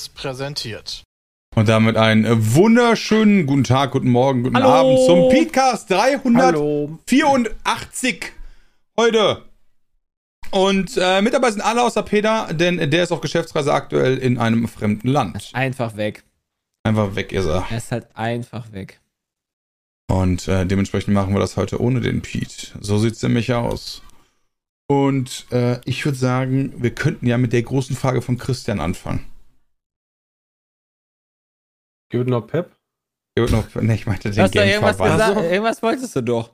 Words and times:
Seriös 0.00 0.08
präsentiert. 0.08 1.02
Und 1.56 1.68
damit 1.68 1.96
einen 1.96 2.54
wunderschönen 2.54 3.46
guten 3.46 3.64
Tag, 3.64 3.90
guten 3.90 4.10
Morgen, 4.10 4.44
guten 4.44 4.56
Hallo. 4.56 4.68
Abend 4.68 4.98
zum 5.04 5.28
Podcast 5.28 5.90
Hallo. 5.90 6.98
384 7.06 8.32
heute. 8.96 9.44
Und 10.52 10.96
äh, 10.96 11.22
mit 11.22 11.34
dabei 11.34 11.50
sind 11.50 11.60
alle 11.60 11.82
außer 11.82 12.02
Peter, 12.02 12.48
denn 12.52 12.90
der 12.90 13.02
ist 13.02 13.12
auf 13.12 13.20
Geschäftsreise 13.20 13.72
aktuell 13.72 14.16
in 14.18 14.38
einem 14.38 14.68
fremden 14.68 15.08
Land. 15.08 15.50
Einfach 15.52 15.96
weg. 15.96 16.24
Einfach 16.84 17.14
weg 17.14 17.32
ist 17.32 17.46
er. 17.46 17.66
Er 17.68 17.76
ist 17.76 17.92
halt 17.92 18.06
einfach 18.14 18.72
weg. 18.72 19.00
Und 20.08 20.48
äh, 20.48 20.66
dementsprechend 20.66 21.14
machen 21.14 21.34
wir 21.34 21.40
das 21.40 21.56
heute 21.56 21.80
ohne 21.80 22.00
den 22.00 22.22
Pete. 22.22 22.68
So 22.80 22.98
sieht's 22.98 23.22
nämlich 23.22 23.52
aus. 23.52 24.02
Und 24.88 25.46
äh, 25.52 25.80
ich 25.84 26.04
würde 26.04 26.18
sagen, 26.18 26.74
wir 26.78 26.90
könnten 26.90 27.26
ja 27.26 27.38
mit 27.38 27.52
der 27.52 27.62
großen 27.62 27.94
Frage 27.94 28.22
von 28.22 28.38
Christian 28.38 28.80
anfangen. 28.80 29.24
Gibt 32.10 32.28
noch 32.28 32.46
Pep? 32.46 32.76
Noch, 33.38 33.74
ne, 33.76 33.94
ich 33.94 34.06
meinte 34.06 34.28
Du 34.28 34.34
den 34.34 34.42
hast 34.42 34.54
doch 34.54 34.62
irgendwas 34.62 34.98
Gameverband. 34.98 35.34
gesagt. 35.34 35.52
Irgendwas 35.52 35.82
wolltest 35.82 36.16
du 36.16 36.20
doch. 36.20 36.50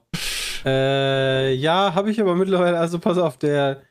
Äh, 0.65 1.55
ja, 1.55 1.95
habe 1.95 2.11
ich 2.11 2.21
aber 2.21 2.37
mittlerweile, 2.37 2.79
also 2.79 2.99
pass 3.01 3.19
auf, 3.19 3.39
der, 3.39 3.83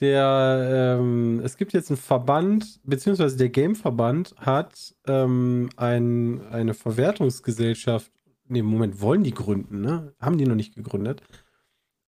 der, 0.00 0.96
ähm, 0.98 1.40
es 1.44 1.56
gibt 1.58 1.72
jetzt 1.74 1.90
einen 1.90 1.98
Verband, 1.98 2.80
beziehungsweise 2.84 3.36
der 3.36 3.50
Game-Verband 3.50 4.34
hat 4.38 4.94
ähm, 5.06 5.68
ein, 5.76 6.40
eine 6.50 6.72
Verwertungsgesellschaft, 6.72 8.10
nee, 8.46 8.62
Moment, 8.62 9.00
wollen 9.02 9.24
die 9.24 9.34
gründen, 9.34 9.80
ne? 9.82 10.14
Haben 10.20 10.38
die 10.38 10.46
noch 10.46 10.54
nicht 10.54 10.74
gegründet. 10.74 11.22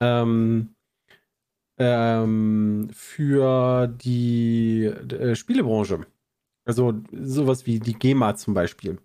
Ähm, 0.01 0.75
ähm, 1.79 2.91
für 2.93 3.89
die 3.89 4.85
äh, 4.85 5.35
Spielebranche. 5.35 6.07
Also 6.71 6.95
sowas 7.13 7.67
wie 7.67 7.81
die 7.81 7.95
GEMA 7.95 8.37
zum 8.37 8.55
Beispiel. 8.55 8.99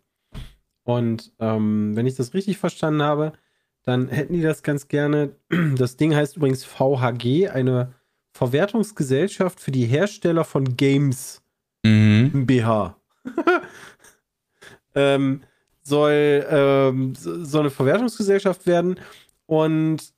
Und 0.84 1.34
ähm, 1.40 1.96
wenn 1.96 2.06
ich 2.06 2.14
das 2.14 2.36
richtig 2.36 2.60
verstanden 2.60 3.02
habe, 3.02 3.34
dann 3.82 4.08
hätten 4.10 4.34
die 4.34 4.44
das 4.44 4.62
ganz 4.62 4.88
gerne. 4.88 5.36
Das 5.76 5.98
Ding 5.98 6.16
heißt 6.16 6.38
übrigens 6.38 6.64
VHG, 6.64 7.50
eine 7.50 7.94
Verwertungsgesellschaft 8.34 9.60
für 9.60 9.72
die 9.72 9.86
Hersteller 9.86 10.44
von 10.44 10.78
Games 10.78 11.42
Mhm. 11.86 12.46
BH. 12.46 12.96
ähm, 14.96 15.42
soll 15.82 16.46
ähm, 16.50 17.14
so 17.16 17.60
eine 17.60 17.70
Verwertungsgesellschaft 17.72 18.66
werden. 18.66 19.00
Und 19.46 20.14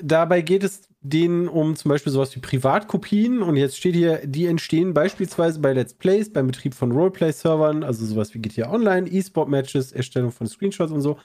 dabei 0.00 0.42
geht 0.42 0.64
es 0.64 0.88
denen 1.04 1.48
um 1.48 1.76
zum 1.76 1.90
Beispiel 1.90 2.10
sowas 2.10 2.34
wie 2.34 2.40
Privatkopien. 2.40 3.42
Und 3.42 3.56
jetzt 3.56 3.76
steht 3.76 3.94
hier, 3.94 4.22
die 4.24 4.46
entstehen 4.46 4.94
beispielsweise 4.94 5.60
bei 5.60 5.74
Let's 5.74 5.92
Plays, 5.92 6.32
beim 6.32 6.46
Betrieb 6.46 6.74
von 6.74 6.92
Roleplay-Servern, 6.92 7.84
also 7.84 8.04
sowas 8.06 8.34
wie 8.34 8.38
GTA 8.38 8.72
Online, 8.72 9.08
E-Sport-Matches, 9.08 9.92
Erstellung 9.92 10.32
von 10.32 10.46
Screenshots 10.46 10.90
und 10.90 11.02
so. 11.02 11.18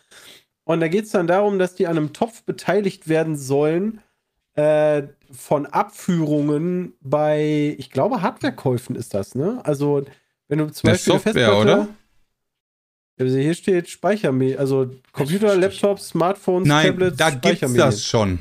Und 0.66 0.82
da 0.82 0.90
geht 0.90 1.06
es 1.06 1.12
dann 1.12 1.28
darum, 1.28 1.58
dass 1.58 1.76
die 1.76 1.88
an 1.88 1.98
einem 1.98 2.12
Topf 2.12 2.44
beteiligt 2.44 3.08
werden 3.08 3.38
sollen 3.38 4.02
äh, 4.56 5.04
von 5.32 5.66
Abführungen 5.66 6.94
bei, 7.00 7.76
ich 7.80 7.90
glaube, 7.90 8.22
Hardwarekäufen 8.22 8.98
ist 8.98 9.14
das, 9.14 9.34
ne? 9.34 9.62
Also, 9.64 10.04
wenn 10.50 10.60
du 10.60 10.68
zum 10.68 10.88
Der 10.88 10.94
Beispiel 10.94 11.14
Software, 11.14 11.58
oder? 11.58 11.88
Also 13.18 13.38
hier 13.38 13.54
steht 13.54 13.90
Speichermedien, 13.90 14.60
also 14.60 14.92
Computer, 15.12 15.56
Laptops, 15.56 16.10
Smartphones, 16.10 16.68
Nein, 16.68 16.88
Tablets, 16.88 17.18
da 17.18 17.30
gibt's 17.32 17.74
das 17.74 18.06
schon. 18.06 18.40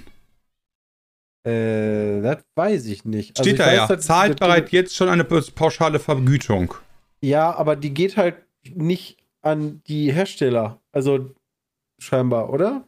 Äh, 1.49 2.23
das 2.23 2.39
weiß 2.55 2.87
ich 2.87 3.05
nicht. 3.05 3.39
Also 3.39 3.43
Steht 3.49 3.55
ich 3.55 3.65
da 3.65 3.67
weiß, 3.67 3.77
ja. 3.77 3.87
dass- 3.87 4.07
Zahlt 4.07 4.33
dass- 4.41 4.49
bereits 4.49 4.71
jetzt 4.73 4.95
schon 4.95 5.09
eine 5.09 5.25
pauschale 5.25 5.99
Vergütung. 5.99 6.75
Ja, 7.21 7.55
aber 7.55 7.77
die 7.77 7.93
geht 7.95 8.17
halt 8.17 8.37
nicht 8.75 9.17
an 9.43 9.81
die 9.87 10.13
Hersteller. 10.13 10.81
Also 10.93 11.31
scheinbar, 11.99 12.53
oder? 12.53 12.85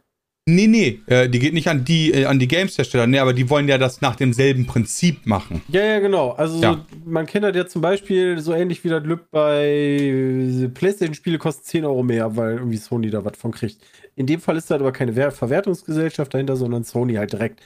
Nee, 0.48 0.66
nee, 0.66 1.00
äh, 1.06 1.28
die 1.28 1.38
geht 1.38 1.52
nicht 1.54 1.68
an 1.68 1.84
die, 1.84 2.12
äh, 2.12 2.24
an 2.24 2.38
die 2.40 2.48
Games-Hersteller, 2.48 3.06
nee, 3.06 3.18
aber 3.18 3.34
die 3.34 3.48
wollen 3.50 3.68
ja 3.68 3.78
das 3.78 4.00
nach 4.00 4.16
demselben 4.16 4.66
Prinzip 4.66 5.24
machen. 5.26 5.62
Ja, 5.68 5.82
ja, 5.84 5.98
genau. 6.00 6.30
Also 6.30 6.60
Ja. 6.60 6.72
So, 6.72 6.80
man 7.04 7.26
kennt 7.26 7.44
das 7.44 7.54
ja 7.54 7.66
zum 7.66 7.82
Beispiel 7.82 8.38
so 8.40 8.52
ähnlich 8.52 8.82
wie 8.82 8.88
das 8.88 9.04
Lüb 9.04 9.26
bei 9.30 10.68
PlayStation-Spiele 10.74 11.38
kosten 11.38 11.64
10 11.64 11.84
Euro 11.84 12.02
mehr, 12.02 12.36
weil 12.36 12.54
irgendwie 12.56 12.78
Sony 12.78 13.10
da 13.10 13.24
was 13.24 13.36
von 13.36 13.52
kriegt. 13.52 13.78
In 14.16 14.26
dem 14.26 14.40
Fall 14.40 14.56
ist 14.56 14.70
das 14.70 14.80
aber 14.80 14.92
keine 14.92 15.14
Wer- 15.14 15.30
Verwertungsgesellschaft 15.30 16.34
dahinter, 16.34 16.56
sondern 16.56 16.84
Sony 16.84 17.14
halt 17.14 17.32
direkt. 17.32 17.60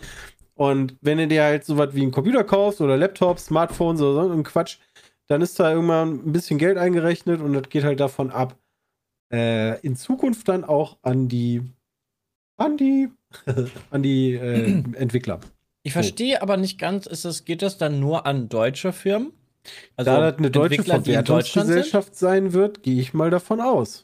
Und 0.54 0.96
wenn 1.00 1.18
du 1.18 1.26
dir 1.26 1.42
halt 1.42 1.64
sowas 1.64 1.90
wie 1.94 2.02
einen 2.02 2.12
Computer 2.12 2.44
kaufst 2.44 2.80
oder 2.80 2.96
Laptops, 2.96 3.46
Smartphones 3.46 4.00
oder 4.00 4.28
so 4.28 4.32
ein 4.32 4.44
Quatsch, 4.44 4.78
dann 5.26 5.42
ist 5.42 5.58
da 5.58 5.72
irgendwann 5.72 6.26
ein 6.26 6.32
bisschen 6.32 6.58
Geld 6.58 6.78
eingerechnet 6.78 7.40
und 7.40 7.54
das 7.54 7.68
geht 7.68 7.84
halt 7.84 8.00
davon 8.00 8.30
ab. 8.30 8.56
Äh, 9.32 9.80
in 9.80 9.96
Zukunft 9.96 10.48
dann 10.48 10.64
auch 10.64 10.98
an 11.02 11.28
die 11.28 11.62
an 12.56 12.76
die 12.76 13.08
an 13.90 14.02
die 14.02 14.34
äh, 14.34 14.82
Entwickler. 14.94 15.40
Ich 15.82 15.92
verstehe 15.92 16.40
aber 16.40 16.56
nicht 16.56 16.78
ganz, 16.78 17.06
ist 17.06 17.24
das, 17.24 17.44
geht 17.44 17.60
das 17.60 17.76
dann 17.76 18.00
nur 18.00 18.26
an 18.26 18.48
deutsche 18.48 18.92
Firmen? 18.92 19.32
Also 19.96 20.10
da 20.10 20.30
das 20.30 20.38
eine 20.38 20.50
deutsche? 20.50 20.82
Verwertungsgesellschaft 20.82 22.16
sein 22.16 22.52
wird, 22.52 22.82
gehe 22.82 23.00
ich 23.00 23.12
mal 23.12 23.30
davon 23.30 23.60
aus. 23.60 24.03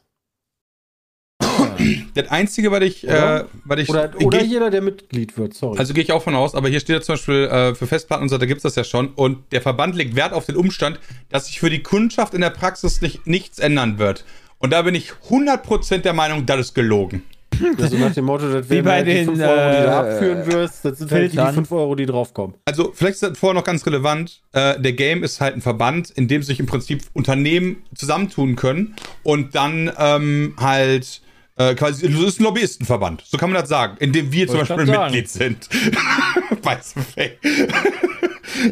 Das 2.14 2.30
Einzige, 2.30 2.70
was 2.70 2.82
ich, 2.82 3.04
Oder? 3.04 3.41
äh, 3.41 3.44
was 3.64 3.80
ich, 3.80 3.88
Oder, 3.88 4.08
geh 4.08 4.24
oder 4.24 4.41
ich 4.41 4.50
jeder, 4.50 4.70
der 4.70 4.82
Mitglied 4.82 5.36
wird, 5.38 5.54
sorry. 5.54 5.78
also 5.78 5.94
gehe 5.94 6.02
ich 6.02 6.12
auch 6.12 6.22
von 6.22 6.34
aus, 6.34 6.54
aber 6.54 6.68
hier 6.68 6.80
steht 6.80 6.96
ja 6.96 7.02
zum 7.02 7.14
Beispiel 7.14 7.44
äh, 7.44 7.74
für 7.74 7.86
Festplatten 7.86 8.22
und 8.22 8.28
so, 8.28 8.38
da 8.38 8.46
gibt's 8.46 8.62
das 8.62 8.74
ja 8.76 8.84
schon. 8.84 9.08
Und 9.14 9.52
der 9.52 9.62
Verband 9.62 9.96
legt 9.96 10.16
Wert 10.16 10.32
auf 10.32 10.46
den 10.46 10.56
Umstand, 10.56 10.98
dass 11.28 11.46
sich 11.46 11.60
für 11.60 11.70
die 11.70 11.82
Kundschaft 11.82 12.34
in 12.34 12.41
der 12.41 12.50
Praxis 12.50 13.00
nicht, 13.00 13.26
nichts 13.26 13.58
ändern 13.58 13.98
wird. 13.98 14.24
Und 14.58 14.72
da 14.72 14.82
bin 14.82 14.94
ich 14.94 15.12
100% 15.28 15.98
der 15.98 16.12
Meinung, 16.12 16.46
das 16.46 16.60
ist 16.60 16.74
gelogen. 16.74 17.22
also 17.78 17.97
nach 17.97 18.12
dem 18.12 18.24
Motto, 18.24 18.50
das 18.50 18.66
Wie 18.66 18.76
wären 18.76 18.84
bei 18.84 18.92
halt 18.92 19.06
die 19.06 19.14
den, 19.14 19.26
5 19.26 19.41
Euro, 19.41 19.70
die 19.70 19.76
du 19.76 19.84
äh, 19.84 19.91
abführen 19.91 20.47
wirst, 20.47 20.84
das 20.84 20.98
sind 20.98 21.10
halt 21.10 21.22
die, 21.24 21.28
die 21.28 21.36
Filtern. 21.36 21.54
5 21.54 21.72
Euro, 21.72 21.94
die 21.94 22.06
draufkommen. 22.06 22.56
Also, 22.64 22.92
vielleicht 22.94 23.14
ist 23.14 23.22
das 23.22 23.38
vorher 23.38 23.54
noch 23.54 23.64
ganz 23.64 23.84
relevant. 23.86 24.42
Äh, 24.52 24.80
der 24.80 24.92
Game 24.92 25.22
ist 25.22 25.41
halt 25.41 25.56
ein 25.56 25.60
Verband, 25.60 26.10
in 26.10 26.28
dem 26.28 26.42
sich 26.42 26.60
im 26.60 26.66
Prinzip 26.66 27.02
Unternehmen 27.12 27.82
zusammentun 27.94 28.56
können 28.56 28.97
und 29.22 29.54
dann 29.54 29.91
ähm, 29.98 30.54
halt 30.58 31.22
äh, 31.60 31.75
quasi, 31.75 32.10
das 32.10 32.22
ist 32.22 32.41
ein 32.41 32.44
Lobbyistenverband, 32.44 33.22
so 33.26 33.37
kann 33.37 33.50
man 33.50 33.60
das 33.60 33.69
sagen, 33.69 33.98
in 34.00 34.12
dem 34.12 34.32
wir 34.32 34.47
zum 34.47 34.59
Wollte 34.59 34.72
ich 34.72 34.78
Beispiel. 34.78 34.98
Mitglied 34.98 35.28
sind. 35.28 35.69
By 36.62 37.31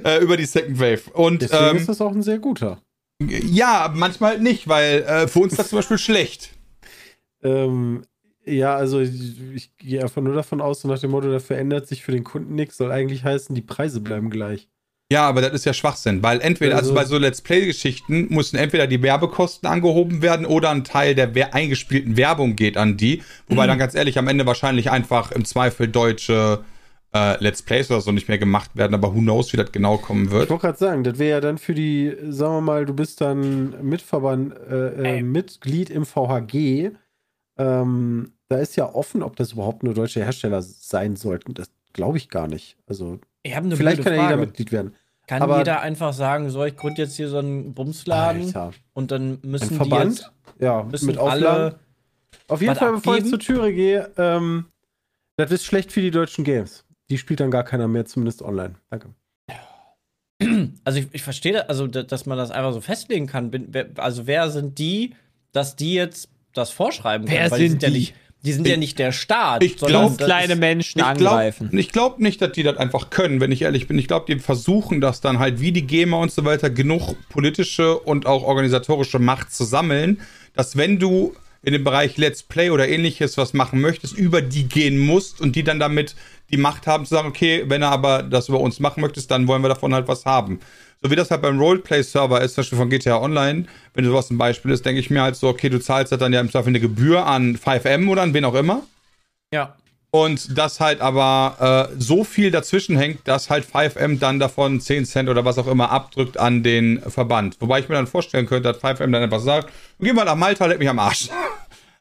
äh, 0.04 0.22
über 0.22 0.36
die 0.38 0.46
Second 0.46 0.80
Wave. 0.80 1.10
Und 1.12 1.42
Deswegen 1.42 1.70
ähm, 1.70 1.76
ist 1.76 1.88
das 1.88 2.00
auch 2.00 2.12
ein 2.12 2.22
sehr 2.22 2.38
guter. 2.38 2.80
ja, 3.20 3.92
manchmal 3.94 4.38
nicht, 4.40 4.68
weil 4.68 5.02
äh, 5.02 5.28
für 5.28 5.40
uns 5.40 5.52
ist 5.52 5.58
das 5.58 5.68
zum 5.68 5.80
Beispiel 5.80 5.98
schlecht. 5.98 6.50
Ähm, 7.42 8.04
ja, 8.46 8.74
also 8.74 9.00
ich, 9.00 9.38
ich 9.54 9.76
gehe 9.76 10.00
einfach 10.00 10.22
nur 10.22 10.34
davon 10.34 10.62
aus, 10.62 10.80
so 10.80 10.88
nach 10.88 10.98
dem 10.98 11.10
Motto, 11.10 11.30
da 11.30 11.40
verändert 11.40 11.86
sich 11.86 12.02
für 12.02 12.12
den 12.12 12.24
Kunden 12.24 12.54
nichts, 12.54 12.78
soll 12.78 12.90
eigentlich 12.90 13.22
heißen, 13.22 13.54
die 13.54 13.60
Preise 13.60 14.00
bleiben 14.00 14.30
gleich. 14.30 14.68
Ja, 15.10 15.26
aber 15.26 15.40
das 15.40 15.52
ist 15.54 15.64
ja 15.64 15.72
Schwachsinn, 15.72 16.22
weil 16.22 16.40
entweder, 16.42 16.76
also, 16.76 16.90
Also- 16.90 16.94
bei 16.94 17.04
so 17.06 17.16
Let's 17.16 17.40
Play-Geschichten 17.40 18.26
müssen 18.28 18.56
entweder 18.56 18.86
die 18.86 19.02
Werbekosten 19.02 19.66
angehoben 19.68 20.20
werden 20.20 20.44
oder 20.44 20.68
ein 20.70 20.84
Teil 20.84 21.14
der 21.14 21.34
wer 21.34 21.54
eingespielten 21.54 22.16
Werbung 22.18 22.56
geht 22.56 22.76
an 22.76 22.98
die. 22.98 23.22
Wobei 23.48 23.66
dann 23.66 23.78
ganz 23.78 23.94
ehrlich 23.94 24.18
am 24.18 24.28
Ende 24.28 24.44
wahrscheinlich 24.44 24.90
einfach 24.90 25.32
im 25.32 25.46
Zweifel 25.46 25.88
deutsche 25.88 26.62
äh, 27.14 27.42
Let's 27.42 27.62
Plays 27.62 27.90
oder 27.90 28.02
so 28.02 28.12
nicht 28.12 28.28
mehr 28.28 28.36
gemacht 28.36 28.70
werden, 28.74 28.92
aber 28.92 29.14
who 29.14 29.20
knows, 29.20 29.50
wie 29.54 29.56
das 29.56 29.72
genau 29.72 29.96
kommen 29.96 30.26
Ich 30.26 30.30
wird. 30.30 30.50
wollte 30.50 30.60
gerade 30.66 30.78
sagen, 30.78 31.04
das 31.04 31.18
wäre 31.18 31.30
ja 31.30 31.40
dann 31.40 31.56
für 31.56 31.72
die, 31.72 32.14
sagen 32.28 32.56
wir 32.56 32.60
mal, 32.60 32.84
du 32.84 32.92
bist 32.92 33.22
dann 33.22 33.82
Mitverband, 33.82 34.52
äh, 34.70 35.18
äh. 35.18 35.22
Mitglied 35.22 35.88
im 35.88 36.04
VHG. 36.04 36.90
Ähm, 37.56 38.32
da 38.50 38.58
ist 38.58 38.76
ja 38.76 38.92
offen, 38.94 39.22
ob 39.22 39.36
das 39.36 39.52
überhaupt 39.52 39.84
nur 39.84 39.94
deutsche 39.94 40.22
Hersteller 40.22 40.60
sein 40.60 41.16
sollten. 41.16 41.54
Das 41.54 41.70
glaube 41.94 42.18
ich 42.18 42.28
gar 42.28 42.46
nicht. 42.46 42.76
Also, 42.86 43.18
Ich 43.48 43.56
habe 43.56 43.66
eine 43.66 43.76
vielleicht 43.76 44.02
kann 44.02 44.14
ja 44.14 44.22
jeder. 44.24 44.36
Mitglied 44.36 44.72
werden. 44.72 44.94
Kann 45.26 45.42
aber- 45.42 45.58
jeder 45.58 45.80
einfach 45.80 46.12
sagen, 46.12 46.50
so, 46.50 46.64
ich 46.64 46.76
gründe 46.76 47.02
jetzt 47.02 47.16
hier 47.16 47.28
so 47.28 47.38
einen 47.38 47.74
Bumsladen 47.74 48.44
Alter. 48.46 48.72
und 48.94 49.10
dann 49.10 49.34
Ein 49.42 49.50
müssen 49.50 49.68
die 49.70 49.74
Verband? 49.76 50.18
jetzt 50.18 50.32
Ja, 50.58 50.82
müssen 50.84 51.06
mit 51.06 51.18
Auflagen. 51.18 51.44
alle 51.46 51.78
Auf 52.48 52.60
jeden 52.62 52.74
Fall, 52.76 52.92
bevor 52.92 53.14
ich 53.14 53.20
abgeben? 53.24 53.30
zur 53.30 53.38
Türe 53.56 53.72
gehe, 53.74 54.10
ähm, 54.16 54.66
das 55.36 55.50
ist 55.50 55.64
schlecht 55.64 55.92
für 55.92 56.00
die 56.00 56.10
deutschen 56.10 56.44
Games. 56.44 56.84
Die 57.10 57.18
spielt 57.18 57.40
dann 57.40 57.50
gar 57.50 57.64
keiner 57.64 57.88
mehr, 57.88 58.04
zumindest 58.06 58.42
online. 58.42 58.74
Danke. 58.90 59.08
Also 60.84 61.00
ich, 61.00 61.08
ich 61.12 61.22
verstehe, 61.22 61.68
also 61.68 61.86
da- 61.86 62.02
dass 62.04 62.24
man 62.26 62.38
das 62.38 62.50
einfach 62.50 62.72
so 62.72 62.80
festlegen 62.80 63.26
kann. 63.26 63.50
Also 63.96 64.26
wer 64.26 64.50
sind 64.50 64.78
die, 64.78 65.14
dass 65.52 65.74
die 65.76 65.94
jetzt 65.94 66.28
das 66.54 66.70
vorschreiben 66.70 67.26
können? 67.26 67.38
Wer 67.38 67.50
Weil 67.50 67.58
die 67.60 67.68
sind 67.68 67.82
ja 67.82 67.88
die? 67.90 67.98
nicht, 67.98 68.14
die 68.48 68.52
sind 68.54 68.66
ja 68.66 68.72
Ich- 68.74 68.78
nicht 68.78 68.98
der 68.98 69.12
Staat. 69.12 69.62
ich 69.62 69.78
sondern 69.78 70.02
glaub, 70.06 70.18
das 70.18 70.26
kleine 70.26 70.52
ist- 70.54 70.58
Menschen 70.58 70.98
Ich 71.00 71.04
angreifen. 71.04 71.68
glaube 71.70 71.86
glaub 71.92 72.18
nicht, 72.20 72.40
dass 72.42 72.52
die 72.52 72.62
das 72.62 72.76
einfach 72.78 73.10
können, 73.10 73.40
wenn 73.40 73.52
ich 73.52 73.62
ehrlich 73.62 73.86
bin. 73.86 73.98
Ich 73.98 74.08
glaube, 74.08 74.26
die 74.32 74.40
versuchen 74.40 75.00
das 75.00 75.20
dann 75.20 75.38
halt 75.38 75.60
wie 75.60 75.72
die 75.72 75.86
GEMA 75.86 76.16
und 76.16 76.32
so 76.32 76.44
weiter 76.44 76.70
genug 76.70 77.16
politische 77.28 77.98
und 77.98 78.26
auch 78.26 78.42
organisatorische 78.42 79.18
Macht 79.18 79.52
zu 79.52 79.64
sammeln, 79.64 80.20
dass 80.54 80.76
wenn 80.76 80.98
du 80.98 81.34
in 81.62 81.72
dem 81.72 81.84
Bereich 81.84 82.16
Let's 82.16 82.42
Play 82.42 82.70
oder 82.70 82.88
ähnliches 82.88 83.36
was 83.36 83.52
machen 83.52 83.80
möchtest, 83.80 84.16
über 84.16 84.40
die 84.40 84.64
gehen 84.68 84.98
musst 84.98 85.40
und 85.40 85.56
die 85.56 85.64
dann 85.64 85.78
damit 85.80 86.14
die 86.50 86.56
Macht 86.56 86.86
haben 86.86 87.04
zu 87.04 87.14
sagen, 87.14 87.28
okay, 87.28 87.64
wenn 87.66 87.82
er 87.82 87.90
aber 87.90 88.22
das 88.22 88.48
über 88.48 88.60
uns 88.60 88.80
machen 88.80 89.00
möchtest, 89.02 89.30
dann 89.30 89.46
wollen 89.48 89.62
wir 89.62 89.68
davon 89.68 89.92
halt 89.92 90.08
was 90.08 90.24
haben. 90.24 90.60
So 91.02 91.10
wie 91.10 91.16
das 91.16 91.30
halt 91.30 91.42
beim 91.42 91.58
Roleplay-Server 91.58 92.40
ist, 92.40 92.54
zum 92.54 92.62
Beispiel 92.62 92.78
von 92.78 92.90
GTA 92.90 93.20
Online, 93.20 93.66
wenn 93.94 94.04
du 94.04 94.10
sowas 94.10 94.30
ein 94.30 94.38
Beispiel 94.38 94.72
ist, 94.72 94.84
denke 94.84 95.00
ich 95.00 95.10
mir 95.10 95.22
halt 95.22 95.36
so, 95.36 95.48
okay, 95.48 95.68
du 95.68 95.80
zahlst 95.80 96.12
halt 96.12 96.20
dann 96.20 96.32
ja 96.32 96.40
im 96.40 96.50
Zweifel 96.50 96.68
eine 96.68 96.80
Gebühr 96.80 97.26
an 97.26 97.56
5M 97.56 98.08
oder 98.08 98.22
an 98.22 98.34
wen 98.34 98.44
auch 98.44 98.54
immer. 98.54 98.82
Ja. 99.52 99.76
Und 100.10 100.56
das 100.56 100.80
halt 100.80 101.00
aber 101.02 101.90
äh, 101.90 101.94
so 101.98 102.24
viel 102.24 102.50
dazwischen 102.50 102.96
hängt, 102.96 103.28
dass 103.28 103.50
halt 103.50 103.66
5M 103.66 104.18
dann 104.18 104.38
davon 104.38 104.80
10 104.80 105.04
Cent 105.04 105.28
oder 105.28 105.44
was 105.44 105.58
auch 105.58 105.66
immer 105.66 105.90
abdrückt 105.90 106.38
an 106.38 106.62
den 106.62 107.00
Verband. 107.02 107.56
Wobei 107.60 107.80
ich 107.80 107.88
mir 107.88 107.96
dann 107.96 108.06
vorstellen 108.06 108.46
könnte, 108.46 108.72
dass 108.72 108.82
5M 108.82 109.12
dann 109.12 109.22
einfach 109.22 109.40
sagt, 109.40 109.70
geh 110.00 110.12
mal 110.12 110.24
nach 110.24 110.34
Malta, 110.34 110.64
leck 110.66 110.78
mich 110.78 110.88
am 110.88 110.98
Arsch. 110.98 111.28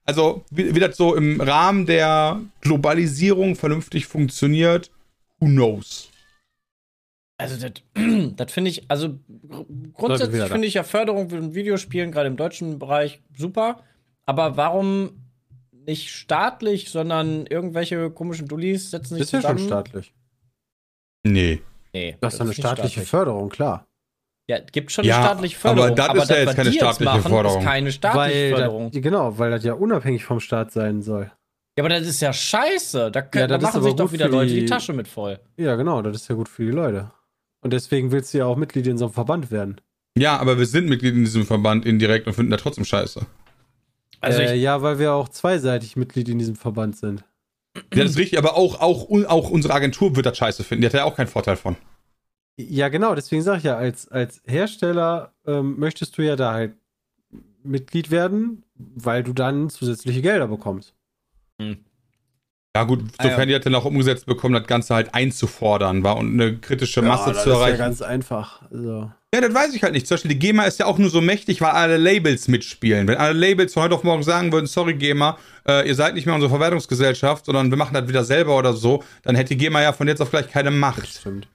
Also, 0.09 0.45
wie, 0.51 0.73
wie 0.73 0.79
das 0.79 0.95
so 0.95 1.15
im 1.15 1.41
Rahmen 1.41 1.85
der 1.85 2.39
Globalisierung 2.61 3.57
vernünftig 3.57 4.05
funktioniert, 4.05 4.89
who 5.41 5.47
knows? 5.47 6.07
Also, 7.39 7.55
das, 7.67 7.83
das 8.35 8.51
finde 8.51 8.71
ich, 8.71 8.89
also 8.89 9.09
gr- 9.47 9.65
grundsätzlich 9.93 10.43
finde 10.45 10.67
ich 10.67 10.73
ja 10.75 10.83
Förderung 10.83 11.29
von 11.29 11.53
Videospielen, 11.53 12.11
gerade 12.11 12.27
im 12.27 12.37
deutschen 12.37 12.79
Bereich, 12.79 13.21
super. 13.37 13.83
Aber 14.25 14.57
warum 14.57 15.23
nicht 15.71 16.09
staatlich, 16.09 16.89
sondern 16.89 17.45
irgendwelche 17.45 18.09
komischen 18.09 18.47
Dullis 18.47 18.91
setzen 18.91 19.15
sich 19.15 19.21
Ist 19.23 19.31
ja 19.33 19.41
schon 19.41 19.57
zusammen? 19.57 19.67
staatlich. 19.67 20.13
Nee. 21.23 21.61
Nee, 21.93 22.17
Das 22.19 22.33
ist 22.35 22.41
eine 22.41 22.53
staatliche 22.53 22.89
staatlich. 22.89 23.09
Förderung, 23.09 23.49
klar. 23.49 23.85
Ja, 24.49 24.59
gibt 24.59 24.91
schon 24.91 25.05
Ja, 25.05 25.17
eine 25.17 25.25
staatliche 25.25 25.57
Förderung. 25.57 25.99
aber 25.99 26.13
das 26.15 26.23
ist 26.23 26.29
ja 26.29 26.37
jetzt 26.37 26.55
keine 26.55 26.71
staatliche 26.71 27.03
machen, 27.17 27.21
Förderung. 27.31 27.59
Ist 27.59 27.65
keine 27.65 27.91
staatliche 27.91 28.39
Weil 28.39 28.49
Förderung. 28.51 28.91
das, 28.91 29.01
genau, 29.01 29.37
weil 29.37 29.51
das 29.51 29.63
ja 29.63 29.73
unabhängig 29.73 30.23
vom 30.25 30.39
Staat 30.39 30.71
sein 30.71 31.01
soll. 31.01 31.31
Ja, 31.77 31.83
aber 31.83 31.89
das 31.89 32.07
ist 32.07 32.21
ja 32.21 32.33
scheiße. 32.33 33.11
Da, 33.11 33.21
können, 33.21 33.41
Ja, 33.41 33.47
da 33.47 33.57
das 33.57 33.63
ist 33.63 33.67
machen 33.67 33.77
aber 33.77 33.85
sich 33.85 33.95
doch 33.95 34.11
wieder 34.11 34.27
Leute 34.29 34.53
die- 34.53 34.61
die 34.61 34.65
Tasche 34.65 34.93
mit 34.93 35.07
voll. 35.07 35.39
Ja, 35.57 35.75
genau, 35.75 36.01
das 36.01 36.15
ist 36.15 36.27
ja 36.29 36.35
gut 36.35 36.49
für 36.49 36.63
die 36.65 36.71
Leute. 36.71 37.11
Und 37.61 37.73
deswegen 37.73 38.11
willst 38.11 38.33
du 38.33 38.39
ja 38.39 38.45
auch 38.45 38.55
Mitglied 38.55 38.87
in 38.87 38.97
so 38.97 39.05
einem 39.05 39.13
Verband 39.13 39.51
werden. 39.51 39.81
Ja, 40.17 40.37
aber 40.37 40.57
wir 40.57 40.65
sind 40.65 40.89
Mitglied 40.89 41.15
in 41.15 41.23
diesem 41.23 41.45
Verband 41.45 41.85
indirekt 41.85 42.27
und 42.27 42.33
finden 42.33 42.51
da 42.51 42.57
trotzdem 42.57 42.85
scheiße. 42.85 43.25
Also 44.19 44.41
äh, 44.41 44.55
ja, 44.55 44.81
weil 44.81 44.99
wir 44.99 45.13
auch 45.13 45.29
zweiseitig 45.29 45.95
Mitglied 45.95 46.27
in 46.29 46.39
diesem 46.39 46.55
Verband 46.55 46.97
sind. 46.97 47.23
Ja, 47.93 48.03
das 48.03 48.11
ist 48.11 48.17
richtig, 48.17 48.39
aber 48.39 48.55
auch, 48.55 48.79
auch, 48.79 49.09
auch 49.27 49.49
unsere 49.51 49.73
Agentur 49.73 50.15
wird 50.15 50.25
das 50.25 50.37
scheiße 50.37 50.63
finden. 50.63 50.81
Die 50.81 50.87
hat 50.87 50.93
ja 50.93 51.03
auch 51.03 51.15
keinen 51.15 51.27
Vorteil 51.27 51.55
von. 51.55 51.75
Ja, 52.59 52.89
genau, 52.89 53.13
deswegen 53.13 53.43
sage 53.43 53.59
ich 53.59 53.63
ja, 53.65 53.77
als, 53.77 54.07
als 54.07 54.41
Hersteller 54.45 55.33
ähm, 55.45 55.77
möchtest 55.77 56.17
du 56.17 56.23
ja 56.23 56.35
da 56.35 56.53
halt 56.53 56.73
Mitglied 57.63 58.09
werden, 58.09 58.63
weil 58.73 59.23
du 59.23 59.33
dann 59.33 59.69
zusätzliche 59.69 60.23
Gelder 60.23 60.47
bekommst. 60.47 60.95
Ja, 62.77 62.83
gut, 62.83 63.01
Ah, 63.17 63.23
ja. 63.25 63.29
sofern 63.31 63.47
die 63.47 63.53
das 63.55 63.63
dann 63.63 63.73
auch 63.75 63.85
umgesetzt 63.85 64.25
bekommen, 64.27 64.53
das 64.53 64.67
Ganze 64.67 64.93
halt 64.93 65.13
einzufordern 65.15 66.03
war 66.03 66.17
und 66.17 66.33
eine 66.33 66.57
kritische 66.57 67.01
Masse 67.01 67.31
das 67.33 67.43
zu 67.43 67.49
ist 67.49 67.55
ja 67.55 67.61
erreichen. 67.61 67.77
ganz 67.79 68.01
einfach. 68.03 68.61
Also, 68.71 69.11
Ja, 69.33 69.41
das 69.41 69.53
weiß 69.53 69.73
ich 69.73 69.81
halt 69.83 69.93
nicht. 69.93 70.05
Zum 70.07 70.15
Beispiel, 70.15 70.29
die 70.29 70.39
GEMA 70.39 70.63
ist 70.65 70.79
ja 70.79 70.85
auch 70.85 70.97
nur 70.99 71.09
so 71.09 71.19
mächtig, 71.21 71.59
weil 71.61 71.71
alle 71.71 71.97
Labels 71.97 72.47
mitspielen. 72.47 73.07
Wenn 73.07 73.17
alle 73.17 73.33
Labels 73.33 73.73
von 73.73 73.83
heute 73.83 73.95
auf 73.95 74.03
morgen 74.03 74.21
sagen 74.23 74.51
würden, 74.51 74.67
sorry 74.67 74.93
GEMA, 74.93 75.37
äh, 75.67 75.87
ihr 75.87 75.95
seid 75.95 76.13
nicht 76.13 76.25
mehr 76.25 76.35
unsere 76.35 76.49
Verwertungsgesellschaft, 76.51 77.45
sondern 77.45 77.69
wir 77.71 77.77
machen 77.77 77.93
das 77.95 78.07
wieder 78.07 78.23
selber 78.23 78.57
oder 78.57 78.73
so, 78.73 79.03
dann 79.23 79.35
hätte 79.35 79.49
die 79.49 79.57
GEMA 79.57 79.81
ja 79.81 79.91
von 79.93 80.07
jetzt 80.07 80.21
auf 80.21 80.29
gleich 80.29 80.49
keine 80.49 80.69
das 80.69 80.79
Macht. 80.79 81.07
stimmt. 81.07 81.47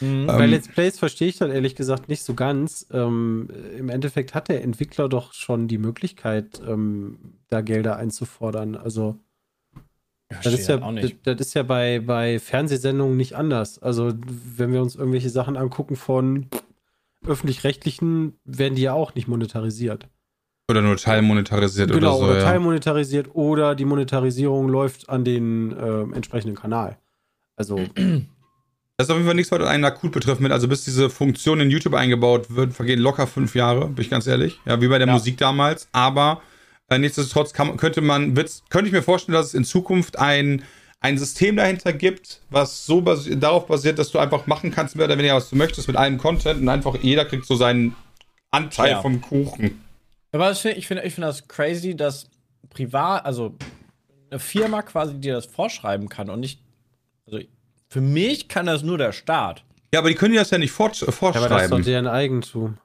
Mhm. 0.00 0.26
Bei 0.26 0.42
Ähm, 0.44 0.50
Let's 0.50 0.66
Plays 0.68 0.98
verstehe 0.98 1.28
ich 1.28 1.36
das 1.38 1.50
ehrlich 1.52 1.76
gesagt 1.76 2.08
nicht 2.08 2.24
so 2.24 2.34
ganz. 2.34 2.86
Ähm, 2.92 3.48
Im 3.78 3.90
Endeffekt 3.90 4.34
hat 4.34 4.48
der 4.48 4.62
Entwickler 4.64 5.08
doch 5.08 5.34
schon 5.34 5.68
die 5.68 5.78
Möglichkeit, 5.78 6.60
ähm, 6.66 7.18
da 7.48 7.60
Gelder 7.60 7.96
einzufordern. 7.96 8.74
Also, 8.74 9.20
das 10.42 10.54
ist 10.54 10.68
ja, 10.68 10.78
das, 11.24 11.40
ist 11.40 11.54
ja 11.54 11.62
bei, 11.62 12.00
bei 12.00 12.38
Fernsehsendungen 12.38 13.16
nicht 13.16 13.34
anders. 13.34 13.78
Also, 13.78 14.12
wenn 14.56 14.72
wir 14.72 14.82
uns 14.82 14.96
irgendwelche 14.96 15.30
Sachen 15.30 15.56
angucken 15.56 15.96
von 15.96 16.46
öffentlich-rechtlichen, 17.26 18.34
werden 18.44 18.74
die 18.74 18.82
ja 18.82 18.92
auch 18.92 19.14
nicht 19.14 19.28
monetarisiert. 19.28 20.08
Oder 20.68 20.80
nur 20.80 20.96
teilmonetarisiert 20.96 21.90
genau, 21.90 22.16
oder 22.16 22.18
so. 22.18 22.24
oder 22.24 22.38
ja. 22.38 22.44
teilmonetarisiert 22.44 23.34
oder 23.34 23.74
die 23.74 23.84
Monetarisierung 23.84 24.68
läuft 24.68 25.08
an 25.10 25.24
den 25.24 25.74
ähm, 25.78 26.14
entsprechenden 26.14 26.56
Kanal. 26.56 26.96
Also, 27.56 27.80
Das 28.96 29.08
ist 29.08 29.10
auf 29.10 29.16
jeden 29.16 29.26
Fall 29.26 29.34
nichts, 29.34 29.50
was 29.50 29.60
einen 29.62 29.84
akut 29.84 30.12
betrifft. 30.12 30.40
Mit, 30.40 30.52
also 30.52 30.68
bis 30.68 30.84
diese 30.84 31.10
Funktion 31.10 31.58
in 31.58 31.68
YouTube 31.68 31.94
eingebaut 31.94 32.54
wird, 32.54 32.72
vergehen 32.72 33.00
locker 33.00 33.26
fünf 33.26 33.56
Jahre, 33.56 33.88
bin 33.88 34.04
ich 34.04 34.10
ganz 34.10 34.26
ehrlich. 34.28 34.60
Ja, 34.66 34.80
wie 34.80 34.86
bei 34.86 34.98
der 34.98 35.08
Ja. 35.08 35.12
Musik 35.12 35.36
damals. 35.36 35.88
Aber 35.90 36.40
äh, 36.40 36.53
nichtsdestotrotz 36.90 37.52
kann, 37.52 37.76
könnte 37.76 38.00
man, 38.00 38.34
könnte 38.34 38.86
ich 38.86 38.92
mir 38.92 39.02
vorstellen, 39.02 39.34
dass 39.34 39.48
es 39.48 39.54
in 39.54 39.64
Zukunft 39.64 40.18
ein, 40.18 40.62
ein 41.00 41.18
System 41.18 41.56
dahinter 41.56 41.92
gibt, 41.92 42.40
was 42.50 42.86
so 42.86 43.00
basi 43.00 43.38
darauf 43.38 43.66
basiert, 43.66 43.98
dass 43.98 44.10
du 44.10 44.18
einfach 44.18 44.46
machen 44.46 44.70
kannst, 44.70 44.96
mehr 44.96 45.06
oder 45.06 45.18
weniger, 45.18 45.34
was 45.34 45.50
du 45.50 45.56
möchtest 45.56 45.88
mit 45.88 45.96
allem 45.96 46.18
Content 46.18 46.60
und 46.60 46.68
einfach 46.68 46.96
jeder 47.00 47.24
kriegt 47.24 47.46
so 47.46 47.56
seinen 47.56 47.94
Anteil 48.50 48.92
Ja. 48.92 49.02
vom 49.02 49.20
Kuchen. 49.20 49.82
Aber 50.32 50.48
das 50.48 50.60
find, 50.60 50.76
ich 50.76 50.86
finde 50.86 51.04
ich 51.04 51.14
find 51.14 51.26
das 51.26 51.46
crazy, 51.48 51.96
dass 51.96 52.28
privat, 52.70 53.24
also 53.24 53.54
eine 54.30 54.40
Firma 54.40 54.82
quasi 54.82 55.14
dir 55.14 55.34
das 55.34 55.46
vorschreiben 55.46 56.08
kann 56.08 56.28
und 56.28 56.40
nicht. 56.40 56.60
Also 57.26 57.38
für 57.88 58.00
mich 58.00 58.48
kann 58.48 58.66
das 58.66 58.82
nur 58.82 58.98
der 58.98 59.12
Staat. 59.12 59.64
Ja, 59.92 60.00
aber 60.00 60.08
die 60.08 60.16
können 60.16 60.32
dir 60.32 60.40
das 60.40 60.50
ja 60.50 60.58
nicht 60.58 60.72
äh, 60.78 60.82
ja, 60.82 60.88
aber 60.88 61.04
das 61.04 61.04
ist 61.04 61.10
doch 61.10 61.48
vorschreiben. 61.48 61.84
deren 61.84 62.06
Eigentum. 62.08 62.78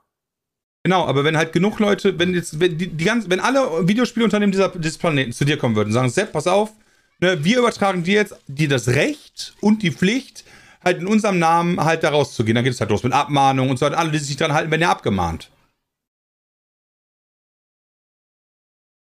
Genau, 0.82 1.04
aber 1.04 1.24
wenn 1.24 1.36
halt 1.36 1.52
genug 1.52 1.78
Leute, 1.78 2.18
wenn 2.18 2.34
jetzt, 2.34 2.58
wenn 2.58 2.78
die, 2.78 2.88
die 2.88 3.04
ganzen, 3.04 3.30
wenn 3.30 3.40
alle 3.40 3.86
Videospielunternehmen 3.86 4.52
dieser, 4.52 4.70
dieses 4.70 4.96
Planeten 4.96 5.32
zu 5.32 5.44
dir 5.44 5.58
kommen 5.58 5.76
würden 5.76 5.88
und 5.88 5.92
sagen, 5.92 6.08
Sepp, 6.08 6.32
pass 6.32 6.46
auf, 6.46 6.72
ne, 7.20 7.44
wir 7.44 7.58
übertragen 7.58 8.02
dir 8.02 8.14
jetzt 8.14 8.34
dir 8.46 8.68
das 8.68 8.88
Recht 8.88 9.54
und 9.60 9.82
die 9.82 9.90
Pflicht, 9.90 10.44
halt 10.82 10.98
in 10.98 11.06
unserem 11.06 11.38
Namen 11.38 11.82
halt 11.82 12.02
da 12.02 12.10
rauszugehen. 12.10 12.54
Dann 12.54 12.64
geht 12.64 12.72
es 12.72 12.80
halt 12.80 12.90
los 12.90 13.02
mit 13.02 13.12
Abmahnung 13.12 13.70
und 13.70 13.78
so 13.78 13.86
weiter. 13.86 13.98
Alle, 13.98 14.10
die 14.10 14.18
sich 14.18 14.36
dran 14.36 14.52
halten, 14.52 14.70
werden 14.70 14.82
ja 14.82 14.90
abgemahnt. 14.90 15.50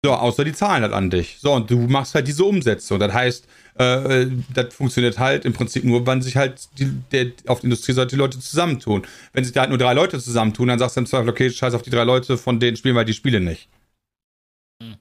So, 0.05 0.13
außer 0.13 0.43
die 0.43 0.53
zahlen 0.53 0.83
halt 0.83 0.93
an 0.93 1.09
dich. 1.09 1.37
So, 1.39 1.53
und 1.53 1.71
du 1.71 1.77
machst 1.87 2.13
halt 2.13 2.27
diese 2.27 2.43
Umsetzung. 2.43 2.99
Das 2.99 3.13
heißt, 3.13 3.47
äh, 3.75 4.27
das 4.53 4.73
funktioniert 4.73 5.17
halt 5.17 5.45
im 5.45 5.53
Prinzip 5.53 5.83
nur, 5.83 6.05
wenn 6.05 6.21
sich 6.21 6.37
halt 6.37 6.69
die, 6.77 6.91
der, 7.11 7.31
auf 7.47 7.61
der 7.61 7.65
Industrieseite 7.65 8.09
die 8.09 8.15
Leute 8.15 8.39
zusammentun. 8.39 9.03
Wenn 9.33 9.43
sich 9.43 9.53
da 9.53 9.61
halt 9.61 9.69
nur 9.69 9.79
drei 9.79 9.93
Leute 9.93 10.19
zusammentun, 10.19 10.67
dann 10.67 10.79
sagst 10.79 10.95
du 10.95 11.01
im 11.01 11.07
Zweifel, 11.07 11.29
okay, 11.29 11.49
scheiß 11.49 11.73
auf 11.73 11.81
die 11.81 11.89
drei 11.89 12.03
Leute, 12.03 12.37
von 12.37 12.59
denen 12.59 12.77
spielen 12.77 12.95
wir 12.95 13.03
die 13.03 13.13
Spiele 13.13 13.39
nicht. 13.39 13.69
Hm. 14.81 14.95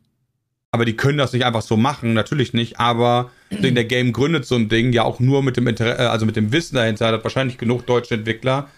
Aber 0.70 0.86
die 0.86 0.96
können 0.96 1.18
das 1.18 1.34
nicht 1.34 1.44
einfach 1.44 1.62
so 1.62 1.76
machen, 1.76 2.14
natürlich 2.14 2.54
nicht, 2.54 2.80
aber 2.80 3.30
deswegen 3.50 3.74
der 3.74 3.84
Game 3.84 4.12
gründet 4.12 4.46
so 4.46 4.54
ein 4.54 4.68
Ding 4.70 4.92
ja 4.92 5.02
auch 5.02 5.20
nur 5.20 5.42
mit 5.42 5.56
dem 5.58 5.66
Inter 5.66 5.98
äh, 5.98 6.06
also 6.06 6.24
mit 6.24 6.36
dem 6.36 6.50
Wissen 6.52 6.76
dahinter, 6.76 7.12
dass 7.12 7.24
wahrscheinlich 7.24 7.58
genug 7.58 7.86
deutsche 7.86 8.14
Entwickler 8.14 8.68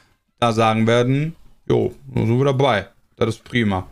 da 0.40 0.52
sagen 0.52 0.88
werden, 0.88 1.36
jo, 1.68 1.94
da 2.12 2.20
sind 2.22 2.38
wir 2.38 2.44
dabei. 2.44 2.88
Das 3.16 3.28
ist 3.28 3.44
prima. 3.44 3.86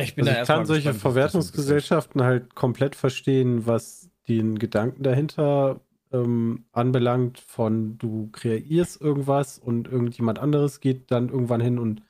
Ich 0.00 0.14
bin 0.14 0.28
Also 0.28 0.36
da 0.36 0.42
ich 0.42 0.48
kann 0.48 0.66
solche 0.66 0.94
Verwertungsgesellschaften 0.94 2.22
halt 2.22 2.54
komplett 2.54 2.94
verstehen, 2.94 3.66
was 3.66 4.07
den 4.28 4.58
Gedanken 4.58 5.02
dahinter 5.02 5.80
ähm, 6.12 6.64
anbelangt, 6.72 7.38
von 7.40 7.98
du 7.98 8.28
kreierst 8.32 9.00
irgendwas 9.00 9.58
und 9.58 9.88
irgendjemand 9.88 10.38
anderes 10.38 10.80
geht 10.80 11.10
dann 11.10 11.28
irgendwann 11.28 11.60
hin 11.60 11.78
und 11.78 12.02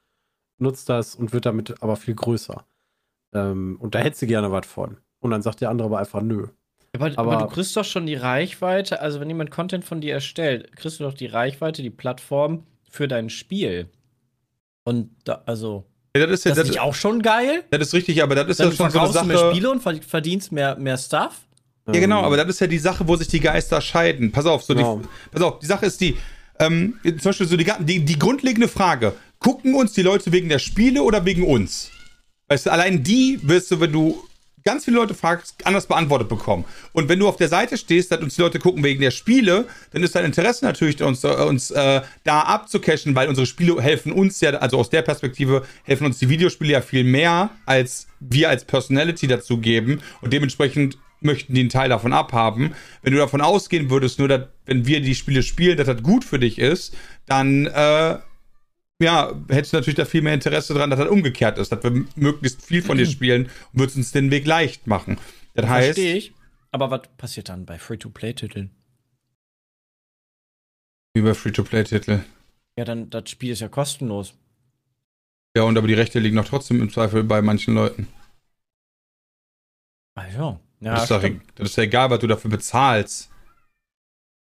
nutzt 0.58 0.88
das 0.88 1.14
und 1.14 1.32
wird 1.32 1.46
damit 1.46 1.82
aber 1.82 1.96
viel 1.96 2.14
größer. 2.14 2.64
Ähm, 3.34 3.76
und 3.80 3.94
da 3.94 3.98
hättest 4.00 4.22
du 4.22 4.26
gerne 4.26 4.50
was 4.52 4.66
von. 4.66 4.98
Und 5.20 5.30
dann 5.32 5.42
sagt 5.42 5.60
der 5.60 5.70
andere 5.70 5.86
aber 5.86 5.98
einfach 5.98 6.22
nö. 6.22 6.46
Aber, 6.94 7.06
aber 7.16 7.32
aber- 7.32 7.46
du 7.46 7.52
kriegst 7.52 7.76
doch 7.76 7.84
schon 7.84 8.06
die 8.06 8.14
Reichweite, 8.14 9.00
also 9.00 9.20
wenn 9.20 9.28
jemand 9.28 9.50
Content 9.50 9.84
von 9.84 10.00
dir 10.00 10.14
erstellt, 10.14 10.74
kriegst 10.76 11.00
du 11.00 11.04
doch 11.04 11.14
die 11.14 11.26
Reichweite, 11.26 11.82
die 11.82 11.90
Plattform 11.90 12.64
für 12.88 13.08
dein 13.08 13.28
Spiel. 13.30 13.88
Und 14.84 15.10
da, 15.24 15.42
also, 15.44 15.84
Ja, 16.16 16.26
das 16.26 16.40
ist 16.40 16.44
ja, 16.44 16.50
das 16.52 16.58
ist 16.58 16.64
das, 16.64 16.68
nicht 16.70 16.80
auch 16.80 16.94
schon 16.94 17.20
geil? 17.20 17.64
das 17.70 17.80
ist 17.88 17.94
richtig, 17.94 18.22
aber 18.22 18.34
das 18.34 18.48
ist 18.48 18.58
ja 18.60 18.66
schon 18.66 18.74
so 18.76 18.82
eine 18.84 18.92
verkaufst 18.92 19.20
du 19.20 19.24
mehr 19.26 19.38
Sache. 19.38 19.50
Spiele 19.50 19.70
und 19.70 19.82
verd- 19.82 20.04
verdienst 20.04 20.50
mehr, 20.52 20.76
mehr 20.76 20.96
Stuff. 20.96 21.46
Ja, 21.92 22.00
genau, 22.00 22.20
Ähm, 22.20 22.24
aber 22.24 22.36
das 22.36 22.48
ist 22.48 22.60
ja 22.60 22.66
die 22.66 22.78
Sache, 22.78 23.06
wo 23.08 23.16
sich 23.16 23.28
die 23.28 23.40
Geister 23.40 23.80
scheiden. 23.80 24.32
Pass 24.32 24.46
auf, 24.46 24.62
so 24.62 24.74
Genau. 24.74 24.98
die, 24.98 25.08
pass 25.32 25.42
auf, 25.42 25.58
die 25.58 25.66
Sache 25.66 25.86
ist 25.86 26.00
die, 26.00 26.16
ähm, 26.58 26.94
zum 27.04 27.18
Beispiel 27.18 27.46
so 27.46 27.56
die, 27.56 27.66
die, 27.80 28.04
die 28.04 28.18
grundlegende 28.18 28.68
Frage, 28.68 29.14
gucken 29.38 29.74
uns 29.74 29.92
die 29.92 30.02
Leute 30.02 30.32
wegen 30.32 30.48
der 30.48 30.58
Spiele 30.58 31.02
oder 31.02 31.24
wegen 31.24 31.44
uns? 31.44 31.90
Weißt 32.48 32.66
du, 32.66 32.72
allein 32.72 33.02
die 33.02 33.38
wirst 33.42 33.70
du, 33.70 33.80
wenn 33.80 33.92
du 33.92 34.22
ganz 34.64 34.84
viele 34.84 34.98
Leute 34.98 35.14
fragst, 35.14 35.54
anders 35.64 35.86
beantwortet 35.86 36.28
bekommen. 36.28 36.64
Und 36.92 37.08
wenn 37.08 37.18
du 37.18 37.28
auf 37.28 37.36
der 37.36 37.48
Seite 37.48 37.78
stehst, 37.78 38.12
dass 38.12 38.20
uns 38.20 38.34
die 38.34 38.42
Leute 38.42 38.58
gucken 38.58 38.82
wegen 38.84 39.00
der 39.00 39.10
Spiele, 39.10 39.66
dann 39.92 40.02
ist 40.02 40.14
dein 40.14 40.26
Interesse 40.26 40.64
natürlich, 40.64 41.02
uns, 41.02 41.24
äh, 41.24 41.28
uns 41.28 41.70
äh, 41.70 42.02
da 42.24 42.40
abzucashen, 42.42 43.14
weil 43.14 43.28
unsere 43.28 43.46
Spiele 43.46 43.80
helfen 43.80 44.12
uns 44.12 44.40
ja, 44.40 44.50
also 44.50 44.78
aus 44.78 44.90
der 44.90 45.02
Perspektive 45.02 45.64
helfen 45.84 46.04
uns 46.04 46.18
die 46.18 46.28
Videospiele 46.28 46.72
ja 46.72 46.80
viel 46.82 47.04
mehr, 47.04 47.50
als 47.64 48.08
wir 48.20 48.50
als 48.50 48.64
Personality 48.64 49.26
dazu 49.26 49.58
geben. 49.58 50.02
Und 50.20 50.32
dementsprechend 50.34 50.98
möchten 51.20 51.54
die 51.54 51.60
einen 51.60 51.68
Teil 51.68 51.88
davon 51.88 52.12
abhaben. 52.12 52.74
Wenn 53.02 53.12
du 53.12 53.18
davon 53.18 53.40
ausgehen 53.40 53.90
würdest, 53.90 54.18
nur 54.18 54.28
dass, 54.28 54.48
wenn 54.66 54.86
wir 54.86 55.00
die 55.00 55.14
Spiele 55.14 55.42
spielen, 55.42 55.76
dass 55.76 55.86
das 55.86 56.02
gut 56.02 56.24
für 56.24 56.38
dich 56.38 56.58
ist, 56.58 56.96
dann 57.26 57.66
äh, 57.66 58.18
ja, 59.00 59.32
hättest 59.48 59.72
du 59.72 59.76
natürlich 59.76 59.96
da 59.96 60.04
viel 60.04 60.22
mehr 60.22 60.34
Interesse 60.34 60.74
dran, 60.74 60.90
dass 60.90 60.98
das 60.98 61.08
umgekehrt 61.08 61.58
ist, 61.58 61.70
dass 61.70 61.82
wir 61.84 62.04
möglichst 62.16 62.64
viel 62.64 62.82
von 62.82 62.98
dir 62.98 63.06
spielen 63.06 63.44
und 63.72 63.80
würdest 63.80 63.96
uns 63.96 64.12
den 64.12 64.30
Weg 64.30 64.46
leicht 64.46 64.86
machen. 64.86 65.18
Das 65.54 65.68
heißt, 65.68 65.94
Verstehe 65.94 66.16
ich. 66.16 66.32
Aber 66.70 66.90
was 66.90 67.02
passiert 67.16 67.48
dann 67.48 67.64
bei 67.64 67.78
Free-to-Play-Titeln? 67.78 68.70
wie 71.18 71.22
bei 71.22 71.34
Free-to-Play-Titel. 71.34 72.20
Ja, 72.76 72.84
dann, 72.84 73.10
das 73.10 73.30
Spiel 73.30 73.50
ist 73.50 73.60
ja 73.60 73.68
kostenlos. 73.68 74.34
Ja, 75.56 75.64
und 75.64 75.76
aber 75.76 75.88
die 75.88 75.94
Rechte 75.94 76.18
liegen 76.20 76.36
noch 76.36 76.46
trotzdem 76.46 76.80
im 76.80 76.90
Zweifel 76.90 77.24
bei 77.24 77.42
manchen 77.42 77.74
Leuten. 77.74 78.06
Ah 80.14 80.26
ja. 80.28 80.60
Ja, 80.80 80.94
das, 80.94 81.02
ist 81.04 81.10
doch, 81.10 81.22
das 81.56 81.70
ist 81.70 81.76
ja 81.76 81.84
egal, 81.84 82.10
was 82.10 82.20
du 82.20 82.26
dafür 82.26 82.50
bezahlst. 82.50 83.30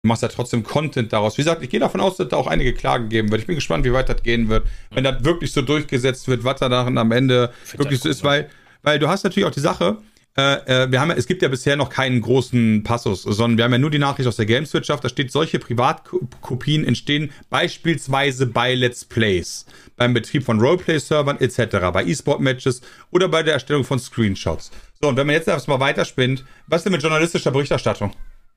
Du 0.03 0.09
machst 0.09 0.21
ja 0.23 0.27
trotzdem 0.27 0.63
Content 0.63 1.11
daraus. 1.11 1.37
Wie 1.37 1.41
gesagt, 1.41 1.63
ich 1.63 1.69
gehe 1.69 1.79
davon 1.79 2.01
aus, 2.01 2.17
dass 2.17 2.29
da 2.29 2.37
auch 2.37 2.47
einige 2.47 2.73
Klagen 2.73 3.09
geben 3.09 3.31
wird. 3.31 3.41
Ich 3.41 3.47
bin 3.47 3.55
gespannt, 3.55 3.85
wie 3.85 3.93
weit 3.93 4.09
das 4.09 4.23
gehen 4.23 4.47
wird. 4.49 4.67
Wenn 4.91 5.03
das 5.03 5.23
wirklich 5.23 5.51
so 5.51 5.61
durchgesetzt 5.61 6.27
wird, 6.27 6.43
was 6.43 6.59
da 6.59 6.69
dann 6.69 6.97
am 6.97 7.11
Ende 7.11 7.51
wirklich 7.75 7.99
so 7.99 8.09
ist, 8.09 8.23
weil, 8.23 8.49
weil 8.83 8.99
du 8.99 9.07
hast 9.07 9.23
natürlich 9.23 9.47
auch 9.47 9.53
die 9.53 9.59
Sache, 9.59 9.97
äh, 10.37 10.83
äh, 10.83 10.91
wir 10.91 11.01
haben 11.01 11.09
ja, 11.09 11.15
es 11.15 11.25
gibt 11.27 11.41
ja 11.41 11.47
bisher 11.47 11.75
noch 11.75 11.89
keinen 11.89 12.21
großen 12.21 12.83
Passus, 12.83 13.23
sondern 13.23 13.57
wir 13.57 13.63
haben 13.65 13.71
ja 13.71 13.77
nur 13.79 13.89
die 13.89 13.99
Nachricht 13.99 14.27
aus 14.27 14.35
der 14.35 14.45
Gameswirtschaft, 14.45 15.03
da 15.03 15.09
steht, 15.09 15.31
solche 15.31 15.57
Privatkopien 15.59 16.85
entstehen 16.85 17.31
beispielsweise 17.49 18.45
bei 18.47 18.75
Let's 18.75 19.03
Plays, 19.05 19.65
beim 19.95 20.13
Betrieb 20.13 20.43
von 20.43 20.59
Roleplay-Servern 20.59 21.39
etc., 21.39 21.77
bei 21.91 22.05
E-Sport-Matches 22.05 22.81
oder 23.11 23.27
bei 23.27 23.43
der 23.43 23.53
Erstellung 23.55 23.83
von 23.83 23.99
Screenshots. 23.99 24.71
So, 25.01 25.09
und 25.09 25.17
wenn 25.17 25.27
man 25.27 25.35
jetzt 25.35 25.47
erstmal 25.47 25.79
weiterspinnt, 25.79 26.45
was 26.67 26.83
denn 26.83 26.91
mit 26.91 27.01
journalistischer 27.01 27.51
Berichterstattung? 27.51 28.13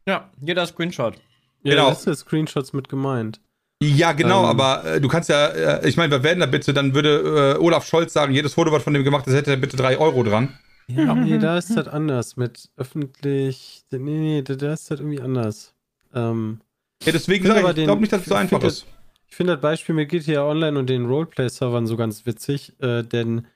Ja, 0.06 0.30
jeder 0.40 0.66
Screenshot. 0.66 1.14
Ja, 1.62 1.72
Genau. 1.74 1.86
da 1.86 1.92
ist 1.92 2.06
ja 2.06 2.14
Screenshots 2.14 2.72
mit 2.72 2.88
gemeint. 2.88 3.40
Ja, 3.82 4.12
genau, 4.12 4.40
Ähm. 4.44 4.50
aber 4.50 4.84
äh, 4.84 5.00
du 5.00 5.08
kannst 5.08 5.28
ja, 5.30 5.46
äh, 5.48 5.88
ich 5.88 5.96
meine, 5.96 6.10
wir 6.10 6.22
werden 6.22 6.40
da 6.40 6.46
bitte, 6.46 6.74
dann 6.74 6.94
würde 6.94 7.56
äh, 7.56 7.62
Olaf 7.62 7.86
Scholz 7.86 8.12
sagen, 8.12 8.34
jedes 8.34 8.54
Foto, 8.54 8.72
was 8.72 8.82
von 8.82 8.92
dem 8.92 9.04
gemacht 9.04 9.26
ist, 9.26 9.34
hätte 9.34 9.50
er 9.52 9.56
bitte 9.56 9.76
drei 9.76 9.96
Euro 9.98 10.22
dran. 10.22 10.58
Ja, 10.96 11.14
nee, 11.14 11.38
da 11.38 11.58
ist 11.58 11.76
das 11.76 11.88
anders. 11.88 12.36
Mit 12.36 12.70
öffentlich. 12.76 13.84
Nee, 13.90 13.98
nee, 13.98 14.42
da, 14.42 14.72
ist 14.72 14.90
das 14.90 15.00
irgendwie 15.00 15.20
anders. 15.20 15.74
Ähm, 16.14 16.60
Ja, 17.04 17.12
deswegen 17.12 17.44
Ich 17.44 17.52
sage 17.52 17.70
ich, 17.70 17.78
ich 17.78 17.84
glaube 17.84 18.00
nicht, 18.00 18.12
dass 18.12 18.22
es 18.22 18.28
so 18.28 18.34
einfach 18.34 18.62
ist. 18.62 18.86
Ich 19.28 19.36
finde 19.36 19.54
das 19.54 19.62
Beispiel 19.62 19.94
mit 19.94 20.08
GTA 20.08 20.44
Online 20.44 20.78
und 20.78 20.90
den 20.90 21.06
Roleplay-Servern 21.06 21.86
so 21.86 21.96
ganz 21.96 22.26
witzig, 22.26 22.74
äh, 22.80 23.02
denn 23.04 23.46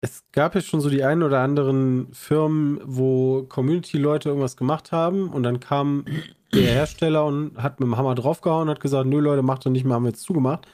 es 0.00 0.24
gab 0.32 0.54
ja 0.54 0.60
schon 0.60 0.80
so 0.80 0.90
die 0.90 1.04
ein 1.04 1.22
oder 1.22 1.40
anderen 1.40 2.12
Firmen, 2.12 2.80
wo 2.84 3.44
Community-Leute 3.44 4.28
irgendwas 4.28 4.56
gemacht 4.56 4.92
haben 4.92 5.28
und 5.28 5.42
dann 5.44 5.60
kam 5.60 6.04
der 6.52 6.72
Hersteller 6.72 7.24
und 7.24 7.56
hat 7.56 7.80
mit 7.80 7.86
dem 7.86 7.96
Hammer 7.96 8.14
draufgehauen 8.14 8.62
und 8.62 8.70
hat 8.70 8.80
gesagt, 8.80 9.06
nö 9.06 9.20
Leute, 9.20 9.42
macht 9.42 9.64
doch 9.64 9.70
nicht 9.70 9.84
mehr, 9.84 9.94
haben 9.94 10.04
wir 10.04 10.10
jetzt 10.10 10.22
zugemacht. 10.22 10.66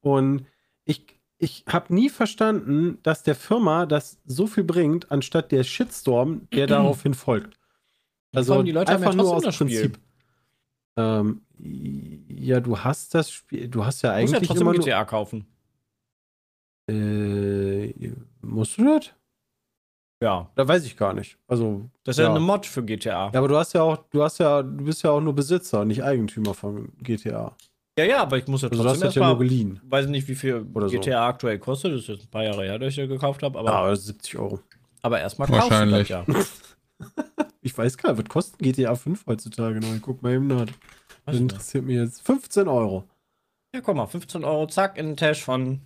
Und 0.00 0.46
ich, 0.84 1.17
ich 1.38 1.64
habe 1.68 1.94
nie 1.94 2.08
verstanden, 2.10 2.98
dass 3.02 3.22
der 3.22 3.34
Firma 3.34 3.86
das 3.86 4.18
so 4.26 4.46
viel 4.46 4.64
bringt, 4.64 5.10
anstatt 5.12 5.52
der 5.52 5.62
Shitstorm, 5.64 6.48
der 6.50 6.66
daraufhin 6.66 7.14
folgt. 7.14 7.58
Also 8.34 8.54
allem 8.54 8.66
die 8.66 8.72
Leute 8.72 8.92
haben 8.92 9.02
ja 9.02 9.08
einfach 9.08 9.22
nur 9.22 9.34
aus. 9.34 9.56
Prinzip. 9.56 9.98
Ähm, 10.96 11.42
ja, 12.28 12.60
du 12.60 12.78
hast 12.78 13.14
das 13.14 13.30
Spiel, 13.30 13.68
du 13.68 13.84
hast 13.84 14.02
ja 14.02 14.10
Muss 14.20 14.30
ja 14.32 14.36
eigentlich 14.38 14.48
trotzdem 14.48 14.62
immer 14.66 14.74
nur, 14.76 14.84
GTA 14.84 15.04
kaufen. 15.04 15.46
äh, 16.90 18.12
musst 18.42 18.78
du 18.78 18.84
das? 18.84 19.12
Ja. 20.20 20.50
Da 20.56 20.66
weiß 20.66 20.84
ich 20.84 20.96
gar 20.96 21.12
nicht. 21.14 21.38
Also, 21.46 21.88
Das 22.04 22.16
ist 22.16 22.20
ja, 22.20 22.24
Ja. 22.26 22.30
eine 22.30 22.40
Mod 22.40 22.66
für 22.66 22.82
GTA. 22.84 23.30
ja, 23.32 23.38
aber 23.38 23.46
du 23.48 23.56
hast 23.56 23.72
ja 23.72 23.82
auch, 23.82 23.98
du 24.10 24.22
hast 24.22 24.38
ja, 24.38 24.62
du 24.62 24.84
bist 24.84 25.02
ja 25.04 25.10
auch 25.10 25.20
nur 25.20 25.34
Besitzer, 25.34 25.84
nicht 25.84 26.02
Eigentümer 26.02 26.54
von 26.54 26.92
GTA. 27.00 27.56
Ja, 27.98 28.04
ja, 28.04 28.22
aber 28.22 28.38
ich 28.38 28.46
muss 28.46 28.62
ja 28.62 28.68
Also 28.68 28.82
du 28.82 28.88
hast 28.88 29.00
trotzdem 29.00 29.08
das 29.08 29.14
ja 29.16 29.20
nur 29.22 29.28
erstmal, 29.30 29.48
geliehen. 29.48 29.80
weiß 29.84 30.06
nicht, 30.06 30.28
wie 30.28 30.34
viel 30.36 30.64
Oder 30.72 30.88
so. 30.88 30.94
GTA 31.00 31.26
aktuell 31.26 31.58
kostet. 31.58 31.92
Das 31.92 32.02
ist 32.02 32.08
jetzt 32.08 32.24
ein 32.26 32.30
paar 32.30 32.44
Jahre 32.44 32.62
her, 32.64 32.78
dass 32.78 32.90
ich 32.90 32.96
das 32.96 33.08
gekauft 33.08 33.42
habe. 33.42 33.58
Aber, 33.58 33.68
Ja, 33.70 33.74
aber 33.76 33.96
70 33.96 34.38
Euro. 34.38 34.60
aber 35.02 35.20
erstmal 35.20 35.48
kaufst 35.48 35.64
du 35.70 35.70
das 35.70 35.80
Wahrscheinlich. 35.80 36.08
ja. 36.08 36.24
Ich 37.60 37.76
weiß 37.76 37.98
gar 37.98 38.12
nicht, 38.12 38.22
was 38.24 38.28
kostet 38.28 38.60
GTA 38.60 38.94
5 38.94 39.26
heutzutage 39.26 39.80
noch? 39.80 39.94
Ich 39.94 40.00
guck 40.02 40.22
mal 40.22 40.32
eben 40.32 40.46
nach. 40.46 40.66
Das 41.26 41.36
interessiert 41.36 41.84
mich 41.84 41.96
jetzt. 41.96 42.22
15 42.22 42.66
Euro. 42.68 43.04
Ja, 43.74 43.80
guck 43.82 43.94
mal, 43.96 44.06
15 44.06 44.44
Euro, 44.44 44.66
zack, 44.68 44.96
in 44.96 45.06
den 45.08 45.16
Tash 45.16 45.42
von. 45.44 45.80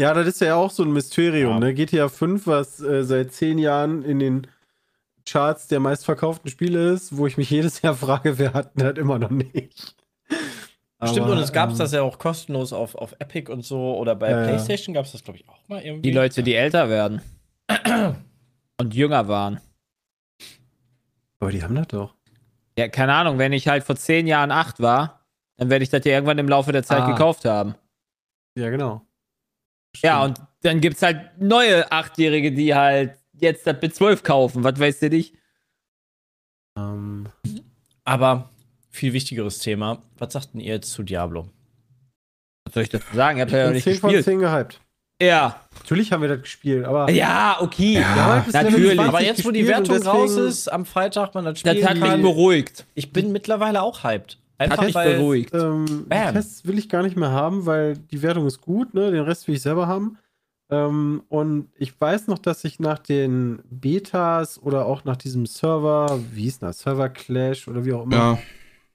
Ja, 0.00 0.12
das 0.14 0.26
ist 0.26 0.40
ja 0.40 0.54
auch 0.54 0.70
so 0.70 0.82
ein 0.84 0.92
Mysterium, 0.92 1.52
Ja. 1.54 1.58
ne? 1.60 1.74
GTA 1.74 2.08
5, 2.08 2.46
was 2.46 2.80
äh, 2.80 3.04
seit 3.04 3.32
10 3.32 3.58
Jahren 3.58 4.02
in 4.02 4.18
den 4.18 4.46
Charts 5.30 5.66
der 5.68 5.80
meistverkauften 5.80 6.50
Spiele 6.50 6.90
ist, 6.92 7.16
wo 7.16 7.26
ich 7.26 7.36
mich 7.36 7.50
jedes 7.50 7.82
Jahr 7.82 7.94
frage, 7.94 8.38
wer 8.38 8.52
hat 8.54 8.76
denn 8.76 8.86
das 8.86 8.96
immer 8.98 9.18
noch 9.18 9.30
nicht. 9.30 9.96
Stimmt, 11.04 11.20
Aber, 11.20 11.32
und 11.32 11.38
es 11.38 11.52
gab 11.52 11.70
ähm, 11.70 11.78
das 11.78 11.92
ja 11.92 12.02
auch 12.02 12.18
kostenlos 12.18 12.72
auf, 12.72 12.94
auf 12.96 13.14
Epic 13.20 13.50
und 13.52 13.64
so. 13.64 13.96
Oder 13.98 14.16
bei 14.16 14.30
Ja, 14.30 14.40
ja. 14.40 14.46
PlayStation 14.48 14.94
gab 14.94 15.04
es 15.06 15.12
das, 15.12 15.22
glaube 15.22 15.38
ich, 15.38 15.48
auch 15.48 15.56
mal 15.68 15.80
irgendwie. 15.80 16.02
Die 16.10 16.12
Leute, 16.16 16.42
die 16.42 16.54
älter 16.54 16.88
werden. 16.88 17.22
und 18.80 18.94
jünger 18.94 19.28
waren. 19.28 19.60
Aber 21.40 21.52
die 21.52 21.62
haben 21.62 21.74
das 21.76 21.86
doch. 21.88 22.14
Ja, 22.76 22.88
keine 22.88 23.14
Ahnung, 23.14 23.38
wenn 23.38 23.52
ich 23.52 23.68
halt 23.68 23.84
vor 23.84 23.96
zehn 23.96 24.26
Jahren 24.26 24.50
acht 24.50 24.80
war, 24.80 25.24
dann 25.56 25.70
werde 25.70 25.82
ich 25.82 25.90
das 25.90 26.04
ja 26.04 26.12
irgendwann 26.12 26.38
im 26.38 26.48
Laufe 26.48 26.72
der 26.72 26.82
Zeit 26.82 27.02
Ah. 27.02 27.10
gekauft 27.12 27.44
haben. 27.44 27.74
Ja, 28.56 28.70
genau. 28.70 29.02
Ja, 30.02 30.22
Stimmt. 30.22 30.38
und 30.40 30.46
dann 30.62 30.80
gibt's 30.80 31.02
halt 31.02 31.40
neue 31.40 31.90
Achtjährige, 31.90 32.52
die 32.52 32.74
halt 32.74 33.17
jetzt 33.40 33.66
das 33.66 33.76
mit 33.80 33.94
zwölf 33.94 34.22
kaufen. 34.22 34.64
Was 34.64 34.78
weißt 34.78 35.02
du 35.02 35.10
nicht? 35.10 35.34
Ähm, 36.76 37.26
Aber 38.04 38.50
viel 38.90 39.12
wichtigeres 39.12 39.58
Thema. 39.58 40.02
Was 40.18 40.32
sagt 40.32 40.54
denn 40.54 40.60
ihr 40.60 40.74
jetzt 40.74 40.92
zu 40.92 41.02
Diablo? 41.02 41.48
Was 42.64 42.74
soll 42.74 42.82
ich 42.82 42.88
dazu 42.88 43.06
sagen? 43.14 43.38
Ich 43.38 43.42
hab 43.42 43.50
ja 43.50 43.66
noch 43.66 43.72
nicht 43.72 43.84
10 43.84 43.96
von 43.98 44.10
gespielt. 44.10 44.24
10 44.24 44.38
gehypt. 44.40 44.80
Ja. 45.20 45.60
Natürlich 45.80 46.12
haben 46.12 46.22
wir 46.22 46.28
das 46.28 46.42
gespielt, 46.42 46.84
aber. 46.84 47.10
Ja, 47.10 47.56
okay. 47.60 47.94
Level 47.94 48.44
natürlich. 48.52 48.94
20 48.94 49.00
Aber 49.00 49.22
jetzt, 49.22 49.44
wo 49.44 49.50
die 49.50 49.66
Wertung 49.66 50.00
raus 50.02 50.36
ist, 50.36 50.68
am 50.68 50.84
Freitag 50.84 51.34
man 51.34 51.44
das 51.44 51.58
spielen 51.58 51.80
Das 51.80 51.88
hat 51.88 51.96
mich 51.96 52.08
kann, 52.08 52.22
beruhigt. 52.22 52.86
ich 52.94 53.12
bin 53.12 53.32
mittlerweile 53.32 53.82
auch 53.82 54.04
hyped. 54.04 54.38
Hat 54.58 54.72
Einfach 54.72 54.84
mich 54.84 54.94
weil, 54.94 55.16
beruhigt. 55.16 55.54
Ähm. 55.54 56.06
Tests 56.10 56.66
will 56.66 56.78
ich 56.78 56.88
gar 56.88 57.02
nicht 57.02 57.16
mehr 57.16 57.30
haben, 57.30 57.64
weil 57.66 57.96
die 57.96 58.22
Wertung 58.22 58.46
ist 58.46 58.60
gut, 58.60 58.92
ne? 58.92 59.10
Den 59.12 59.22
Rest 59.22 59.46
will 59.46 59.54
ich 59.54 59.62
selber 59.62 59.86
haben. 59.86 60.18
Ähm, 60.70 61.22
und 61.28 61.68
ich 61.76 61.98
weiß 61.98 62.26
noch, 62.26 62.38
dass 62.38 62.62
ich 62.64 62.78
nach 62.78 62.98
den 62.98 63.60
Betas 63.70 64.60
oder 64.62 64.84
auch 64.86 65.04
nach 65.04 65.16
diesem 65.16 65.46
Server, 65.46 66.20
wie 66.32 66.42
hieß 66.42 66.58
das, 66.60 66.80
Server 66.80 67.08
Clash 67.08 67.68
oder 67.68 67.84
wie 67.84 67.92
auch 67.94 68.04
immer, 68.04 68.16
Ja. 68.16 68.38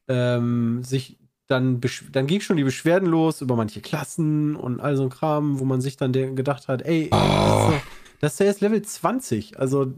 ähm, 0.08 0.84
sich 0.84 1.18
dann, 1.48 1.82
dann 2.12 2.27
ging 2.27 2.42
schon 2.42 2.58
die 2.58 2.63
Beschwerden 2.63 3.08
los 3.10 3.42
über 3.42 3.56
manche 3.56 3.82
Klassen 3.82 4.56
und 4.56 4.80
all 4.80 4.96
so 4.96 5.03
ein 5.03 5.10
Kram, 5.10 5.60
wo 5.60 5.65
man 5.65 5.82
sich 5.82 5.98
dann 5.98 6.12
gedacht 6.13 6.68
hat, 6.68 6.82
ey, 6.84 7.10
das, 7.10 7.20
ist 7.20 7.68
doch, 7.70 7.82
das 8.22 8.34
ist 8.34 8.39
ja 8.39 8.46
jetzt 8.46 8.62
Level 8.62 8.82
20. 8.82 9.60
Also, 9.60 9.94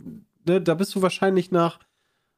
ne, 0.48 0.62
da 0.62 0.74
bist 0.74 0.96
du 0.96 1.02
wahrscheinlich 1.02 1.52
nach 1.52 1.80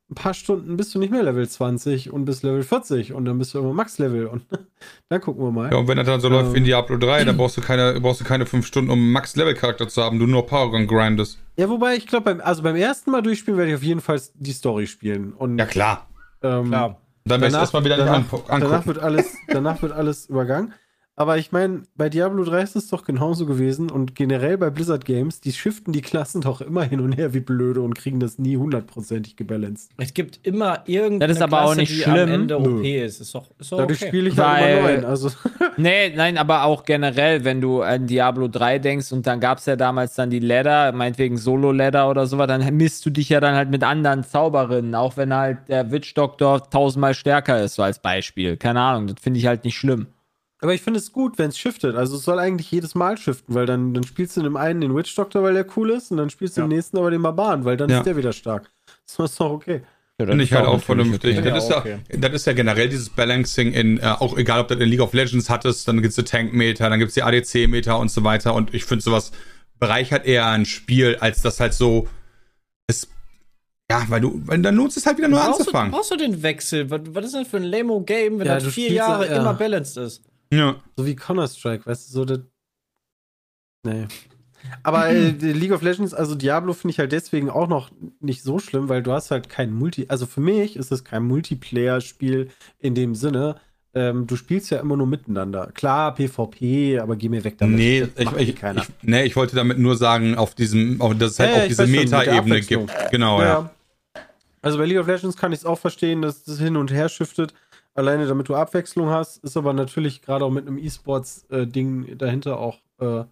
ein 0.09 0.15
paar 0.15 0.33
Stunden 0.33 0.77
bist 0.77 0.95
du 0.95 0.99
nicht 0.99 1.11
mehr 1.11 1.21
Level 1.23 1.47
20 1.47 2.13
und 2.13 2.23
bist 2.23 2.41
Level 2.43 2.63
40 2.63 3.11
und 3.13 3.25
dann 3.25 3.37
bist 3.39 3.53
du 3.53 3.59
immer 3.59 3.73
Max-Level 3.73 4.27
und 4.27 4.45
dann 5.09 5.19
gucken 5.19 5.43
wir 5.43 5.51
mal. 5.51 5.69
Ja, 5.71 5.77
und 5.77 5.87
wenn 5.89 5.97
das 5.97 6.07
dann 6.07 6.21
so 6.21 6.29
läuft 6.29 6.53
wie 6.53 6.57
in 6.59 6.63
Diablo 6.63 6.95
3, 6.97 7.25
dann 7.25 7.35
brauchst 7.35 7.57
du 7.57 7.61
keine, 7.61 7.99
brauchst 7.99 8.21
du 8.21 8.25
keine 8.25 8.45
fünf 8.45 8.65
Stunden, 8.65 8.89
um 8.89 9.11
Max-Level-Charakter 9.11 9.87
zu 9.89 10.01
haben, 10.01 10.17
du 10.17 10.25
nur 10.25 10.45
Paragon 10.47 10.87
grindest. 10.87 11.39
Ja, 11.57 11.67
wobei 11.67 11.95
ich 11.97 12.07
glaube, 12.07 12.23
beim, 12.25 12.39
also 12.41 12.63
beim 12.63 12.77
ersten 12.77 13.11
Mal 13.11 13.21
durchspielen 13.21 13.57
werde 13.57 13.71
ich 13.71 13.75
auf 13.77 13.83
jeden 13.83 13.99
Fall 14.01 14.21
die 14.35 14.53
Story 14.53 14.87
spielen. 14.87 15.33
Und, 15.33 15.57
Ja, 15.57 15.65
klar. 15.65 16.07
ähm, 16.41 16.67
Klar. 16.69 17.01
Dann 17.25 17.41
werde 17.41 17.53
ich 17.55 17.59
erstmal 17.59 17.83
wieder 17.83 17.97
danach, 17.97 18.19
anpo- 18.19 18.43
danach 18.47 18.63
angucken. 18.71 18.85
wird 18.85 18.99
alles, 18.99 19.35
danach 19.49 19.81
wird 19.81 19.91
alles 19.91 20.27
übergangen. 20.27 20.73
Aber 21.19 21.39
ich 21.39 21.51
meine, 21.51 21.81
bei 21.95 22.09
Diablo 22.09 22.43
3 22.43 22.61
ist 22.61 22.75
es 22.75 22.89
doch 22.89 23.03
genauso 23.03 23.47
gewesen 23.47 23.89
und 23.89 24.13
generell 24.13 24.55
bei 24.59 24.69
Blizzard 24.69 25.03
Games, 25.03 25.41
die 25.41 25.51
shiften 25.51 25.91
die 25.91 26.03
Klassen 26.03 26.41
doch 26.41 26.61
immer 26.61 26.83
hin 26.83 26.99
und 26.99 27.13
her 27.13 27.33
wie 27.33 27.39
blöde 27.39 27.81
und 27.81 27.95
kriegen 27.95 28.19
das 28.19 28.37
nie 28.37 28.55
hundertprozentig 28.55 29.35
gebalanced. 29.35 29.89
Es 29.97 30.13
gibt 30.13 30.45
immer 30.45 30.83
irgendeine 30.85 31.29
Das 31.33 31.37
ist 31.37 31.41
aber 31.43 31.63
auch 31.63 31.73
nicht 31.75 31.91
die 31.91 32.01
schlimm. 32.03 32.13
am 32.29 32.29
Ende 32.29 32.59
Nö. 32.61 32.79
OP 32.81 32.85
ist. 32.85 33.19
Ist 33.19 33.33
doch, 33.33 33.49
ist 33.57 33.71
doch 33.71 33.79
Dadurch 33.79 33.99
okay. 33.99 34.07
spiele 34.09 34.29
ich 34.29 34.37
halt 34.37 34.63
Weil- 34.63 34.77
immer 34.77 34.91
neun. 35.01 35.05
Also, 35.05 35.31
Nee, 35.77 36.13
nein, 36.15 36.37
aber 36.37 36.63
auch 36.65 36.83
generell, 36.85 37.43
wenn 37.43 37.61
du 37.61 37.81
an 37.81 38.05
Diablo 38.05 38.47
3 38.47 38.77
denkst 38.77 39.11
und 39.11 39.25
dann 39.25 39.39
gab 39.39 39.57
es 39.57 39.65
ja 39.65 39.75
damals 39.75 40.13
dann 40.13 40.29
die 40.29 40.39
Ladder, 40.39 40.91
meinetwegen 40.91 41.37
Solo-Ladder 41.37 42.09
oder 42.11 42.27
sowas, 42.27 42.45
dann 42.47 42.61
misst 42.77 43.03
du 43.07 43.09
dich 43.09 43.29
ja 43.29 43.39
dann 43.39 43.55
halt 43.55 43.71
mit 43.71 43.83
anderen 43.83 44.23
Zauberinnen, 44.23 44.93
auch 44.93 45.17
wenn 45.17 45.33
halt 45.33 45.57
der 45.67 45.91
Witch-Doktor 45.91 46.69
tausendmal 46.69 47.15
stärker 47.15 47.63
ist, 47.63 47.73
so 47.73 47.81
als 47.81 47.97
Beispiel. 47.97 48.55
Keine 48.57 48.81
Ahnung, 48.81 49.07
das 49.07 49.15
finde 49.19 49.39
ich 49.39 49.47
halt 49.47 49.63
nicht 49.63 49.77
schlimm. 49.77 50.05
Aber 50.59 50.73
ich 50.73 50.81
finde 50.81 50.99
es 50.99 51.11
gut, 51.11 51.37
wenn 51.37 51.49
es 51.49 51.57
shiftet. 51.57 51.95
Also 51.95 52.15
es 52.17 52.23
soll 52.23 52.39
eigentlich 52.39 52.71
jedes 52.71 52.95
Mal 52.95 53.17
shiften, 53.17 53.53
weil 53.55 53.65
dann, 53.65 53.93
dann 53.93 54.03
spielst 54.03 54.35
du 54.35 54.41
in 54.41 54.45
dem 54.45 54.57
einen 54.57 54.81
den 54.81 54.95
Witch 54.95 55.13
Doctor, 55.15 55.43
weil 55.43 55.53
der 55.53 55.65
cool 55.77 55.91
ist, 55.91 56.11
und 56.11 56.17
dann 56.17 56.29
spielst 56.29 56.57
du 56.57 56.61
im 56.61 56.69
nächsten 56.69 56.97
aber 56.97 57.11
den 57.11 57.21
Barbaren, 57.21 57.63
weil 57.65 57.77
dann 57.77 57.89
Ja. 57.89 57.97
ist 57.99 58.05
der 58.05 58.17
wieder 58.17 58.33
stark. 58.33 58.69
Das 59.17 59.31
ist 59.31 59.39
doch 59.39 59.51
okay. 59.51 59.81
Finde 60.19 60.43
ich 60.43 60.51
halt 60.51 60.65
auch 60.65 60.81
vernünftig. 60.81 61.37
okay. 61.37 61.49
Das, 61.51 61.65
ist 61.65 61.69
Ja, 61.69 61.75
ja, 61.85 61.95
okay. 61.97 62.17
das 62.19 62.33
ist 62.33 62.47
ja 62.47 62.53
generell 62.53 62.89
dieses 62.89 63.09
Balancing 63.09 63.71
in, 63.73 63.99
äh, 63.99 64.15
auch 64.17 64.35
egal 64.35 64.61
ob 64.61 64.67
du 64.67 64.73
in 64.73 64.89
League 64.89 64.99
of 65.01 65.13
Legends 65.13 65.47
hattest, 65.49 65.87
dann 65.87 66.01
gibt's 66.01 66.15
die 66.15 66.23
Tank-Meter, 66.23 66.89
dann 66.89 66.97
gibt's 66.97 67.13
die 67.13 67.21
ADC-Meter 67.21 67.99
und 67.99 68.09
so 68.09 68.23
weiter. 68.23 68.55
Und 68.55 68.73
ich 68.73 68.85
finde 68.85 69.03
sowas 69.03 69.31
bereichert 69.79 70.25
eher 70.25 70.47
ein 70.47 70.65
Spiel, 70.65 71.17
als 71.19 71.43
das 71.43 71.59
halt 71.59 71.73
so. 71.75 72.07
Es, 72.87 73.07
ja, 73.91 74.03
weil 74.07 74.21
du, 74.21 74.41
weil 74.45 74.59
dann 74.63 74.75
lohnt 74.75 74.97
es 74.97 75.05
halt 75.05 75.17
wieder 75.19 75.27
nur 75.27 75.39
brauchst, 75.39 75.59
du, 75.59 75.63
anzufangen. 75.65 75.91
brauchst 75.91 76.09
du 76.11 76.15
den 76.15 76.41
Wechsel? 76.41 76.89
Was, 76.89 77.01
was 77.09 77.25
ist 77.25 77.35
denn 77.35 77.45
für 77.45 77.57
ein 77.57 77.63
Lamo-Game, 77.63 78.39
wenn 78.39 78.47
Ja, 78.47 78.55
das 78.55 78.63
du 78.63 78.71
vier 78.71 78.91
Jahre 78.91 79.27
ja- 79.27 79.33
ja. 79.35 79.41
immer 79.41 79.53
balanced 79.53 79.97
ist? 79.97 80.23
Ja. 80.51 80.75
So 80.95 81.05
wie 81.05 81.15
Counter-Strike, 81.15 81.85
weißt 81.85 82.09
du, 82.09 82.13
so 82.13 82.25
das. 82.25 82.39
Nee. 83.83 84.07
Aber 84.83 85.07
äh, 85.07 85.29
League 85.29 85.71
of 85.71 85.81
Legends, 85.81 86.13
also 86.13 86.35
Diablo 86.35 86.73
finde 86.73 86.91
ich 86.91 86.99
halt 86.99 87.11
deswegen 87.11 87.49
auch 87.49 87.67
noch 87.67 87.91
nicht 88.19 88.43
so 88.43 88.59
schlimm, 88.59 88.89
weil 88.89 89.03
du 89.03 89.11
hast 89.13 89.31
halt 89.31 89.49
kein 89.49 89.71
Multi. 89.73 90.05
Also 90.09 90.25
für 90.25 90.41
mich 90.41 90.75
ist 90.75 90.91
es 90.91 91.03
kein 91.03 91.23
Multiplayer-Spiel 91.23 92.49
in 92.79 92.95
dem 92.95 93.15
Sinne. 93.15 93.55
ähm, 93.93 94.27
du 94.27 94.35
spielst 94.35 94.69
ja 94.69 94.79
immer 94.79 94.97
nur 94.97 95.07
miteinander. 95.07 95.71
Klar, 95.73 96.13
PvP, 96.15 96.99
aber 96.99 97.15
geh 97.15 97.29
mir 97.29 97.43
weg 97.43 97.57
damit. 97.57 97.77
Nee, 97.77 98.07
ich, 98.15 98.31
ich, 98.31 98.49
ich, 98.49 98.87
nee, 99.01 99.23
ich 99.23 99.35
wollte 99.35 99.55
damit 99.55 99.79
nur 99.79 99.95
sagen, 99.95 100.35
auf 100.35 100.53
diesem, 100.53 101.01
auf, 101.01 101.17
dass 101.17 101.31
es 101.31 101.39
halt 101.39 101.49
Ja, 101.49 101.55
ja, 101.55 101.61
auch 101.61 101.63
ich 101.63 101.77
diese 101.77 101.87
Meta-Ebene 101.87 102.61
gibt. 102.61 102.91
Genau, 103.11 103.41
ja. 103.41 103.69
Also 104.61 104.77
bei 104.79 104.85
League 104.85 104.99
of 104.99 105.07
Legends 105.07 105.37
kann 105.37 105.51
ich 105.51 105.59
es 105.59 105.65
auch 105.65 105.79
verstehen, 105.79 106.21
dass 106.21 106.43
das 106.43 106.59
hin 106.59 106.75
und 106.75 106.91
her 106.91 107.09
shiftet. 107.09 107.53
Alleine 107.97 108.27
damit 108.27 108.47
du 108.47 108.53
Abwechslung 108.53 109.09
hast, 109.09 109.43
ist 109.43 109.57
aber 109.57 109.73
natürlich 109.73 110.21
gerade 110.21 110.45
auch 110.45 110.51
mit 110.51 110.67
einem 110.67 110.77
E-Sports-Ding 110.77 112.15
dahinter 112.19 112.59
auch 112.59 112.77
äh, 112.99 113.23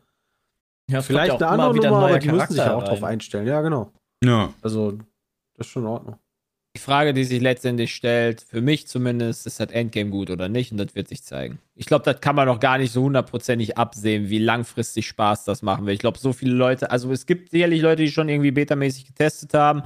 Ja, 0.89 1.03
vielleicht 1.03 1.33
ja 1.33 1.35
eine 1.35 1.45
auch 1.45 1.51
andere 1.51 1.69
immer 1.69 1.75
wieder 1.75 1.89
Nummer, 1.91 2.07
aber 2.07 2.17
die 2.17 2.29
müssen 2.29 2.53
sich 2.53 2.57
ja 2.57 2.73
auch 2.73 2.83
drauf 2.83 3.03
einstellen. 3.03 3.45
Ja, 3.45 3.61
genau. 3.61 3.91
Ja. 4.23 4.51
Also, 4.63 4.93
das 5.53 5.67
ist 5.67 5.71
schon 5.71 5.83
in 5.83 5.89
Ordnung. 5.89 6.15
Die 6.75 6.81
Frage, 6.81 7.13
die 7.13 7.25
sich 7.25 7.41
letztendlich 7.41 7.93
stellt, 7.93 8.41
für 8.41 8.59
mich 8.59 8.87
zumindest, 8.87 9.45
ist 9.45 9.59
das 9.59 9.69
Endgame 9.69 10.09
gut 10.09 10.31
oder 10.31 10.49
nicht? 10.49 10.71
Und 10.71 10.79
das 10.79 10.95
wird 10.95 11.09
sich 11.09 11.23
zeigen. 11.23 11.59
Ich 11.75 11.85
glaube, 11.85 12.03
das 12.03 12.19
kann 12.19 12.35
man 12.35 12.47
noch 12.47 12.59
gar 12.59 12.79
nicht 12.79 12.91
so 12.91 13.03
hundertprozentig 13.03 13.77
absehen, 13.77 14.29
wie 14.29 14.39
langfristig 14.39 15.07
Spaß 15.07 15.45
das 15.45 15.61
machen 15.61 15.85
wird. 15.85 15.93
Ich 15.93 15.99
glaube, 15.99 16.17
so 16.17 16.33
viele 16.33 16.55
Leute, 16.55 16.89
also 16.89 17.11
es 17.11 17.27
gibt 17.27 17.51
sicherlich 17.51 17.83
Leute, 17.83 18.01
die 18.01 18.11
schon 18.11 18.29
irgendwie 18.29 18.51
betamäßig 18.51 19.05
getestet 19.05 19.53
haben, 19.53 19.83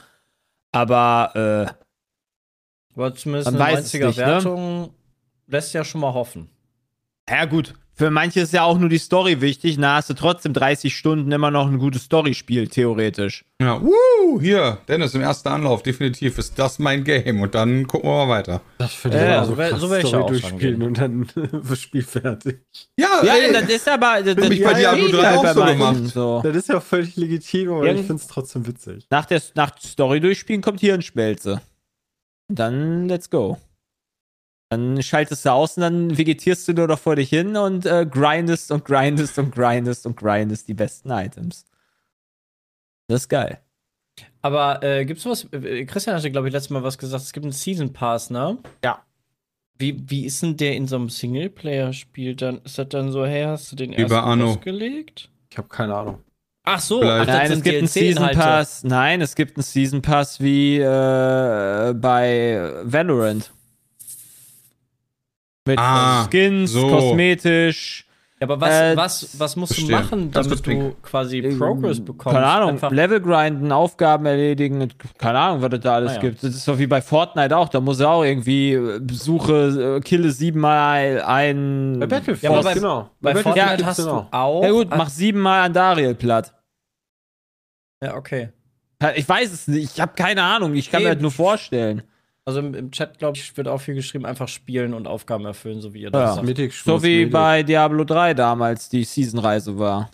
aber 0.71 1.67
äh, 1.67 1.73
Aber 2.95 3.13
zumindest 3.15 3.51
Man 3.51 3.61
eine 3.61 3.73
weiß 3.77 3.85
es 3.85 3.93
90er 3.93 4.07
nicht, 4.07 4.17
ne? 4.19 4.25
Wertung 4.25 4.93
lässt 5.47 5.73
ja 5.73 5.83
schon 5.83 6.01
mal 6.01 6.13
hoffen. 6.13 6.49
ja 7.29 7.45
gut, 7.45 7.73
für 7.95 8.09
manche 8.11 8.39
ist 8.41 8.53
ja 8.53 8.63
auch 8.63 8.77
nur 8.79 8.87
die 8.87 8.97
Story 8.97 9.41
wichtig. 9.41 9.77
Na, 9.77 9.95
hast 9.95 10.09
du 10.09 10.13
trotzdem 10.13 10.53
30 10.53 10.95
Stunden 10.95 11.31
immer 11.33 11.51
noch 11.51 11.67
ein 11.67 11.79
gutes 11.79 12.03
Storyspiel, 12.03 12.67
theoretisch. 12.69 13.43
Ja, 13.61 13.81
wuh, 13.81 14.39
hier, 14.39 14.77
Dennis 14.87 15.15
im 15.15 15.21
ersten 15.21 15.49
Anlauf, 15.49 15.83
definitiv 15.83 16.37
ist 16.37 16.57
das 16.57 16.79
mein 16.79 17.03
Game 17.03 17.41
und 17.41 17.55
dann 17.55 17.87
gucken 17.87 18.09
wir 18.09 18.25
mal 18.25 18.29
weiter. 18.37 18.61
Das 18.77 18.93
finde 18.93 19.17
Ja, 19.17 19.23
ich 19.23 19.29
ja, 19.31 19.43
so 19.45 19.57
wär- 19.57 19.69
krass, 19.71 19.81
so 19.81 19.89
wär 19.89 19.99
ich 19.99 20.07
Story 20.07 20.17
ja 20.21 20.23
auch 20.25 20.29
durchspielen 20.29 20.81
und 20.83 20.97
dann 20.97 21.27
das 21.67 21.79
Spiel 21.81 22.03
fertig. 22.03 22.59
Ja, 22.97 23.21
Ja, 23.23 23.33
ey, 23.35 23.51
das 23.51 23.63
ist 23.69 23.87
aber. 23.89 24.21
Das, 24.23 24.47
mich 24.47 24.63
bei 24.63 24.71
ja, 24.71 24.93
Diablo 24.95 25.05
geht 25.07 25.15
3 25.15 25.23
halt 25.25 25.37
auch 25.37 25.43
bei 25.43 25.53
so 25.53 25.65
gemacht. 25.65 26.05
So. 26.13 26.41
Das 26.43 26.55
ist 26.55 26.69
ja 26.69 26.79
völlig 26.79 27.15
legitim, 27.17 27.69
aber 27.71 27.83
Irgend- 27.85 27.99
ich 28.01 28.07
finde 28.07 28.21
es 28.21 28.27
trotzdem 28.27 28.65
witzig. 28.65 29.07
Nach 29.09 29.25
der 29.25 29.41
nach 29.55 29.77
Story 29.81 30.21
durchspielen 30.21 30.61
kommt 30.61 30.79
hier 30.79 30.93
ein 30.93 31.01
Spelze. 31.01 31.61
Dann 32.49 33.07
let's 33.07 33.29
go. 33.29 33.57
Dann 34.69 35.01
schaltest 35.01 35.45
du 35.45 35.51
aus 35.51 35.77
und 35.77 35.81
dann 35.81 36.17
vegetierst 36.17 36.67
du 36.67 36.73
nur 36.73 36.87
noch 36.87 36.99
vor 36.99 37.15
dich 37.15 37.29
hin 37.29 37.57
und 37.57 37.85
äh, 37.85 38.05
grindest 38.05 38.71
und 38.71 38.85
grindest 38.85 39.39
und 39.39 39.53
grindest 39.53 40.05
und 40.05 40.15
grindest 40.15 40.67
die 40.67 40.75
besten 40.75 41.09
Items. 41.09 41.65
Das 43.07 43.21
ist 43.21 43.29
geil. 43.29 43.59
Aber 44.41 44.83
äh, 44.83 45.05
gibt's 45.05 45.25
was? 45.25 45.45
äh, 45.53 45.85
Christian 45.85 46.15
hatte, 46.15 46.31
glaube 46.31 46.47
ich, 46.47 46.53
letztes 46.53 46.69
Mal 46.69 46.83
was 46.83 46.97
gesagt. 46.97 47.23
Es 47.23 47.33
gibt 47.33 47.45
einen 47.45 47.51
Season 47.51 47.93
Pass, 47.93 48.29
ne? 48.29 48.57
Ja. 48.83 49.03
Wie, 49.77 50.09
wie 50.09 50.25
ist 50.25 50.43
denn 50.43 50.57
der 50.57 50.75
in 50.75 50.87
so 50.87 50.97
einem 50.97 51.09
Singleplayer-Spiel 51.09 52.35
dann? 52.35 52.59
Ist 52.63 52.77
das 52.77 52.89
dann 52.89 53.11
so, 53.11 53.25
hey, 53.25 53.45
hast 53.45 53.71
du 53.71 53.75
den 53.75 53.93
ersten 53.93 54.13
Anno. 54.17 54.51
ausgelegt? 54.51 55.29
Ich 55.49 55.57
habe 55.57 55.69
keine 55.69 55.95
Ahnung. 55.95 56.23
Ach 56.63 56.79
so, 56.79 57.01
ach, 57.01 57.25
das 57.25 57.27
Nein, 57.27 57.51
es 57.51 57.63
gibt 57.63 57.77
einen 57.77 57.87
Season. 57.87 58.29
Pass. 58.31 58.83
Nein, 58.83 59.21
es 59.21 59.35
gibt 59.35 59.57
einen 59.57 59.63
Season 59.63 60.01
Pass 60.01 60.39
wie 60.39 60.77
äh, 60.79 61.93
bei 61.93 62.71
Valorant. 62.83 63.51
Mit 65.65 65.77
Ah, 65.79 66.25
Skins, 66.25 66.71
so. 66.71 66.87
kosmetisch. 66.89 68.05
Ja, 68.41 68.47
aber 68.47 68.61
was, 68.61 68.69
Äh, 68.73 68.95
was, 68.95 69.39
was 69.39 69.55
musst 69.57 69.73
verstehe. 69.73 69.97
du 69.97 70.01
machen, 70.01 70.31
damit 70.31 70.65
du 70.65 70.95
quasi 71.01 71.41
Progress 71.57 71.99
bekommst? 71.99 72.35
Keine 72.35 72.45
Ahnung, 72.47 72.69
Einfach, 72.69 72.89
Level 72.89 73.19
grinden, 73.19 73.69
Aufgaben 73.73 74.25
erledigen, 74.25 74.87
keine 75.17 75.39
Ahnung, 75.39 75.61
was 75.61 75.71
das 75.71 75.79
da 75.81 75.95
alles 75.95 76.11
Ah, 76.11 76.15
ja. 76.15 76.21
gibt. 76.21 76.41
Das 76.43 76.55
ist 76.55 76.65
doch 76.65 76.77
wie 76.79 76.87
bei 76.87 77.01
Fortnite 77.01 77.57
auch, 77.57 77.67
da 77.67 77.81
muss 77.81 77.99
er 77.99 78.11
auch 78.11 78.23
irgendwie 78.23 78.73
äh, 78.75 78.99
besuche, 79.01 79.97
äh, 79.97 79.99
kille 79.99 80.31
siebenmal 80.31 81.21
ein. 81.21 81.97
Bei 81.99 82.07
Battlefield, 82.07 82.41
Ja, 82.43 82.51
aber 82.51 82.63
bei- 82.63 82.73
genau. 82.75 83.09
bei 83.19 83.33
Battlefield 83.33 83.43
Fortnite 83.57 83.75
gibt's 83.83 83.85
hast 83.99 83.99
du 84.05 84.09
auch. 84.09 84.27
auch. 84.31 84.63
Ja 84.63 84.71
gut, 84.71 84.87
mach 84.89 85.09
siebenmal 85.09 85.61
an 85.65 85.73
Dariel 85.73 86.15
platt. 86.15 86.53
Ja, 88.01 88.15
okay. 88.15 88.49
Ich 89.15 89.27
weiß 89.27 89.51
es 89.51 89.67
nicht, 89.67 89.95
ich 89.95 89.99
habe 90.01 90.13
keine 90.15 90.43
Ahnung, 90.43 90.75
ich 90.75 90.89
kann 90.89 91.03
mir 91.03 91.09
Nee. 91.09 91.15
das 91.15 91.21
nur 91.21 91.31
vorstellen. 91.31 92.03
Also 92.45 92.59
im, 92.59 92.73
im 92.73 92.91
Chat, 92.91 93.19
glaube 93.19 93.37
ich, 93.37 93.55
wird 93.57 93.67
auch 93.67 93.79
viel 93.79 93.95
geschrieben, 93.95 94.25
einfach 94.25 94.47
spielen 94.47 94.93
und 94.93 95.07
Aufgaben 95.07 95.45
erfüllen, 95.45 95.81
so 95.81 95.93
wie 95.93 95.99
ihr 96.01 96.05
Ja. 96.11 96.11
das 96.11 96.35
sagt. 96.35 96.47
Mythic 96.47 96.73
So 96.73 97.03
wie 97.03 97.17
Mythic. 97.19 97.31
bei 97.33 97.63
Diablo 97.63 98.03
3 98.03 98.33
damals 98.33 98.89
die 98.89 99.03
Season-Reise 99.03 99.77
war. 99.77 100.09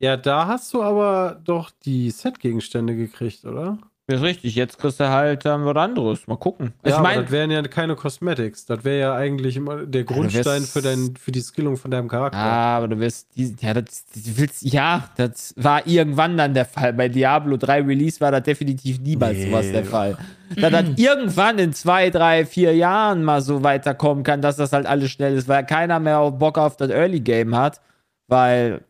Ja, 0.00 0.16
da 0.16 0.46
hast 0.46 0.72
du 0.74 0.82
aber 0.82 1.40
doch 1.42 1.70
die 1.70 2.10
Set-Gegenstände 2.10 2.94
gekriegt, 2.94 3.44
oder? 3.44 3.78
Ist 4.06 4.20
richtig, 4.20 4.54
jetzt 4.54 4.78
kriegst 4.78 5.00
du 5.00 5.08
halt 5.08 5.46
ähm, 5.46 5.64
was 5.64 5.76
anderes. 5.76 6.26
Mal 6.26 6.36
gucken. 6.36 6.74
Ja, 6.84 6.88
ich 6.90 6.94
aber 6.94 7.02
meine, 7.04 7.22
das 7.22 7.30
wären 7.30 7.50
ja 7.50 7.62
keine 7.62 7.96
Cosmetics. 7.96 8.66
Das 8.66 8.84
wäre 8.84 8.98
ja 9.00 9.14
eigentlich 9.14 9.56
immer 9.56 9.86
der 9.86 10.04
Grundstein 10.04 10.60
wirst- 10.60 10.72
für, 10.74 10.82
dein, 10.82 11.14
für 11.18 11.32
die 11.32 11.40
Skillung 11.40 11.78
von 11.78 11.90
deinem 11.90 12.08
Charakter. 12.08 12.36
Ah, 12.38 12.76
aber 12.76 12.88
du 12.88 12.98
wirst, 13.00 13.28
ja, 13.34 13.72
das, 13.72 14.04
du 14.14 14.36
willst, 14.36 14.62
ja, 14.62 15.08
das 15.16 15.54
war 15.56 15.86
irgendwann 15.86 16.36
dann 16.36 16.52
der 16.52 16.66
Fall. 16.66 16.92
Bei 16.92 17.08
Diablo 17.08 17.56
3 17.56 17.80
Release 17.80 18.20
war 18.20 18.30
das 18.30 18.42
definitiv 18.42 19.00
niemals 19.00 19.38
Nee. 19.38 19.46
sowas 19.50 19.72
der 19.72 19.84
Fall. 19.86 20.18
Da 20.56 20.68
das 20.68 20.84
irgendwann 20.96 21.58
in 21.58 21.72
zwei, 21.72 22.10
drei, 22.10 22.44
vier 22.44 22.76
Jahren 22.76 23.24
mal 23.24 23.40
so 23.40 23.62
weiterkommen 23.62 24.22
kann, 24.22 24.42
dass 24.42 24.56
das 24.56 24.74
halt 24.74 24.84
alles 24.84 25.10
schnell 25.12 25.34
ist, 25.34 25.48
weil 25.48 25.64
keiner 25.64 25.98
mehr 25.98 26.30
Bock 26.30 26.58
auf 26.58 26.76
das 26.76 26.90
Early 26.90 27.20
Game 27.20 27.56
hat, 27.56 27.80
weil, 28.28 28.82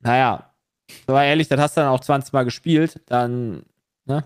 naja, 0.00 0.50
so 1.06 1.14
war 1.14 1.24
ehrlich, 1.24 1.48
das 1.48 1.58
hast 1.58 1.78
du 1.78 1.80
dann 1.80 1.88
auch 1.90 2.00
20 2.00 2.34
Mal 2.34 2.44
gespielt, 2.44 3.00
dann, 3.06 3.62
ne, 4.04 4.24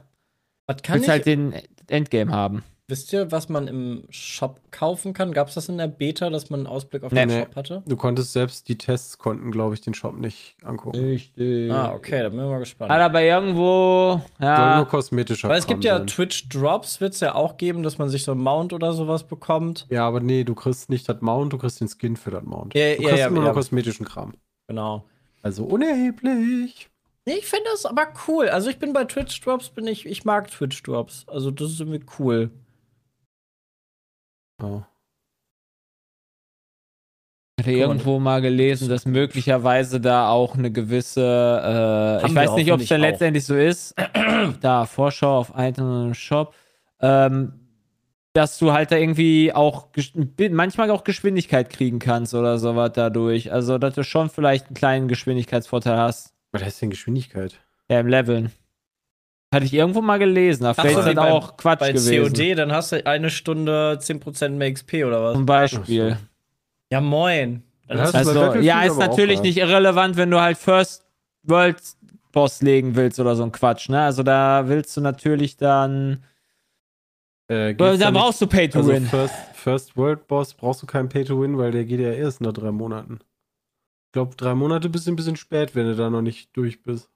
Was 0.66 0.82
kann 0.82 0.94
willst 0.96 1.06
ich, 1.06 1.10
halt 1.10 1.26
den 1.26 1.54
Endgame 1.88 2.30
haben. 2.32 2.62
wisst 2.88 3.12
ihr, 3.14 3.32
was 3.32 3.48
man 3.48 3.68
im 3.68 4.04
Shop 4.10 4.60
kaufen 4.70 5.14
kann? 5.14 5.32
Gab 5.32 5.48
es 5.48 5.54
das 5.54 5.68
in 5.70 5.78
der 5.78 5.88
Beta, 5.88 6.28
dass 6.30 6.50
man 6.50 6.60
einen 6.60 6.66
Ausblick 6.66 7.02
auf 7.04 7.10
Nee. 7.12 7.20
den 7.20 7.28
Nee. 7.28 7.40
Shop 7.44 7.56
hatte? 7.56 7.82
Du 7.86 7.96
konntest 7.96 8.32
selbst 8.34 8.68
die 8.68 8.76
Tests 8.76 9.16
konnten, 9.18 9.50
glaube 9.50 9.74
ich, 9.74 9.80
den 9.80 9.94
Shop 9.94 10.14
nicht 10.16 10.56
angucken. 10.62 10.98
Richtig. 10.98 11.72
Ah, 11.72 11.92
okay, 11.94 12.22
da 12.22 12.28
bin 12.28 12.38
ich 12.38 12.44
mal 12.44 12.58
gespannt. 12.58 12.92
Hat 12.92 13.00
aber 13.00 13.22
irgendwo, 13.22 14.20
ja, 14.40 14.76
nur 14.76 14.86
kosmetischer 14.86 15.48
Weil 15.48 15.58
es 15.58 15.66
gibt 15.66 15.84
ja 15.84 15.98
sein. 15.98 16.06
Twitch 16.06 16.48
Drops, 16.50 17.00
wird 17.00 17.14
es 17.14 17.20
ja 17.20 17.34
auch 17.34 17.56
geben, 17.56 17.82
dass 17.82 17.96
man 17.98 18.08
sich 18.10 18.24
so 18.24 18.32
einen 18.32 18.42
Mount 18.42 18.72
oder 18.74 18.92
sowas 18.92 19.24
bekommt. 19.24 19.86
Ja, 19.90 20.06
aber 20.06 20.20
nee, 20.20 20.44
du 20.44 20.54
kriegst 20.54 20.90
nicht 20.90 21.08
das 21.08 21.20
Mount, 21.22 21.52
du 21.54 21.58
kriegst 21.58 21.80
den 21.80 21.88
Skin 21.88 22.16
für 22.16 22.30
das 22.30 22.44
Mount. 22.44 22.74
Ja, 22.74 22.94
du 22.94 23.02
ja, 23.02 23.08
kriegst 23.08 23.18
ja, 23.20 23.26
immer 23.28 23.38
ja. 23.38 23.44
nur 23.44 23.52
kosmetischen 23.54 24.04
Kram. 24.06 24.34
Genau. 24.68 25.04
Also 25.40 25.64
unerheblich. 25.64 26.88
Nee, 27.24 27.34
Ich 27.34 27.46
finde 27.46 27.66
das 27.70 27.86
aber 27.86 28.08
cool. 28.26 28.48
Also 28.48 28.68
ich 28.68 28.78
bin 28.78 28.92
bei 28.92 29.04
Twitch 29.04 29.40
Drops, 29.40 29.70
bin 29.70 29.86
ich, 29.86 30.06
ich 30.06 30.24
mag 30.24 30.50
Twitch 30.50 30.82
Drops. 30.82 31.24
Also 31.28 31.50
das 31.50 31.70
ist 31.70 31.80
irgendwie 31.80 32.04
cool. 32.18 32.50
Oh. 34.60 34.82
Ich 37.58 37.66
hatte 37.66 37.76
irgendwo 37.76 38.18
mal 38.18 38.40
gelesen, 38.40 38.88
dass 38.88 39.06
möglicherweise 39.06 40.00
da 40.00 40.30
auch 40.30 40.56
eine 40.56 40.72
gewisse, 40.72 42.20
äh, 42.22 42.26
ich 42.26 42.34
weiß 42.34 42.54
nicht, 42.54 42.72
ob 42.72 42.80
es 42.80 42.88
dann 42.88 43.00
letztendlich 43.00 43.44
so 43.44 43.54
ist. 43.54 43.94
da, 44.60 44.86
Vorschau 44.86 45.38
auf 45.38 45.54
einen 45.54 46.14
Shop. 46.14 46.54
Ähm, 47.00 47.62
dass 48.32 48.58
du 48.58 48.72
halt 48.72 48.90
da 48.90 48.96
irgendwie 48.96 49.52
auch 49.52 49.88
manchmal 50.50 50.90
auch 50.90 51.04
Geschwindigkeit 51.04 51.68
kriegen 51.68 51.98
kannst 51.98 52.34
oder 52.34 52.58
sowas 52.58 52.92
dadurch. 52.94 53.52
Also, 53.52 53.78
dass 53.78 53.94
du 53.94 54.04
schon 54.04 54.30
vielleicht 54.30 54.66
einen 54.66 54.74
kleinen 54.74 55.08
Geschwindigkeitsvorteil 55.08 55.98
hast. 55.98 56.32
Was 56.52 56.62
heißt 56.62 56.82
denn 56.82 56.90
Geschwindigkeit? 56.90 57.58
Ja, 57.88 58.00
im 58.00 58.06
Leveln. 58.08 58.52
Hatte 59.52 59.66
ich 59.66 59.74
irgendwo 59.74 60.00
mal 60.00 60.18
gelesen. 60.18 60.64
Da 60.64 60.72
vielleicht 60.74 60.94
so, 60.94 61.00
ist 61.00 61.06
das 61.06 61.14
bei- 61.14 61.30
auch 61.30 61.56
Quatsch 61.56 61.80
Bei 61.80 61.92
gewesen. 61.92 62.32
COD, 62.32 62.54
dann 62.54 62.72
hast 62.72 62.92
du 62.92 63.04
eine 63.06 63.28
Stunde 63.30 63.98
10% 64.00 64.56
mehr 64.56 64.72
XP 64.72 65.04
oder 65.04 65.22
was? 65.22 65.34
Zum 65.34 65.46
Beispiel. 65.46 66.10
So. 66.12 66.16
Ja, 66.90 67.00
moin. 67.00 67.62
Bei 67.86 67.96
Also, 67.96 68.12
Battlefield 68.34 68.64
ja, 68.64 68.82
ist 68.84 68.92
aber 68.92 69.04
auch 69.04 69.08
natürlich 69.08 69.42
nicht 69.42 69.58
irrelevant, 69.58 70.16
wenn 70.16 70.30
du 70.30 70.40
halt 70.40 70.56
First 70.56 71.04
World 71.42 71.76
Boss 72.32 72.62
legen 72.62 72.94
willst 72.96 73.20
oder 73.20 73.36
so 73.36 73.42
ein 73.42 73.52
Quatsch, 73.52 73.90
ne? 73.90 74.00
Also 74.02 74.22
da 74.22 74.68
willst 74.68 74.96
du 74.96 75.02
natürlich 75.02 75.58
dann. 75.58 76.24
Äh, 77.48 77.74
Da, 77.74 77.90
geht's 77.90 78.02
dann 78.02 78.14
brauchst 78.14 78.40
du 78.40 78.46
Pay 78.46 78.68
to 78.70 78.78
Also 78.78 78.92
Win. 78.92 79.04
First, 79.06 79.34
First 79.52 79.96
World 79.98 80.26
Boss 80.28 80.54
brauchst 80.54 80.80
du 80.82 80.86
keinen 80.86 81.10
Pay 81.10 81.24
to 81.24 81.38
Win, 81.42 81.58
weil 81.58 81.72
der 81.72 81.84
geht 81.84 82.00
ja 82.00 82.12
erst 82.12 82.40
nach 82.40 82.52
drei 82.54 82.70
Monaten. 82.70 83.18
Ich 84.12 84.14
glaube, 84.14 84.36
drei 84.36 84.54
Monate 84.54 84.90
bist 84.90 85.06
du 85.06 85.10
ein 85.10 85.16
bisschen 85.16 85.36
spät, 85.36 85.74
wenn 85.74 85.86
du 85.86 85.96
da 85.96 86.10
noch 86.10 86.20
nicht 86.20 86.54
durch 86.54 86.82
bist. 86.82 87.08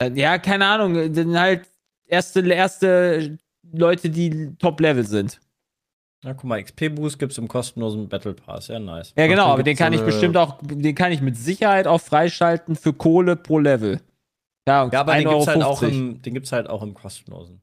Äh, 0.00 0.10
Ja, 0.14 0.36
keine 0.38 0.66
Ahnung. 0.66 1.14
Dann 1.14 1.38
halt 1.38 1.68
erste, 2.06 2.40
erste 2.52 3.38
Leute, 3.72 4.10
die 4.10 4.56
Top-Level 4.58 5.06
sind. 5.06 5.40
Na, 6.24 6.34
guck 6.34 6.42
mal, 6.42 6.60
XP-Boost 6.60 7.20
gibt's 7.20 7.38
im 7.38 7.46
kostenlosen 7.46 8.08
Battle 8.08 8.34
Pass. 8.34 8.66
Ja, 8.66 8.80
nice. 8.80 9.14
Ja, 9.16 9.28
genau, 9.28 9.46
aber 9.46 9.62
den 9.62 9.76
kann 9.76 9.92
so 9.92 9.94
ich 9.98 10.00
eine- 10.02 10.10
bestimmt 10.10 10.36
auch, 10.36 10.58
den 10.60 10.94
kann 10.96 11.12
ich 11.12 11.20
mit 11.20 11.36
Sicherheit 11.36 11.86
auch 11.86 12.00
freischalten 12.00 12.74
für 12.74 12.92
Kohle 12.92 13.36
pro 13.36 13.60
Level. 13.60 14.00
Ja, 14.66 14.88
Ja, 14.92 15.00
aber 15.02 15.14
den 15.14 15.28
gibt's, 15.28 15.46
halt 15.46 15.62
auch 15.62 15.80
1,50 15.82 15.88
im, 15.88 16.22
den 16.22 16.34
gibt's 16.34 16.50
halt 16.50 16.68
auch 16.68 16.82
im 16.82 16.94
kostenlosen. 16.94 17.62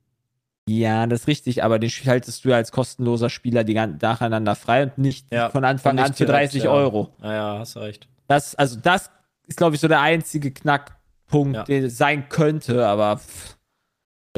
Ja, 0.78 1.08
das 1.08 1.22
ist 1.22 1.28
richtig, 1.28 1.64
aber 1.64 1.80
den 1.80 1.90
schaltest 1.90 2.46
du 2.46 2.50
ja 2.50 2.58
als 2.58 2.72
kostenloser 2.72 3.30
Spieler 3.30 3.64
die 3.64 3.74
gan- 3.74 3.98
nacheinander 4.02 4.56
frei 4.56 4.84
und 4.84 4.98
nicht 4.98 5.32
Ja, 5.32 5.50
von 5.50 5.64
Anfang 5.66 5.96
nicht 5.96 6.06
an 6.06 6.14
für 6.14 6.26
direkt, 6.26 6.52
30 6.54 6.64
ja. 6.64 6.70
Euro. 6.72 7.10
Naja, 7.20 7.58
hast 7.60 7.76
du 7.76 7.80
recht. 7.80 8.08
Das, 8.28 8.56
also 8.56 8.78
das 8.80 9.10
ist, 9.48 9.58
glaube 9.58 9.76
ich, 9.76 9.82
so 9.82 9.88
der 9.88 10.02
einzige 10.02 10.52
Knackpunkt, 10.52 11.56
Ja. 11.56 11.64
der 11.64 11.90
sein 11.90 12.30
könnte, 12.30 12.86
aber 12.88 13.18
pff, 13.18 13.58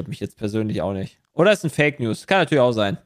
mich 0.08 0.20
jetzt 0.20 0.38
persönlich 0.38 0.82
auch 0.82 0.94
nicht. 0.94 1.20
Oder 1.34 1.52
ist 1.52 1.64
ein 1.64 1.70
Fake 1.70 2.00
News. 2.00 2.26
Kann 2.26 2.40
natürlich 2.40 2.62
auch 2.62 2.72
sein. 2.72 2.98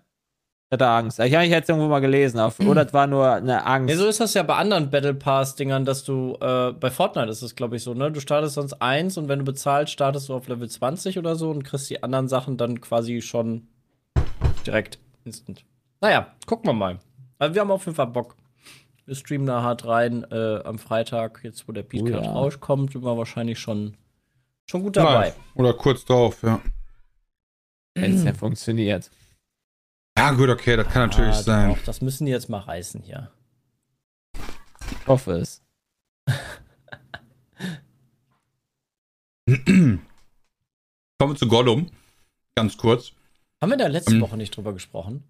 Ich 0.68 0.72
hatte 0.74 0.88
Angst. 0.88 1.20
Ich, 1.20 1.26
ich 1.26 1.34
hätte 1.34 1.62
es 1.62 1.70
irgendwo 1.70 1.88
mal 1.88 2.00
gelesen. 2.00 2.40
Auf, 2.40 2.60
oder 2.60 2.88
es 2.88 2.92
war 2.92 3.06
nur 3.06 3.30
eine 3.32 3.66
Angst. 3.68 3.92
Ja, 3.92 3.98
so 3.98 4.08
ist 4.08 4.20
das 4.20 4.34
ja 4.34 4.42
bei 4.42 4.56
anderen 4.56 4.90
Battle 4.90 5.14
Pass-Dingern, 5.14 5.86
dass 5.86 6.04
du, 6.04 6.36
äh, 6.42 6.72
bei 6.72 6.90
Fortnite 6.90 7.30
ist 7.30 7.44
es, 7.44 7.56
glaube 7.56 7.76
ich, 7.76 7.84
so, 7.84 7.94
ne? 7.94 8.12
Du 8.12 8.20
startest 8.20 8.56
sonst 8.56 8.74
eins 8.82 9.16
und 9.18 9.28
wenn 9.28 9.40
du 9.40 9.46
bezahlst, 9.46 9.94
startest 9.94 10.28
du 10.30 10.34
auf 10.34 10.48
Level 10.48 10.68
20 10.68 11.20
oder 11.20 11.36
so 11.36 11.52
und 11.52 11.64
kriegst 11.64 11.90
die 11.92 12.02
anderen 12.02 12.28
Sachen 12.28 12.58
dann 12.58 12.82
quasi 12.82 13.22
schon 13.22 13.68
direkt 14.66 14.98
instant. 15.24 15.64
Naja, 16.02 16.34
gucken 16.48 16.68
wir 16.68 16.74
mal. 16.74 17.00
Also 17.38 17.54
wir 17.54 17.62
haben 17.62 17.72
auf 17.72 17.86
jeden 17.86 17.96
Fall 17.96 18.08
Bock. 18.08 18.36
Wir 19.06 19.14
streamen 19.14 19.46
da 19.46 19.62
hart 19.62 19.86
rein 19.86 20.26
äh, 20.32 20.62
am 20.64 20.80
Freitag, 20.80 21.42
jetzt 21.44 21.68
wo 21.68 21.74
der 21.74 21.84
Beatcast 21.84 22.24
Oh 22.24 22.24
ja. 22.24 22.32
rauskommt, 22.32 22.94
sind 22.94 23.04
wir 23.04 23.16
wahrscheinlich 23.16 23.60
schon, 23.60 23.96
schon 24.66 24.82
gut 24.82 24.98
dabei. 24.98 25.26
Nice. 25.28 25.36
Oder 25.54 25.74
kurz 25.74 26.04
drauf, 26.06 26.42
ja. 26.42 26.60
Wenn 27.94 28.16
es 28.16 28.24
ja 28.24 28.34
funktioniert. 28.34 29.12
Ja, 30.18 30.32
gut, 30.32 30.50
okay, 30.50 30.78
das 30.78 30.88
kann 30.88 31.10
natürlich 31.10 31.36
Ah, 31.36 31.44
sein. 31.44 31.70
doch, 31.76 31.84
das 31.84 32.02
müssen 32.02 32.26
die 32.26 32.32
jetzt 32.32 32.50
mal 32.50 32.60
reißen 32.60 33.02
hier. 33.02 33.32
Ich 34.92 35.08
hoffe 35.08 35.34
es. 35.34 35.62
Kommen 39.48 40.00
wir 41.20 41.36
zu 41.36 41.48
Gollum. 41.48 41.90
Ganz 42.56 42.78
kurz. 42.78 43.12
Haben 43.62 43.72
wir 43.72 43.78
da 43.78 43.88
letzte 43.88 44.14
Ähm. 44.14 44.22
Woche 44.22 44.38
nicht 44.38 44.56
drüber 44.56 44.74
gesprochen? 44.74 45.24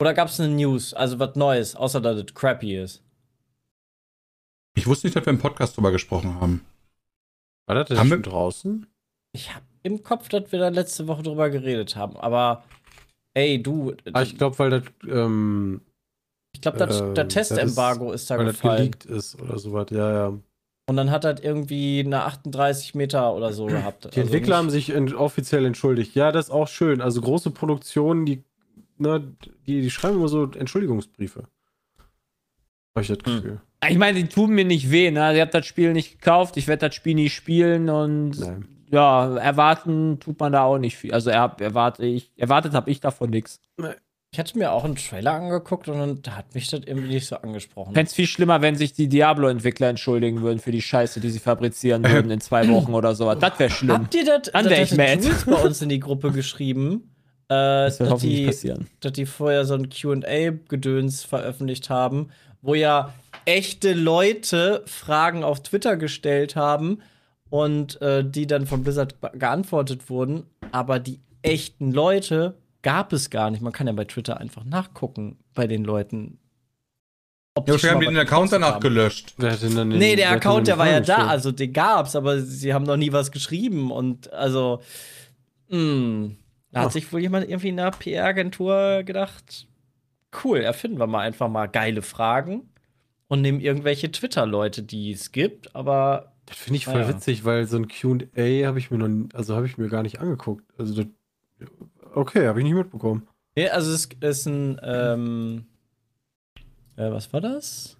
Oder 0.00 0.14
gab 0.14 0.28
es 0.28 0.40
eine 0.40 0.54
News, 0.54 0.94
also 0.94 1.18
was 1.18 1.36
Neues, 1.36 1.76
außer 1.76 2.00
dass 2.00 2.16
es 2.18 2.34
crappy 2.34 2.76
ist? 2.76 3.02
Ich 4.74 4.86
wusste 4.86 5.06
nicht, 5.06 5.16
dass 5.16 5.26
wir 5.26 5.32
im 5.32 5.38
Podcast 5.38 5.76
drüber 5.76 5.92
gesprochen 5.92 6.40
haben. 6.40 6.64
War 7.66 7.74
das 7.74 7.88
denn 7.88 7.98
Haben 7.98 8.08
schon 8.08 8.24
wir- 8.24 8.30
draußen? 8.30 8.86
Ich 9.32 9.54
habe 9.54 9.64
im 9.82 10.02
Kopf, 10.02 10.28
dass 10.28 10.50
wir 10.52 10.58
da 10.58 10.68
letzte 10.68 11.06
Woche 11.06 11.22
drüber 11.22 11.50
geredet 11.50 11.96
haben, 11.96 12.16
aber 12.16 12.64
ey, 13.34 13.62
du, 13.62 13.94
Ah, 14.12 14.22
ich 14.22 14.36
glaube, 14.36 14.58
weil 14.58 14.70
das, 14.70 14.82
ähm, 15.08 15.80
ich 16.54 16.60
glaube, 16.60 16.78
das, 16.78 17.00
äh, 17.00 17.14
der 17.14 17.24
das 17.24 17.34
Testembargo 17.34 18.12
ist, 18.12 18.30
da 18.30 18.38
weil 18.38 18.46
das 18.46 18.56
gefallen. 18.56 18.76
geleakt 18.78 19.06
ist 19.06 19.40
oder 19.40 19.58
sowas. 19.58 19.86
Ja, 19.90 20.12
ja. 20.12 20.38
Und 20.88 20.96
dann 20.96 21.10
hat 21.12 21.22
das 21.22 21.40
irgendwie 21.40 22.00
eine 22.04 22.24
38 22.24 22.96
Meter 22.96 23.32
oder 23.34 23.52
so 23.52 23.66
gehabt. 23.66 24.06
Also 24.06 24.14
Die 24.14 24.20
Entwickler 24.20 24.56
haben 24.56 24.70
sich 24.70 24.92
offiziell 25.14 25.64
entschuldigt. 25.64 26.16
Ja, 26.16 26.32
das 26.32 26.46
ist 26.46 26.50
auch 26.50 26.66
schön. 26.66 27.00
Also 27.00 27.20
große 27.20 27.52
Produktionen, 27.52 28.26
die, 28.26 28.42
ne, 28.98 29.36
die, 29.66 29.82
die 29.82 29.90
schreiben 29.90 30.16
immer 30.16 30.26
so 30.28 30.50
Entschuldigungsbriefe. 30.50 31.46
Habe 32.96 33.02
ich 33.02 33.06
das 33.08 33.18
Hm. 33.18 33.36
Gefühl. 33.42 33.60
Ich 33.88 33.98
meine, 33.98 34.20
die 34.22 34.28
tun 34.28 34.50
mir 34.50 34.64
nicht 34.64 34.90
weh, 34.90 35.10
ne? 35.12 35.32
Ich 35.34 35.40
habe 35.40 35.52
das 35.52 35.64
Spiel 35.64 35.92
nicht 35.92 36.18
gekauft, 36.18 36.56
ich 36.56 36.66
werde 36.66 36.88
das 36.88 36.94
Spiel 36.96 37.14
nie 37.14 37.30
spielen 37.30 37.88
und 37.88 38.38
Nein. 38.40 38.66
Ja, 38.90 39.36
erwarten 39.36 40.18
tut 40.20 40.38
man 40.40 40.52
da 40.52 40.64
auch 40.64 40.78
nicht 40.78 40.96
viel. 40.96 41.12
Also 41.12 41.30
er, 41.30 41.56
erwarte 41.60 42.04
ich, 42.04 42.30
erwartet 42.36 42.72
habe 42.72 42.90
ich 42.90 43.00
davon 43.00 43.30
nichts. 43.30 43.60
Ich 44.32 44.38
hatte 44.38 44.56
mir 44.56 44.70
auch 44.70 44.84
einen 44.84 44.94
Trailer 44.96 45.32
angeguckt 45.32 45.88
und 45.88 45.98
dann 45.98 46.22
da 46.22 46.36
hat 46.36 46.54
mich 46.54 46.68
das 46.68 46.80
irgendwie 46.86 47.08
nicht 47.08 47.26
so 47.26 47.36
angesprochen. 47.36 47.90
Ich 47.90 47.94
fände 47.94 48.08
es 48.08 48.14
viel 48.14 48.26
schlimmer, 48.26 48.62
wenn 48.62 48.76
sich 48.76 48.92
die 48.92 49.08
Diablo-Entwickler 49.08 49.88
entschuldigen 49.88 50.42
würden 50.42 50.60
für 50.60 50.70
die 50.70 50.82
Scheiße, 50.82 51.18
die 51.20 51.30
sie 51.30 51.40
fabrizieren 51.40 52.04
würden 52.04 52.30
in 52.32 52.40
zwei 52.40 52.68
Wochen 52.68 52.94
oder 52.94 53.14
sowas. 53.14 53.38
Das 53.40 53.58
wäre 53.58 53.70
schlimm. 53.70 53.94
Habt 53.94 54.14
ihr 54.14 54.24
das? 54.24 54.52
Dann 54.52 54.68
das 54.68 54.96
mad. 54.96 55.22
Jules 55.22 55.44
bei 55.44 55.54
uns 55.54 55.82
in 55.82 55.88
die 55.88 56.00
Gruppe 56.00 56.30
geschrieben, 56.32 57.10
äh, 57.48 57.54
Das 57.54 57.98
wird 57.98 58.12
dass, 58.12 58.20
die, 58.20 58.46
passieren. 58.46 58.86
dass 59.00 59.12
die 59.12 59.26
vorher 59.26 59.64
so 59.64 59.74
ein 59.74 59.88
QA-Gedöns 59.88 61.24
veröffentlicht 61.24 61.90
haben, 61.90 62.30
wo 62.62 62.74
ja 62.74 63.12
echte 63.46 63.94
Leute 63.94 64.84
Fragen 64.86 65.42
auf 65.42 65.60
Twitter 65.62 65.96
gestellt 65.96 66.54
haben 66.54 67.00
und 67.50 68.00
äh, 68.00 68.24
die 68.24 68.46
dann 68.46 68.66
von 68.66 68.82
Blizzard 68.82 69.16
geantwortet 69.34 70.08
wurden, 70.08 70.44
aber 70.72 70.98
die 70.98 71.20
echten 71.42 71.90
Leute 71.92 72.54
gab 72.82 73.12
es 73.12 73.28
gar 73.30 73.50
nicht. 73.50 73.60
Man 73.60 73.72
kann 73.72 73.86
ja 73.86 73.92
bei 73.92 74.04
Twitter 74.04 74.38
einfach 74.38 74.64
nachgucken 74.64 75.36
bei 75.54 75.66
den 75.66 75.84
Leuten. 75.84 76.38
ob 77.54 77.68
Ja, 77.68 77.82
wir 77.82 77.90
haben 77.90 78.00
den 78.00 78.16
Account 78.16 78.52
danach 78.52 78.74
haben. 78.74 78.80
gelöscht. 78.80 79.34
Wer 79.36 79.52
hat 79.52 79.62
denn 79.62 79.74
dann 79.74 79.90
den- 79.90 79.98
Nee, 79.98 80.16
der 80.16 80.30
Account, 80.30 80.68
der 80.68 80.78
war 80.78 80.88
ja 80.88 81.00
da, 81.00 81.26
also 81.26 81.50
den 81.52 81.72
gab's, 81.72 82.14
aber 82.16 82.40
sie 82.40 82.72
haben 82.72 82.84
noch 82.84 82.96
nie 82.96 83.12
was 83.12 83.32
geschrieben 83.32 83.90
und 83.90 84.32
also, 84.32 84.80
mh, 85.68 86.30
da 86.72 86.80
hat 86.82 86.86
Ach. 86.88 86.92
sich 86.92 87.12
wohl 87.12 87.20
jemand 87.20 87.48
irgendwie 87.48 87.68
in 87.70 87.76
der 87.76 87.90
PR-Agentur 87.90 89.02
gedacht, 89.02 89.66
cool, 90.44 90.58
erfinden 90.60 90.98
wir 91.00 91.08
mal 91.08 91.20
einfach 91.20 91.48
mal 91.48 91.66
geile 91.66 92.02
Fragen 92.02 92.68
und 93.26 93.42
nehmen 93.42 93.60
irgendwelche 93.60 94.10
Twitter-Leute, 94.12 94.82
die 94.84 95.10
es 95.10 95.32
gibt, 95.32 95.74
aber 95.74 96.32
Das 96.50 96.58
finde 96.58 96.76
ich 96.78 96.84
voll 96.84 96.96
Ah, 96.96 97.00
ja. 97.02 97.08
witzig, 97.08 97.44
weil 97.44 97.66
so 97.66 97.76
ein 97.76 97.88
QA 97.88 98.66
habe 98.66 98.78
ich 98.78 98.90
mir 98.90 98.98
noch, 98.98 99.28
also 99.34 99.56
habe 99.56 99.66
ich 99.66 99.78
mir 99.78 99.88
gar 99.88 100.02
nicht 100.02 100.20
angeguckt. 100.20 100.64
Also 100.78 100.94
das, 101.02 101.06
okay, 102.14 102.46
habe 102.46 102.60
ich 102.60 102.64
nicht 102.64 102.74
mitbekommen. 102.74 103.26
nee, 103.56 103.68
also 103.68 103.92
es 103.92 104.08
ist 104.20 104.46
ein, 104.46 104.80
ähm, 104.82 105.66
äh, 106.96 107.10
was 107.10 107.32
war 107.32 107.40
das? 107.40 107.96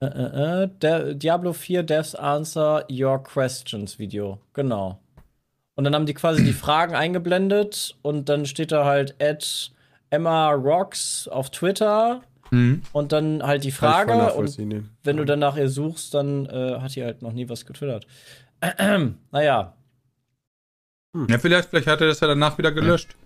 Äh, 0.00 0.06
äh, 0.06 0.68
äh, 0.86 1.14
Diablo 1.16 1.52
4 1.52 1.82
Devs 1.82 2.14
Answer 2.14 2.86
Your 2.90 3.22
Questions 3.22 3.98
Video, 3.98 4.38
genau. 4.52 5.00
Und 5.76 5.84
dann 5.84 5.94
haben 5.94 6.06
die 6.06 6.14
quasi 6.14 6.44
die 6.44 6.52
Fragen 6.52 6.94
eingeblendet 6.94 7.96
und 8.02 8.28
dann 8.28 8.46
steht 8.46 8.70
da 8.70 8.84
halt 8.84 9.20
at 9.20 9.72
Emma 10.10 10.50
Rocks 10.52 11.26
auf 11.26 11.50
Twitter 11.50 12.22
Mhm. 12.50 12.82
und 12.92 13.12
dann 13.12 13.42
halt 13.42 13.64
die 13.64 13.72
Frage 13.72 14.12
und 14.34 14.58
wenn 15.02 15.16
du 15.16 15.24
dann 15.24 15.38
nach 15.40 15.56
ihr 15.56 15.68
suchst, 15.68 16.14
dann 16.14 16.46
äh, 16.46 16.78
hat 16.80 16.94
die 16.94 17.02
halt 17.02 17.22
noch 17.22 17.32
nie 17.32 17.48
was 17.48 17.66
getwittert. 17.66 18.06
naja, 19.32 19.74
Ja, 21.28 21.38
vielleicht, 21.38 21.70
vielleicht 21.70 21.86
hat 21.86 22.00
er 22.00 22.06
das 22.08 22.20
ja 22.20 22.26
danach 22.28 22.58
wieder 22.58 22.72
gelöscht. 22.72 23.16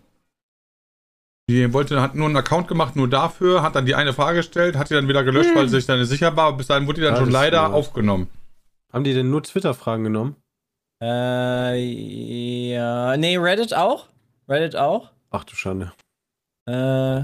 Die 1.51 1.73
wollte, 1.73 2.03
hat 2.03 2.15
nur 2.15 2.27
einen 2.27 2.37
Account 2.37 2.69
gemacht, 2.69 2.95
nur 2.97 3.09
dafür, 3.09 3.63
hat 3.63 3.75
dann 3.75 3.87
die 3.87 3.95
eine 3.95 4.13
Frage 4.13 4.39
gestellt, 4.39 4.77
hat 4.77 4.91
die 4.91 4.95
dann 4.95 5.09
wieder 5.09 5.25
gelöscht, 5.25 5.55
weil 5.55 5.67
sie 5.69 5.77
sich 5.77 5.87
dann 5.87 5.99
nicht 5.99 6.09
sicher 6.11 6.37
war. 6.37 6.55
Bis 6.55 6.67
dahin 6.67 6.87
wurde 6.87 7.01
die 7.01 7.07
dann 7.07 7.15
Ja, 7.15 7.21
schon 7.21 7.31
leider 7.31 7.57
ja. 7.59 7.71
aufgenommen. 7.71 8.29
Haben 8.93 9.05
die 9.05 9.15
denn 9.15 9.31
nur 9.31 9.43
Twitter-Fragen 9.43 10.05
genommen? 10.05 10.37
äh, 11.03 11.77
ja, 12.73 13.17
nee, 13.17 13.37
Reddit 13.39 13.73
auch, 13.73 14.09
Reddit 14.49 14.77
auch. 14.77 15.11
Ach 15.31 15.45
du 15.45 15.55
Schande. 15.55 15.93
Äh, 16.67 17.23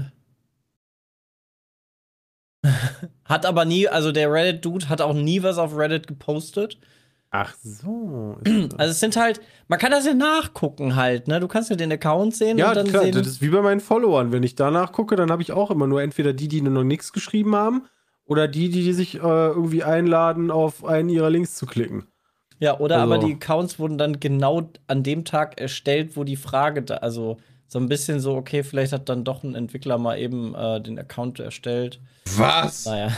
hat 3.25 3.45
aber 3.45 3.65
nie, 3.65 3.87
also 3.87 4.11
der 4.11 4.31
Reddit-Dude 4.31 4.89
hat 4.89 5.01
auch 5.01 5.13
nie 5.13 5.43
was 5.43 5.57
auf 5.57 5.75
Reddit 5.77 6.07
gepostet. 6.07 6.77
Ach 7.31 7.53
so. 7.61 8.37
Also 8.77 8.91
es 8.91 8.99
sind 8.99 9.17
halt, 9.17 9.41
man 9.67 9.79
kann 9.79 9.91
das 9.91 10.05
ja 10.05 10.13
nachgucken 10.13 10.95
halt, 10.95 11.27
ne? 11.27 11.39
Du 11.39 11.47
kannst 11.47 11.69
ja 11.69 11.75
den 11.75 11.91
Account 11.91 12.35
sehen 12.35 12.57
ja, 12.57 12.69
und 12.69 12.75
dann 12.77 12.87
klar, 12.87 13.03
sehen. 13.03 13.11
das 13.13 13.27
ist 13.27 13.41
wie 13.41 13.49
bei 13.49 13.61
meinen 13.61 13.79
Followern. 13.81 14.31
Wenn 14.31 14.43
ich 14.43 14.55
danach 14.55 14.91
gucke, 14.91 15.15
dann 15.15 15.31
habe 15.31 15.41
ich 15.41 15.51
auch 15.51 15.71
immer 15.71 15.87
nur 15.87 16.01
entweder 16.01 16.33
die, 16.33 16.47
die 16.47 16.61
noch 16.61 16.83
nichts 16.83 17.11
geschrieben 17.13 17.55
haben, 17.55 17.83
oder 18.25 18.47
die, 18.47 18.69
die 18.69 18.91
sich 18.93 19.15
äh, 19.15 19.19
irgendwie 19.19 19.83
einladen, 19.83 20.49
auf 20.49 20.83
einen 20.83 21.09
ihrer 21.09 21.29
Links 21.29 21.55
zu 21.55 21.65
klicken. 21.65 22.05
Ja, 22.59 22.79
oder 22.79 23.01
Also- 23.01 23.13
aber 23.13 23.23
die 23.25 23.33
Accounts 23.33 23.79
wurden 23.79 23.97
dann 23.97 24.19
genau 24.19 24.69
an 24.87 25.03
dem 25.03 25.25
Tag 25.25 25.59
erstellt, 25.59 26.15
wo 26.15 26.23
die 26.23 26.37
Frage 26.37 26.81
da, 26.81 26.95
also 26.95 27.37
so 27.67 27.79
ein 27.79 27.89
bisschen 27.89 28.19
so, 28.19 28.35
okay, 28.35 28.63
vielleicht 28.63 28.93
hat 28.93 29.09
dann 29.09 29.23
doch 29.23 29.43
ein 29.43 29.55
Entwickler 29.55 29.97
mal 29.97 30.17
eben 30.19 30.53
äh, 30.55 30.81
den 30.81 30.99
Account 30.99 31.39
erstellt. 31.39 31.99
Was? 32.37 32.85
Naja. 32.85 33.11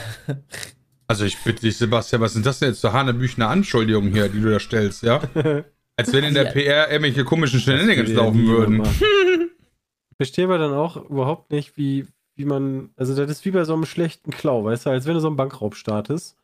Also 1.06 1.24
ich 1.24 1.42
bitte 1.42 1.62
dich, 1.62 1.78
Sebastian, 1.78 2.20
was 2.20 2.34
sind 2.34 2.44
das 2.44 2.58
denn 2.58 2.68
jetzt 2.68 2.80
für 2.80 2.92
hanebüchene 2.92 3.46
Anschuldigungen 3.46 4.12
hier, 4.12 4.28
die 4.28 4.40
du 4.40 4.50
da 4.50 4.60
stellst, 4.60 5.02
ja? 5.02 5.22
Als 5.96 6.12
wenn 6.12 6.22
in 6.22 6.34
der 6.34 6.44
PR 6.44 6.90
irgendwelche 6.90 7.24
komischen 7.24 7.60
Shenanigans 7.60 8.10
laufen 8.10 8.46
würden. 8.46 8.82
Verstehe 10.16 10.44
aber 10.44 10.58
dann 10.58 10.74
auch 10.74 10.96
überhaupt 11.08 11.50
nicht, 11.50 11.76
wie, 11.76 12.06
wie 12.36 12.44
man, 12.44 12.90
also 12.96 13.16
das 13.16 13.30
ist 13.30 13.44
wie 13.44 13.50
bei 13.50 13.64
so 13.64 13.72
einem 13.72 13.86
schlechten 13.86 14.30
Klau, 14.30 14.64
weißt 14.64 14.86
du, 14.86 14.90
als 14.90 15.06
wenn 15.06 15.14
du 15.14 15.20
so 15.20 15.28
einen 15.28 15.36
Bankraub 15.36 15.74
startest 15.74 16.36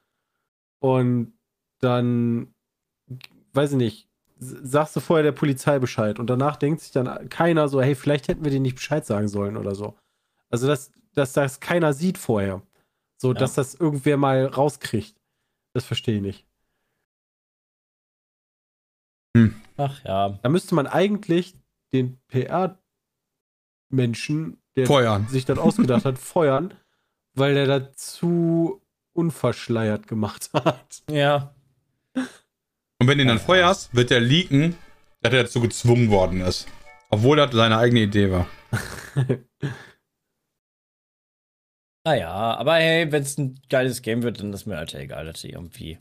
und 0.81 1.35
dann, 1.81 2.55
weiß 3.53 3.73
ich 3.73 3.77
nicht, 3.77 4.09
sagst 4.45 4.95
du 4.97 5.01
vorher 5.01 5.23
der 5.25 5.33
Polizei 5.33 5.79
Bescheid 5.79 6.19
und 6.19 6.29
danach 6.29 6.57
denkt 6.57 6.81
sich 6.81 6.91
dann 6.93 7.29
keiner 7.29 7.69
so, 7.69 7.81
hey, 7.83 7.95
vielleicht 7.95 8.29
hätten 8.29 8.45
wir 8.45 8.51
dir 8.51 8.61
nicht 8.61 8.77
Bescheid 8.77 9.05
sagen 9.07 9.29
sollen 9.29 9.57
oder 9.57 9.75
so. 9.75 9.97
Also, 10.51 10.67
dass, 10.67 10.91
dass 11.15 11.33
das 11.33 11.61
keiner 11.61 11.93
sieht 11.93 12.19
vorher. 12.19 12.63
So, 13.21 13.29
Ja. 13.33 13.39
dass 13.41 13.55
das 13.55 13.75
irgendwer 13.75 14.17
mal 14.17 14.47
rauskriegt. 14.47 15.17
Das 15.73 15.85
verstehe 15.85 16.17
ich 16.17 16.23
nicht. 16.23 16.47
Ach 19.77 20.05
ja. 20.05 20.39
Da 20.43 20.49
müsste 20.49 20.75
man 20.77 20.87
eigentlich 20.87 21.57
den 21.93 22.19
PR-Menschen, 22.29 22.79
der 24.77 24.87
Feuern. 24.87 25.27
sich 25.29 25.45
das 25.45 25.59
ausgedacht 25.59 26.05
hat, 26.05 26.19
feuern, 26.21 26.75
weil 27.35 27.55
der 27.55 27.67
da 27.67 27.93
zu 27.93 28.81
unverschleiert 29.13 30.07
gemacht 30.07 30.51
hat. 30.55 31.03
Ja. 31.11 31.55
Und 33.01 33.09
wenn 33.09 33.19
du 33.19 33.25
ihn 33.25 33.29
dann 33.29 33.39
feuerst, 33.41 33.95
wird 33.95 34.11
der 34.11 34.21
leaken, 34.21 34.77
dass 35.21 35.33
er 35.33 35.45
dazu 35.45 35.61
gezwungen 35.61 36.11
worden 36.11 36.41
ist. 36.41 36.67
Obwohl 37.11 37.37
das 37.37 37.51
seine 37.53 37.77
eigene 37.79 38.01
Idee 38.03 38.31
war. 38.31 38.47
Naja, 42.07 42.31
aber 42.33 42.75
hey, 42.75 43.11
wenn 43.11 43.23
es 43.23 43.39
ein 43.39 43.59
geiles 43.71 44.03
Game 44.03 44.23
wird, 44.23 44.41
dann 44.41 44.53
ist 44.53 44.67
mir 44.67 44.77
halt 44.77 44.93
egal, 44.95 45.25
dass 45.25 45.41
sie 45.41 45.51
irgendwie 45.51 45.97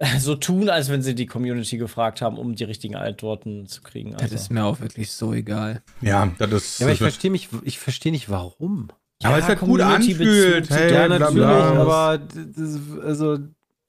so 0.18 0.34
tun, 0.34 0.68
als 0.68 0.90
wenn 0.90 1.00
sie 1.00 1.14
die 1.14 1.24
Community 1.26 1.78
gefragt 1.78 2.20
haben, 2.20 2.36
um 2.38 2.54
die 2.54 2.64
richtigen 2.64 2.96
Antworten 2.96 3.66
zu 3.66 3.80
kriegen. 3.82 4.12
Das 4.12 4.22
Also. 4.24 4.34
ist 4.34 4.50
mir 4.50 4.64
auch 4.64 4.80
wirklich 4.80 5.10
so 5.10 5.32
egal. 5.32 5.82
Ja, 6.02 6.26
das 6.38 6.52
ist. 6.52 6.80
Ja, 6.80 6.86
aber 6.86 6.92
ich 6.92 6.98
das 6.98 7.06
verstehe 7.14 7.30
mich, 7.30 7.48
ich 7.62 7.78
verstehe 7.78 8.12
nicht 8.12 8.28
warum. 8.28 8.90
aber 9.22 9.38
es 9.38 9.46
halt 9.46 9.60
gut 9.60 9.80
anfühlt. 9.80 10.68
Hey, 10.68 10.92
Ja, 10.92 11.06
bla, 11.06 11.18
natürlich, 11.18 11.44
bla. 11.46 11.80
aber 11.80 12.18
d- 12.18 12.46
das, 12.54 12.78
also 13.02 13.38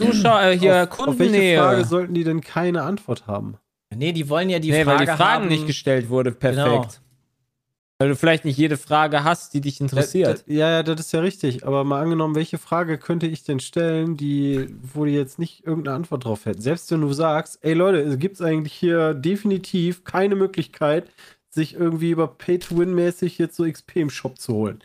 Du 0.06 0.14
schau, 0.14 0.40
äh, 0.40 0.58
hier, 0.58 0.88
auf, 0.92 1.00
auf 1.00 1.20
welche. 1.20 1.58
Frage 1.58 1.86
sollten 1.86 2.14
die 2.14 2.24
denn 2.24 2.42
keine 2.42 2.84
Antwort 2.84 3.28
haben? 3.28 3.58
Nee, 3.96 4.12
die 4.12 4.30
wollen 4.30 4.50
ja 4.50 4.60
die 4.60 4.72
nee, 4.72 4.84
Frage 4.84 5.00
weil 5.00 5.06
die 5.06 5.12
Fragen 5.12 5.44
haben, 5.44 5.48
nicht 5.48 5.68
gestellt 5.68 6.10
wurde, 6.10 6.32
perfekt. 6.32 6.66
Genau. 6.66 6.88
Weil 8.00 8.10
du 8.10 8.16
vielleicht 8.16 8.44
nicht 8.44 8.58
jede 8.58 8.76
Frage 8.76 9.24
hast, 9.24 9.54
die 9.54 9.62
dich 9.62 9.80
interessiert. 9.80 10.44
Ja, 10.48 10.70
ja, 10.70 10.84
das 10.84 11.00
ist 11.00 11.14
ja 11.14 11.20
richtig. 11.20 11.66
Aber 11.66 11.84
mal 11.84 12.02
angenommen, 12.02 12.36
welche 12.36 12.58
Frage 12.58 12.98
könnte 12.98 13.28
ich 13.28 13.44
denn 13.44 13.60
stellen, 13.60 14.18
die, 14.18 14.68
wo 14.82 15.06
die 15.06 15.14
jetzt 15.14 15.38
nicht 15.40 15.66
irgendeine 15.66 15.96
Antwort 15.96 16.26
drauf 16.26 16.46
hätten? 16.46 16.60
Selbst 16.60 16.92
wenn 16.92 17.02
du 17.02 17.14
sagst, 17.14 17.60
ey 17.62 17.74
Leute, 17.74 18.18
gibt 18.18 18.36
es 18.36 18.42
eigentlich 18.42 18.74
hier 18.74 19.14
definitiv 19.14 20.04
keine 20.04 20.36
Möglichkeit, 20.36 21.10
sich 21.50 21.76
irgendwie 21.76 22.10
über 22.10 22.28
Pay-to-Win-mäßig 22.28 23.38
jetzt 23.38 23.56
so 23.56 23.64
XP 23.64 23.98
im 23.98 24.10
Shop 24.10 24.40
zu 24.40 24.54
holen. 24.54 24.84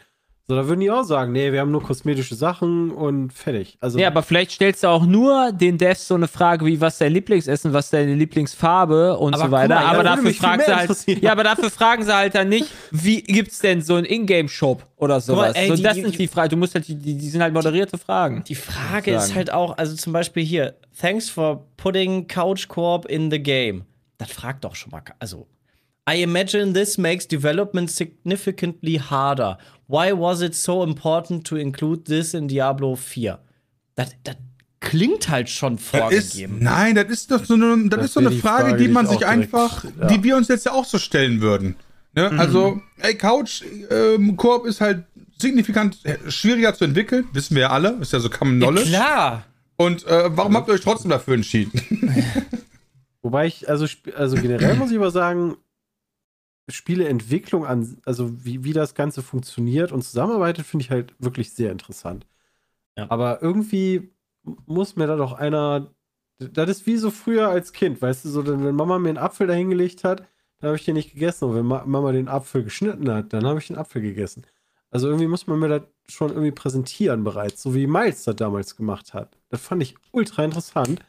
So, 0.51 0.57
da 0.57 0.67
würden 0.67 0.81
die 0.81 0.91
auch 0.91 1.03
sagen, 1.03 1.33
nee, 1.33 1.53
wir 1.53 1.61
haben 1.61 1.71
nur 1.71 1.83
kosmetische 1.83 2.35
Sachen 2.35 2.91
und 2.91 3.35
fertig. 3.35 3.77
Also, 3.81 3.99
Ja, 3.99 4.07
aber 4.09 4.23
vielleicht 4.23 4.53
stellst 4.53 4.83
du 4.83 4.89
auch 4.89 5.05
nur 5.05 5.53
den 5.53 5.77
Devs 5.77 6.09
so 6.09 6.15
eine 6.15 6.27
Frage 6.27 6.65
wie, 6.65 6.81
was 6.81 6.95
ist 6.95 7.03
dein 7.03 7.13
Lieblingsessen, 7.13 7.75
was 7.75 7.85
ist 7.87 7.93
deine 7.93 8.15
Lieblingsfarbe 8.15 9.19
und 9.19 9.35
Aber 9.35 9.45
so 9.45 9.51
weiter. 9.51 9.75
mal, 9.75 9.85
aber 9.85 10.03
dafür 10.05 10.33
fragen 10.33 10.63
sie 10.67 10.75
halt, 10.75 11.23
ja, 11.23 11.33
aber 11.33 11.45
dafür 11.45 11.71
fragen 11.71 12.03
sie 12.03 12.15
halt 12.17 12.35
dann 12.35 12.49
nicht, 12.49 12.67
wie 12.91 13.21
gibt's 13.23 13.59
denn 13.59 13.83
so 13.83 13.97
einen 13.97 14.07
Ingame-Shop 14.07 14.87
oder 14.97 15.17
mal, 15.17 15.21
sowas. 15.21 15.53
ey, 15.55 15.69
so, 15.69 15.75
die- 15.77 15.83
das 15.83 15.95
die- 15.97 16.01
sind 16.01 16.19
die 16.19 16.29
Fragen. 16.29 16.49
Du 16.49 16.57
musst 16.57 16.75
halt, 16.75 16.89
die, 16.89 16.95
die 16.97 17.29
sind 17.29 17.43
halt 17.43 17.53
moderierte 17.53 17.99
Fragen. 17.99 18.43
Die 18.49 18.55
Frage 18.55 19.13
ist 19.17 19.35
halt 19.35 19.53
auch, 19.53 19.77
also 19.77 19.95
zum 19.97 20.15
Beispiel 20.15 20.45
hier, 20.45 20.77
thanks 20.99 21.29
for 21.29 21.67
putting 21.77 22.27
Couch 22.27 22.69
Corp 22.69 23.05
in 23.05 23.31
the 23.31 23.39
game. 23.39 23.83
Das 24.17 24.31
fragt 24.31 24.65
doch 24.65 24.75
schon 24.77 24.93
mal, 24.93 25.03
also. 25.19 25.47
I 26.11 26.23
imagine 26.23 26.73
this 26.73 26.97
makes 26.97 27.29
development 27.29 27.91
significantly 27.91 28.95
harder. 28.99 29.59
Why 29.89 30.13
was 30.13 30.43
it 30.43 30.55
so 30.55 30.85
important 30.85 31.47
to 31.47 31.57
include 31.57 32.05
this 32.05 32.35
in 32.35 32.47
Diablo 32.49 32.95
4? 32.95 33.39
Das, 33.95 34.11
das 34.23 34.37
klingt 34.81 35.29
halt 35.29 35.49
schon 35.49 35.77
Das 35.77 35.83
ist, 36.13 36.33
vorgegeben. 36.35 36.59
nein, 36.61 36.95
das 36.95 37.07
ist 37.09 37.31
doch 37.31 37.45
so 37.45 37.55
eine, 37.55 37.89
das 37.89 37.99
Das 37.99 38.05
ist 38.07 38.13
so 38.15 38.21
eine 38.21 38.31
Frage, 38.33 38.71
Frage, 38.71 38.77
die 38.77 38.89
man 38.89 39.07
ich 39.07 39.11
sich 39.13 39.25
auch 39.25 39.31
direkt- 39.33 39.55
einfach, 39.55 39.85
ja. 39.85 40.07
die 40.09 40.23
wir 40.23 40.37
uns 40.37 40.49
jetzt 40.49 40.67
ja 40.67 40.73
auch 40.73 40.85
so 40.85 40.99
stellen 40.99 41.41
würden. 41.41 41.75
Ne? 42.15 42.31
Also, 42.39 42.81
ey, 42.99 43.15
Couch 43.17 43.63
ähm, 43.91 44.37
Koop 44.37 44.67
ist 44.67 44.81
halt 44.81 45.05
signifikant 45.41 46.05
äh, 46.05 46.19
schwieriger 46.31 46.75
zu 46.75 46.85
entwickeln, 46.85 47.27
wissen 47.33 47.55
wir 47.55 47.63
ja 47.63 47.71
alle, 47.71 47.97
ist 48.01 48.13
ja 48.13 48.21
so 48.21 48.29
Common 48.31 48.61
Ja, 48.61 48.67
Knowledge. 48.69 48.91
klar. 48.91 49.45
Und 49.77 50.07
äh, 50.07 50.37
warum 50.37 50.55
habt 50.57 50.69
ihr 50.69 50.75
euch 50.75 50.81
trotzdem 50.81 51.11
dafür 51.11 51.35
entschieden? 51.35 51.81
Wobei 53.23 53.47
ich, 53.47 53.69
also, 53.69 53.87
also 54.17 54.37
generell 54.37 54.75
muss 54.77 54.91
ich 54.91 54.97
aber 54.97 55.11
sagen, 55.11 55.57
Spieleentwicklung 56.69 57.65
an, 57.65 57.99
also 58.05 58.45
wie, 58.45 58.65
wie 58.65 58.73
das 58.73 58.95
Ganze 58.95 59.23
funktioniert 59.23 59.93
und 59.93 60.03
zusammenarbeitet, 60.03 60.67
finde 60.67 60.85
ich 60.85 60.91
halt 60.91 61.15
wirklich 61.19 61.53
sehr 61.53 61.73
interessant. 61.73 62.27
Ja. 62.97 63.11
Aber 63.11 63.43
irgendwie 63.43 64.13
muss 64.67 64.97
mir 64.97 65.07
da 65.07 65.17
doch 65.17 65.33
einer, 65.33 65.95
das 66.39 66.69
ist 66.71 66.87
wie 66.87 66.97
so 66.97 67.11
früher 67.11 67.49
als 67.49 67.73
Kind, 67.73 68.01
weißt 68.03 68.25
du, 68.25 68.29
so, 68.29 68.47
wenn 68.47 68.75
Mama 68.75 68.99
mir 68.99 69.11
einen 69.11 69.19
Apfel 69.19 69.47
dahingelegt 69.47 70.05
hat, 70.05 70.27
dann 70.61 70.69
habe 70.69 70.77
ich 70.77 70.85
den 70.85 70.95
nicht 70.95 71.13
gegessen. 71.13 71.45
Und 71.45 71.55
wenn 71.55 71.67
Ma 71.67 71.85
Mama 71.87 72.13
den 72.13 72.29
Apfel 72.29 72.65
geschnitten 72.65 73.11
hat, 73.11 73.33
dann 73.33 73.47
habe 73.47 73.61
ich 73.61 73.69
den 73.69 73.77
Apfel 73.77 74.03
gegessen. 74.03 74.45
Also 74.91 75.09
irgendwie 75.09 75.27
muss 75.27 75.47
man 75.47 75.59
mir 75.59 75.69
das 75.69 75.83
schon 76.09 76.31
irgendwie 76.31 76.51
präsentieren 76.51 77.23
bereits, 77.23 77.63
so 77.63 77.75
wie 77.75 77.87
Miles 77.87 78.25
das 78.25 78.37
damals 78.37 78.77
gemacht 78.77 79.15
hat. 79.15 79.39
Das 79.51 79.61
fand 79.61 79.83
ich 79.83 79.95
ultra 80.13 80.45
interessant. 80.45 81.01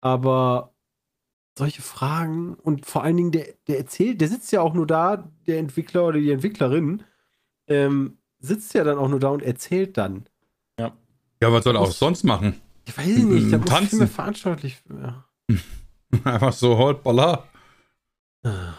Aber 0.00 0.71
solche 1.56 1.82
Fragen 1.82 2.54
und 2.54 2.86
vor 2.86 3.02
allen 3.02 3.16
Dingen, 3.16 3.32
der, 3.32 3.46
der 3.68 3.78
erzählt, 3.78 4.20
der 4.20 4.28
sitzt 4.28 4.52
ja 4.52 4.60
auch 4.60 4.74
nur 4.74 4.86
da, 4.86 5.30
der 5.46 5.58
Entwickler 5.58 6.06
oder 6.06 6.18
die 6.18 6.30
Entwicklerin, 6.30 7.02
ähm, 7.66 8.18
sitzt 8.38 8.74
ja 8.74 8.84
dann 8.84 8.98
auch 8.98 9.08
nur 9.08 9.20
da 9.20 9.28
und 9.28 9.42
erzählt 9.42 9.96
dann. 9.96 10.26
Ja, 11.42 11.52
was 11.52 11.64
soll 11.64 11.74
er 11.74 11.80
auch 11.80 11.90
sonst 11.90 12.22
machen? 12.22 12.60
Ich 12.84 12.96
weiß 12.96 13.04
nicht, 13.04 13.52
da 13.52 13.58
muss 13.58 13.66
ich 13.66 13.72
Tanzen. 13.72 13.88
viel 13.88 13.98
mehr 13.98 14.08
verantwortlich. 14.08 14.80
Ja. 14.88 15.24
Einfach 16.24 16.52
so, 16.52 16.78
holt 16.78 17.02
Balla. 17.02 17.48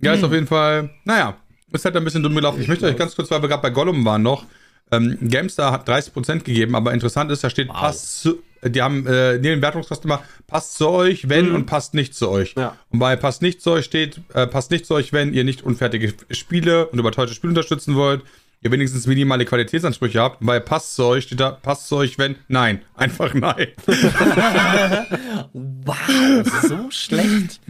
Ja, 0.00 0.12
ist 0.12 0.22
auf 0.22 0.32
jeden 0.32 0.46
Fall, 0.46 0.90
naja, 1.04 1.38
ist 1.72 1.82
halt 1.86 1.96
ein 1.96 2.04
bisschen 2.04 2.22
dumm 2.22 2.34
gelaufen. 2.34 2.60
Ich 2.60 2.68
möchte 2.68 2.84
euch 2.84 2.96
ganz 2.96 3.16
kurz, 3.16 3.30
weil 3.30 3.40
wir 3.40 3.48
gerade 3.48 3.62
bei 3.62 3.70
Gollum 3.70 4.04
waren 4.04 4.22
noch, 4.22 4.44
ähm, 4.92 5.18
GameStar 5.22 5.72
hat 5.72 5.88
30% 5.88 6.40
gegeben, 6.44 6.74
aber 6.74 6.92
interessant 6.92 7.30
ist, 7.30 7.42
da 7.44 7.50
steht, 7.50 7.68
Wow. 7.68 7.76
passt 7.76 8.20
zu, 8.22 8.42
die 8.62 8.80
haben 8.82 9.06
äh, 9.06 9.32
neben 9.34 9.42
den 9.42 9.62
Wertungskosten 9.62 10.10
immer, 10.10 10.22
passt 10.46 10.76
zu 10.76 10.88
euch, 10.88 11.28
wenn 11.28 11.48
Mhm. 11.50 11.54
und 11.54 11.66
passt 11.66 11.94
nicht 11.94 12.14
zu 12.14 12.30
euch. 12.30 12.54
Ja. 12.56 12.76
Und 12.90 12.98
bei 12.98 13.16
passt 13.16 13.42
nicht 13.42 13.60
zu 13.60 13.70
euch 13.72 13.84
steht, 13.84 14.20
äh, 14.34 14.46
passt 14.46 14.70
nicht 14.70 14.86
zu 14.86 14.94
euch, 14.94 15.12
wenn 15.12 15.34
ihr 15.34 15.44
nicht 15.44 15.62
unfertige 15.62 16.14
Spiele 16.30 16.86
und 16.86 16.98
überteuerte 16.98 17.34
Spiele 17.34 17.50
unterstützen 17.50 17.94
wollt, 17.96 18.22
ihr 18.64 18.72
wenigstens 18.72 19.06
minimale 19.06 19.44
Qualitätsansprüche 19.44 20.20
habt. 20.20 20.38
Bei 20.40 20.58
passt 20.58 20.94
zu 20.94 21.04
euch 21.04 21.24
steht 21.24 21.38
da, 21.38 21.50
passt 21.50 21.86
zu 21.86 21.96
euch, 21.96 22.18
wenn, 22.18 22.36
nein. 22.48 22.82
Einfach 22.94 23.34
nein. 23.34 23.68
Wow, 25.86 26.62
so 26.62 26.90
schlecht. 26.90 27.60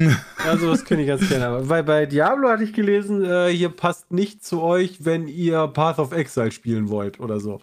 Also, 0.47 0.71
das 0.71 0.85
könnte 0.85 1.03
ich 1.03 1.09
ganz 1.09 1.29
gerne. 1.29 1.49
Aber 1.49 1.69
weil 1.69 1.83
bei 1.83 2.07
Diablo 2.07 2.49
hatte 2.49 2.63
ich 2.63 2.73
gelesen, 2.73 3.25
äh, 3.25 3.49
hier 3.49 3.69
passt 3.71 4.13
nicht 4.13 4.45
zu 4.45 4.63
euch, 4.63 5.05
wenn 5.05 5.27
ihr 5.27 5.67
Path 5.67 5.99
of 5.99 6.13
Exile 6.13 6.53
spielen 6.53 6.89
wollt 6.89 7.19
oder 7.19 7.41
so. 7.41 7.61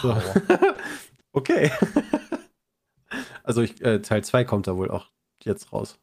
So. 0.00 0.16
okay. 1.32 1.72
also, 3.42 3.62
ich, 3.62 3.82
äh, 3.82 4.00
Teil 4.00 4.22
2 4.22 4.44
kommt 4.44 4.68
da 4.68 4.76
wohl 4.76 4.90
auch 4.90 5.08
jetzt 5.42 5.72
raus. 5.72 5.98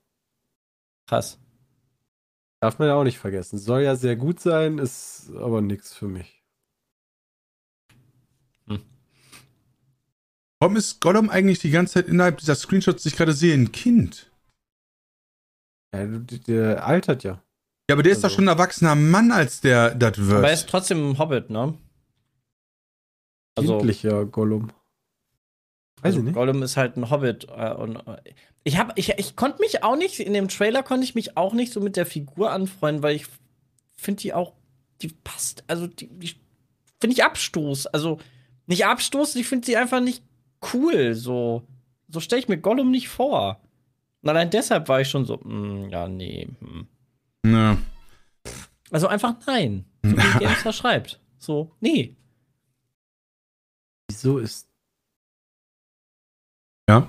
Krass. 1.07 1.39
Darf 2.59 2.77
man 2.79 2.89
ja 2.89 2.95
auch 2.95 3.05
nicht 3.05 3.17
vergessen. 3.17 3.57
Soll 3.57 3.81
ja 3.81 3.95
sehr 3.95 4.17
gut 4.17 4.41
sein, 4.41 4.77
ist 4.77 5.31
aber 5.37 5.61
nichts 5.61 5.93
für 5.93 6.07
mich. 6.07 6.38
Warum 10.59 10.75
ist 10.75 10.99
Gollum 10.99 11.29
eigentlich 11.29 11.59
die 11.59 11.71
ganze 11.71 11.93
Zeit 11.95 12.07
innerhalb 12.07 12.37
dieser 12.37 12.55
Screenshots, 12.55 13.03
die 13.03 13.09
ich 13.09 13.15
gerade 13.15 13.33
sehe, 13.33 13.53
ein 13.53 13.71
Kind? 13.71 14.29
Ja, 15.95 16.05
der, 16.05 16.19
der 16.39 16.85
altert 16.85 17.23
ja. 17.23 17.41
Ja, 17.89 17.95
aber 17.95 18.03
der 18.03 18.11
ist 18.11 18.19
doch 18.19 18.25
Also- 18.25 18.35
schon 18.35 18.45
ein 18.45 18.49
erwachsener 18.55 18.95
Mann, 18.95 19.31
als 19.31 19.61
der 19.61 19.95
das 19.95 20.17
wird. 20.17 20.37
Aber 20.37 20.47
er 20.49 20.53
ist 20.53 20.69
trotzdem 20.69 21.11
ein 21.11 21.17
Hobbit, 21.17 21.49
ne? 21.49 21.75
Also, 23.57 23.77
Kindlicher 23.77 24.25
Gollum. 24.25 24.67
Weiß 26.01 26.03
also 26.03 26.19
ich 26.19 26.25
nicht. 26.25 26.33
Gollum 26.33 26.61
ist 26.61 26.77
halt 26.77 26.97
ein 26.97 27.09
Hobbit. 27.09 27.47
Äh, 27.49 27.73
und, 27.73 27.95
äh, 28.07 28.21
ich 28.63 28.77
hab, 28.77 28.97
ich, 28.97 29.09
ich 29.17 29.35
konnte 29.35 29.59
mich 29.59 29.83
auch 29.83 29.95
nicht, 29.95 30.19
in 30.19 30.33
dem 30.33 30.49
Trailer 30.49 30.83
konnte 30.83 31.03
ich 31.03 31.15
mich 31.15 31.35
auch 31.35 31.53
nicht 31.53 31.73
so 31.73 31.79
mit 31.79 31.95
der 31.95 32.05
Figur 32.05 32.51
anfreunden, 32.51 33.01
weil 33.01 33.15
ich 33.15 33.25
finde 33.97 34.21
die 34.21 34.33
auch, 34.33 34.53
die 35.01 35.09
passt, 35.09 35.63
also 35.67 35.87
die, 35.87 36.07
die 36.07 36.35
finde 37.01 37.13
ich 37.15 37.23
Abstoß. 37.23 37.87
Also 37.87 38.19
nicht 38.67 38.85
Abstoß, 38.85 39.35
ich 39.35 39.47
finde 39.47 39.65
sie 39.65 39.77
einfach 39.77 39.99
nicht 39.99 40.23
cool. 40.73 41.13
So, 41.15 41.63
so 42.07 42.19
stelle 42.19 42.41
ich 42.41 42.47
mir 42.47 42.57
Gollum 42.57 42.91
nicht 42.91 43.09
vor. 43.09 43.59
Und 44.21 44.29
allein 44.29 44.49
deshalb 44.49 44.87
war 44.89 45.01
ich 45.01 45.07
schon 45.09 45.25
so, 45.25 45.37
mm, 45.37 45.89
ja, 45.89 46.07
nee. 46.07 46.47
Hm. 46.59 46.87
Ja. 47.45 47.77
Also 48.91 49.07
einfach 49.07 49.35
nein. 49.47 49.85
So 50.03 50.15
wie 50.15 50.39
Gamestar 50.39 50.73
schreibt. 50.73 51.19
So, 51.39 51.75
nee. 51.81 52.15
Wieso 54.09 54.37
ist. 54.39 54.67
Ja? 56.89 57.07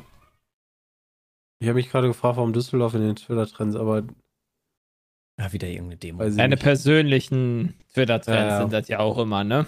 Ich 1.60 1.68
habe 1.68 1.76
mich 1.76 1.88
gerade 1.90 2.08
gefragt, 2.08 2.36
warum 2.36 2.52
Düsseldorf 2.52 2.94
in 2.94 3.02
den 3.02 3.16
Twitter-Trends, 3.16 3.76
aber 3.76 4.02
Ja, 5.38 5.52
wieder 5.52 5.68
irgendeine 5.68 5.96
Demo. 5.98 6.24
nicht. 6.24 6.60
persönlichen 6.62 7.74
Twitter-Trends 7.94 8.28
Ja, 8.40 8.48
ja. 8.48 8.58
sind 8.60 8.72
das 8.72 8.88
ja 8.88 8.98
auch 8.98 9.18
immer, 9.18 9.44
ne? 9.44 9.66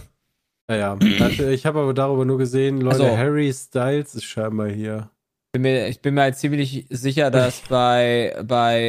Ja, 0.70 0.76
ja. 0.76 0.98
Also, 1.20 1.48
ich 1.48 1.66
habe 1.66 1.80
aber 1.80 1.94
darüber 1.94 2.24
nur 2.24 2.38
gesehen, 2.38 2.80
Leute, 2.80 3.04
Also- 3.04 3.16
Harry 3.16 3.52
Styles 3.52 4.14
ist 4.14 4.24
scheinbar 4.24 4.68
hier. 4.68 5.10
Bin 5.52 5.62
mir, 5.62 5.86
ich 5.88 6.00
bin 6.00 6.14
mir 6.14 6.22
halt 6.22 6.36
ziemlich 6.36 6.86
sicher, 6.88 7.30
dass 7.30 7.60
bei, 7.68 8.34
bei 8.44 8.88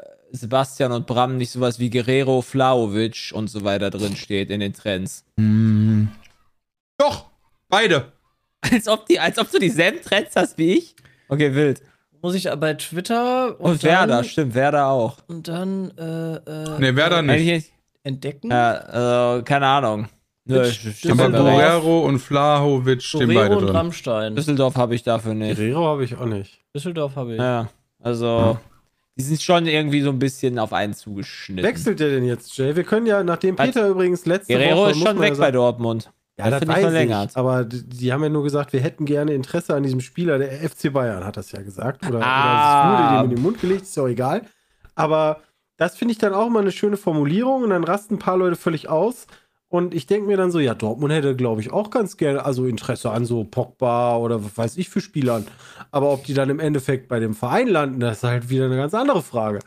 äh, 0.00 0.34
Sebastian 0.34 0.92
und 0.92 1.06
Bram 1.06 1.36
nicht 1.36 1.50
sowas 1.50 1.78
wie 1.78 1.90
Guerrero, 1.90 2.40
Flaovic 2.40 3.30
und 3.34 3.48
so 3.48 3.62
weiter 3.64 3.90
drin 3.90 4.16
steht 4.16 4.50
in 4.50 4.60
den 4.60 4.72
Trends. 4.72 5.24
Hm. 5.38 6.08
Doch, 6.96 7.26
beide. 7.68 8.12
Als 8.72 8.86
ob, 8.88 9.04
die, 9.06 9.18
als 9.18 9.38
ob 9.38 9.50
du 9.50 9.58
dieselben 9.58 10.00
Trends 10.02 10.36
hast 10.36 10.56
wie 10.56 10.74
ich? 10.78 10.94
Okay, 11.28 11.52
wild. 11.52 11.82
Muss 12.22 12.36
ich 12.36 12.48
bei 12.58 12.74
Twitter 12.74 13.58
Und, 13.60 13.72
und, 13.72 13.82
Werder, 13.82 14.06
dann, 14.18 14.24
stimmt, 14.24 14.54
Werder 14.54 14.86
auch. 14.86 15.18
und 15.26 15.48
dann 15.48 15.90
äh, 15.98 16.36
äh, 16.36 16.78
Ne, 16.78 16.94
Werder 16.94 17.22
nicht. 17.22 17.32
Eigentlich, 17.40 17.72
entdecken. 18.04 18.50
ja, 18.52 18.70
also, 18.74 19.42
keine 19.42 19.66
Ahnung. 19.66 20.08
Bei 20.44 20.58
Aber. 20.60 21.30
Guerrero 21.30 22.00
und 22.06 22.18
Flahovic 22.18 23.02
stehen 23.02 23.28
Torero 23.28 23.40
beide 23.40 23.56
und 23.58 23.66
drin. 23.66 23.76
Rammstein. 23.76 24.34
Düsseldorf 24.36 24.76
habe 24.76 24.94
ich 24.94 25.02
dafür 25.02 25.34
nicht. 25.34 25.56
Guerrero 25.56 25.86
habe 25.86 26.04
ich 26.04 26.16
auch 26.16 26.26
nicht. 26.26 26.58
Düsseldorf 26.74 27.14
habe 27.16 27.34
ich. 27.34 27.38
Ja, 27.38 27.68
also, 28.00 28.58
die 29.16 29.22
sind 29.22 29.40
schon 29.40 29.66
irgendwie 29.66 30.00
so 30.02 30.10
ein 30.10 30.18
bisschen 30.18 30.58
auf 30.58 30.72
einen 30.72 30.94
zugeschnitten. 30.94 31.62
Wechselt 31.64 32.00
der 32.00 32.10
denn 32.10 32.24
jetzt, 32.24 32.56
Jay? 32.56 32.74
Wir 32.74 32.82
können 32.84 33.06
ja, 33.06 33.22
nachdem 33.22 33.56
Was? 33.58 33.66
Peter 33.66 33.88
übrigens 33.88 34.26
letzte 34.26 34.52
Guerrero 34.54 34.78
Woche. 34.80 34.90
ist 34.90 34.96
muss 34.98 35.08
schon 35.08 35.20
weg 35.20 35.28
ja 35.28 35.30
bei 35.34 35.36
sagen, 35.36 35.52
Dortmund. 35.54 36.10
Ja, 36.38 36.50
das, 36.50 36.60
nicht 36.62 36.68
weiß 36.70 36.80
verlängert. 36.80 37.30
ich. 37.30 37.36
Aber 37.36 37.64
die, 37.64 37.86
die 37.88 38.12
haben 38.12 38.22
ja 38.22 38.28
nur 38.30 38.42
gesagt, 38.42 38.72
wir 38.72 38.80
hätten 38.80 39.04
gerne 39.04 39.34
Interesse 39.34 39.74
an 39.74 39.82
diesem 39.82 40.00
Spieler. 40.00 40.38
Der 40.38 40.50
FC 40.68 40.92
Bayern 40.92 41.24
hat 41.24 41.36
das 41.36 41.52
ja 41.52 41.62
gesagt. 41.62 42.04
Oder, 42.08 42.20
Ah. 42.22 42.24
oder 42.24 42.98
es 42.98 43.10
wurde 43.12 43.18
dem 43.22 43.30
in 43.30 43.36
den 43.36 43.42
Mund 43.44 43.60
gelegt, 43.60 43.82
ist 43.82 43.96
ja 43.96 44.02
auch 44.02 44.08
egal. 44.08 44.42
Aber 44.94 45.40
das 45.76 45.96
finde 45.96 46.12
ich 46.12 46.18
dann 46.18 46.32
auch 46.34 46.48
mal 46.48 46.60
eine 46.60 46.72
schöne 46.72 46.96
Formulierung 46.96 47.62
und 47.64 47.70
dann 47.70 47.84
rasten 47.84 48.14
ein 48.14 48.18
paar 48.18 48.36
Leute 48.38 48.56
völlig 48.56 48.88
aus. 48.88 49.26
Und 49.72 49.94
ich 49.94 50.04
denke 50.06 50.26
mir 50.26 50.36
dann 50.36 50.50
so, 50.50 50.60
ja, 50.60 50.74
Dortmund 50.74 51.14
hätte, 51.14 51.34
glaube 51.34 51.62
ich, 51.62 51.72
auch 51.72 51.88
ganz 51.88 52.18
gerne, 52.18 52.44
also 52.44 52.66
Interesse 52.66 53.10
an 53.10 53.24
so 53.24 53.42
Pogba 53.44 54.18
oder 54.18 54.44
was 54.44 54.58
weiß 54.58 54.76
ich 54.76 54.90
für 54.90 55.00
Spielern. 55.00 55.46
Aber 55.90 56.12
ob 56.12 56.24
die 56.24 56.34
dann 56.34 56.50
im 56.50 56.60
Endeffekt 56.60 57.08
bei 57.08 57.20
dem 57.20 57.32
Verein 57.34 57.68
landen, 57.68 57.98
das 57.98 58.18
ist 58.18 58.24
halt 58.24 58.50
wieder 58.50 58.66
eine 58.66 58.76
ganz 58.76 58.92
andere 58.92 59.22
Frage. 59.22 59.60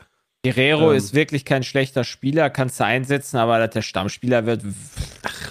Guerrero 0.44 0.92
Ähm. 0.92 0.96
ist 0.96 1.12
wirklich 1.12 1.44
kein 1.44 1.64
schlechter 1.64 2.04
Spieler, 2.04 2.50
kannst 2.50 2.78
du 2.78 2.84
einsetzen, 2.84 3.38
aber 3.38 3.58
dass 3.58 3.70
der 3.70 3.82
Stammspieler 3.82 4.46
wird, 4.46 4.62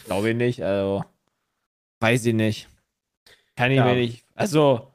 glaube 0.05 0.29
ich 0.29 0.37
nicht. 0.37 0.63
Also, 0.63 1.03
weiß 1.99 2.25
ich 2.25 2.33
nicht. 2.33 2.69
Kann 3.57 3.71
ich 3.71 3.77
Ja. 3.77 3.83
mir 3.83 3.95
nicht. 3.95 4.23
Also, 4.35 4.87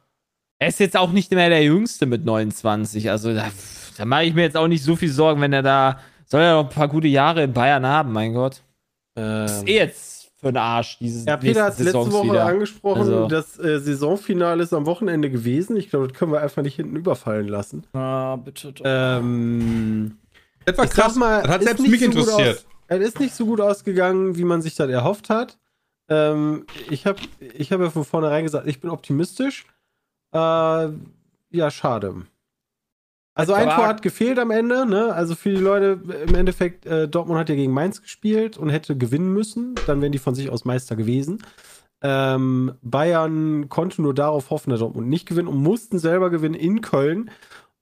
er 0.58 0.68
ist 0.68 0.80
jetzt 0.80 0.96
auch 0.96 1.12
nicht 1.12 1.32
mehr 1.32 1.50
der 1.50 1.62
Jüngste 1.62 2.06
mit 2.06 2.24
29. 2.24 3.10
Also, 3.10 3.34
da, 3.34 3.50
da 3.98 4.04
mache 4.06 4.24
ich 4.24 4.32
mir 4.32 4.42
jetzt 4.44 4.56
auch 4.56 4.68
nicht 4.68 4.82
so 4.82 4.96
viel 4.96 5.10
Sorgen, 5.10 5.42
wenn 5.42 5.52
er 5.52 5.62
da. 5.62 6.00
Soll 6.24 6.40
er 6.40 6.54
noch 6.54 6.70
ein 6.70 6.74
paar 6.74 6.88
gute 6.88 7.08
Jahre 7.08 7.42
in 7.42 7.52
Bayern 7.52 7.84
haben, 7.84 8.12
mein 8.14 8.32
Gott. 8.32 8.62
Das 9.14 9.58
ist 9.58 9.68
eh 9.68 9.76
jetzt 9.76 10.30
für 10.36 10.46
den 10.52 10.56
Arsch, 10.56 10.98
dieses 10.98 11.24
Ja, 11.26 11.36
Peter 11.36 11.64
hat 11.64 11.72
es 11.74 11.78
letzte 11.80 11.92
Saisons 11.98 12.14
Woche 12.14 12.30
wieder. 12.30 12.46
angesprochen, 12.46 13.00
Also- 13.00 13.28
das 13.28 13.58
äh, 13.58 13.78
Saisonfinale 13.80 14.62
ist 14.62 14.72
am 14.72 14.86
Wochenende 14.86 15.30
gewesen. 15.30 15.76
Ich 15.76 15.90
glaube, 15.90 16.08
das 16.08 16.16
können 16.16 16.32
wir 16.32 16.40
einfach 16.40 16.62
nicht 16.62 16.76
hinten 16.76 16.96
überfallen 16.96 17.48
lassen. 17.48 17.84
Ah, 17.92 18.36
bitte 18.36 18.72
doch. 18.72 18.82
Ähm, 18.86 20.16
Das 20.64 20.78
war 20.78 20.86
krass. 20.86 21.14
mal, 21.16 21.42
das 21.42 21.50
hat 21.50 21.60
ist 21.60 21.66
selbst 21.66 21.82
nicht 21.82 21.90
mich 21.90 22.00
so 22.00 22.06
gut 22.06 22.16
interessiert. 22.16 22.66
Es 22.88 23.00
ist 23.00 23.20
nicht 23.20 23.34
so 23.34 23.46
gut 23.46 23.60
ausgegangen, 23.60 24.36
wie 24.36 24.44
man 24.44 24.62
sich 24.62 24.74
das 24.74 24.88
erhofft 24.90 25.28
hat. 25.30 25.58
Ähm, 26.08 26.64
ich 26.88 27.06
habe 27.06 27.20
ich 27.56 27.70
hab 27.72 27.80
ja 27.80 27.90
von 27.90 28.04
vornherein 28.04 28.44
gesagt, 28.44 28.66
ich 28.66 28.80
bin 28.80 28.90
optimistisch. 28.90 29.64
Äh, 30.32 30.38
ja, 30.38 31.70
schade. 31.70 32.14
Also 33.40 33.54
ein 33.54 33.64
Tor 33.68 33.86
hat 33.86 34.02
gefehlt 34.02 34.38
am 34.38 34.50
Ende, 34.50 34.86
ne? 34.86 35.12
Also 35.14 35.34
für 35.34 35.50
die 35.50 35.56
Leute 35.56 36.00
im 36.26 36.34
Endeffekt, 36.34 36.86
äh, 36.86 37.08
Dortmund 37.08 37.38
hat 37.40 37.48
ja 37.48 37.54
gegen 37.54 37.72
Mainz 37.72 38.02
gespielt 38.02 38.56
und 38.58 38.68
hätte 38.70 38.96
gewinnen 38.96 39.32
müssen. 39.32 39.74
Dann 39.86 40.00
wären 40.02 40.12
die 40.12 40.18
von 40.18 40.34
sich 40.34 40.50
aus 40.50 40.64
Meister 40.64 40.96
gewesen. 40.96 41.42
Ähm, 42.02 42.72
Bayern 42.82 43.68
konnte 43.68 44.00
nur 44.02 44.14
darauf 44.14 44.50
hoffen, 44.50 44.70
dass 44.70 44.80
Dortmund 44.80 45.08
nicht 45.08 45.26
gewinnt 45.28 45.48
und 45.48 45.58
mussten 45.62 45.98
selber 45.98 46.30
gewinnen 46.30 46.54
in 46.54 46.80
Köln. 46.80 47.30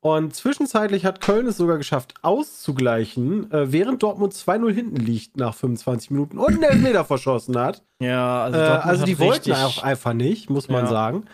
Und 0.01 0.35
zwischenzeitlich 0.35 1.05
hat 1.05 1.21
Köln 1.21 1.47
es 1.49 1.57
sogar 1.57 1.77
geschafft, 1.77 2.15
auszugleichen, 2.23 3.51
äh, 3.51 3.73
während 3.73 4.03
Dortmund 4.03 4.33
2-0 4.33 4.73
hinten 4.73 4.97
liegt 4.97 5.37
nach 5.37 5.55
25 5.55 6.11
Minuten 6.11 6.39
und 6.39 6.55
einen 6.55 6.63
Elfmeter 6.63 7.05
verschossen 7.05 7.59
hat. 7.59 7.83
ja, 8.01 8.43
Also, 8.45 8.59
äh, 8.59 8.63
also 8.63 9.05
die 9.05 9.19
wollten 9.19 9.53
auch 9.53 9.83
einfach 9.83 10.13
nicht, 10.13 10.51
muss 10.51 10.69
man 10.69 10.85
Ja. 10.85 10.91
sagen. 10.91 11.25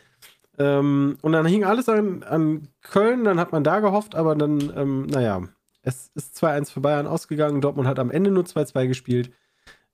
Ähm, 0.58 1.18
und 1.20 1.32
dann 1.32 1.46
hing 1.46 1.64
alles 1.64 1.88
an, 1.88 2.22
an 2.22 2.68
Köln, 2.84 3.24
dann 3.24 3.40
hat 3.40 3.50
man 3.50 3.64
da 3.64 3.80
gehofft, 3.80 4.14
aber 4.14 4.36
dann, 4.36 4.72
ähm, 4.76 5.06
naja, 5.06 5.42
es 5.82 6.10
ist 6.14 6.36
2-1 6.42 6.70
für 6.70 6.80
Bayern 6.80 7.06
ausgegangen. 7.08 7.60
Dortmund 7.60 7.88
hat 7.88 7.98
am 7.98 8.10
Ende 8.12 8.30
nur 8.30 8.44
2-2 8.44 8.86
gespielt. 8.86 9.32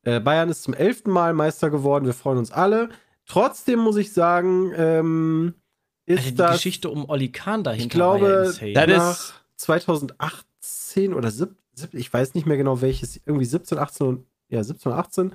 Äh, 0.03 0.21
Bayern 0.21 0.49
ist 0.51 0.63
zum 0.63 0.75
elften 0.75 1.11
Mal 1.11 1.33
Meister 1.33 1.71
geworden. 1.71 2.05
Wir 2.07 2.15
freuen 2.15 2.39
uns 2.39 2.53
alle. 2.53 2.91
Trotzdem 3.27 3.79
muss 3.79 3.97
ich 3.97 4.13
sagen, 4.13 4.73
ähm, 4.77 5.55
ist 6.07 6.19
Also 6.19 6.31
die 6.31 6.37
das 6.37 6.53
Geschichte 6.53 6.91
um 6.91 7.09
Oli 7.09 7.31
Kahn 7.33 7.65
dahinter 7.65 7.85
ich 7.85 7.91
glaube, 7.91 8.55
ja. 8.61 8.87
Das 8.87 8.97
nach 8.99 9.11
ist- 9.13 9.35
2018 9.57 11.15
oder 11.15 11.31
17, 11.31 11.57
ich 11.93 12.13
weiß 12.13 12.35
nicht 12.35 12.47
mehr 12.47 12.57
genau 12.57 12.81
welches, 12.81 13.21
irgendwie 13.25 13.45
17, 13.45 13.79
18 13.79 14.07
und 14.07 14.27
ja, 14.49 14.63
17 14.63 14.91
oder 14.93 15.01
18, 15.01 15.33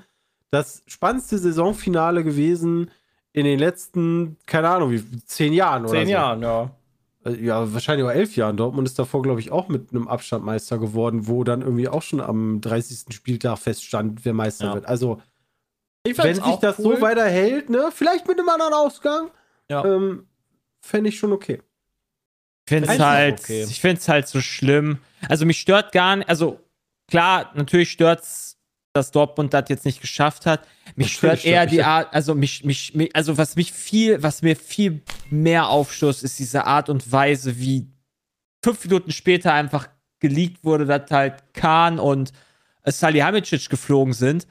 das 0.51 0.83
spannendste 0.87 1.37
Saisonfinale 1.37 2.23
gewesen 2.23 2.91
in 3.33 3.45
den 3.45 3.59
letzten, 3.59 4.37
keine 4.45 4.69
Ahnung, 4.69 4.91
wie 4.91 5.03
zehn 5.25 5.53
Jahren 5.53 5.83
oder 5.83 5.93
Zehn 5.93 6.07
so. 6.07 6.11
Jahren, 6.13 6.41
ja. 6.41 6.71
Äh, 7.25 7.35
Ja, 7.43 7.73
wahrscheinlich 7.73 8.05
auch 8.05 8.11
elf 8.11 8.35
Jahren. 8.35 8.57
Dortmund 8.57 8.87
ist 8.87 8.97
davor, 8.99 9.21
glaube 9.21 9.39
ich, 9.39 9.51
auch 9.51 9.67
mit 9.67 9.91
einem 9.91 10.07
Abstand 10.07 10.45
Meister 10.45 10.77
geworden, 10.77 11.27
wo 11.27 11.43
dann 11.43 11.61
irgendwie 11.61 11.87
auch 11.87 12.01
schon 12.01 12.21
am 12.21 12.61
30. 12.61 13.13
Spieltag 13.13 13.57
feststand, 13.59 14.23
wer 14.25 14.33
Meister 14.33 14.67
Ja. 14.67 14.73
wird. 14.75 14.85
Also, 14.87 15.21
wenn 16.05 16.35
sich 16.35 16.55
das 16.57 16.79
cool. 16.79 16.95
so 16.97 17.01
weiterhält, 17.01 17.69
ne, 17.69 17.89
vielleicht 17.91 18.27
mit 18.27 18.39
einem 18.39 18.49
anderen 18.49 18.73
Ausgang, 18.73 19.29
Ja. 19.69 19.83
ähm, 19.85 20.27
fände 20.81 21.09
ich 21.09 21.17
schon 21.17 21.31
okay. 21.31 21.61
Ich 22.67 22.69
finde 22.73 22.91
es 22.91 22.99
halt, 22.99 23.39
okay. 23.41 23.63
ich 23.63 23.83
es 23.83 24.07
halt 24.07 24.27
so 24.27 24.41
schlimm. 24.41 24.99
Also 25.29 25.45
mich 25.45 25.59
stört 25.59 25.91
gar 25.91 26.15
nicht, 26.15 26.29
also 26.29 26.59
klar, 27.07 27.51
natürlich 27.55 27.91
stört's, 27.91 28.54
dass 28.95 29.11
Dortmund 29.11 29.53
das 29.53 29.65
jetzt 29.67 29.85
nicht 29.85 30.01
geschafft 30.01 30.45
hat. 30.45 30.61
Mich 30.95 31.13
stört 31.13 31.43
eher 31.43 31.65
die. 31.65 31.83
Art, 31.83 32.13
also 32.13 32.33
mich, 32.33 32.63
mich, 32.63 32.93
mich, 32.95 33.15
also 33.15 33.37
was 33.37 33.55
mich 33.55 33.71
viel, 33.73 34.23
was 34.23 34.41
mir 34.41 34.55
viel 34.55 35.01
mehr 35.29 35.67
aufstoßt, 35.69 36.23
ist 36.23 36.39
diese 36.39 36.65
Art 36.65 36.89
und 36.89 37.11
Weise, 37.11 37.59
wie 37.59 37.87
fünf 38.63 38.83
Minuten 38.85 39.11
später 39.11 39.53
einfach 39.53 39.87
geleakt 40.19 40.63
wurde, 40.63 40.85
dass 40.85 41.11
halt 41.11 41.35
Kahn 41.53 41.99
und 41.99 42.31
äh, 42.83 42.91
Salihamidzic 42.91 43.69
geflogen 43.69 44.13
sind. 44.13 44.47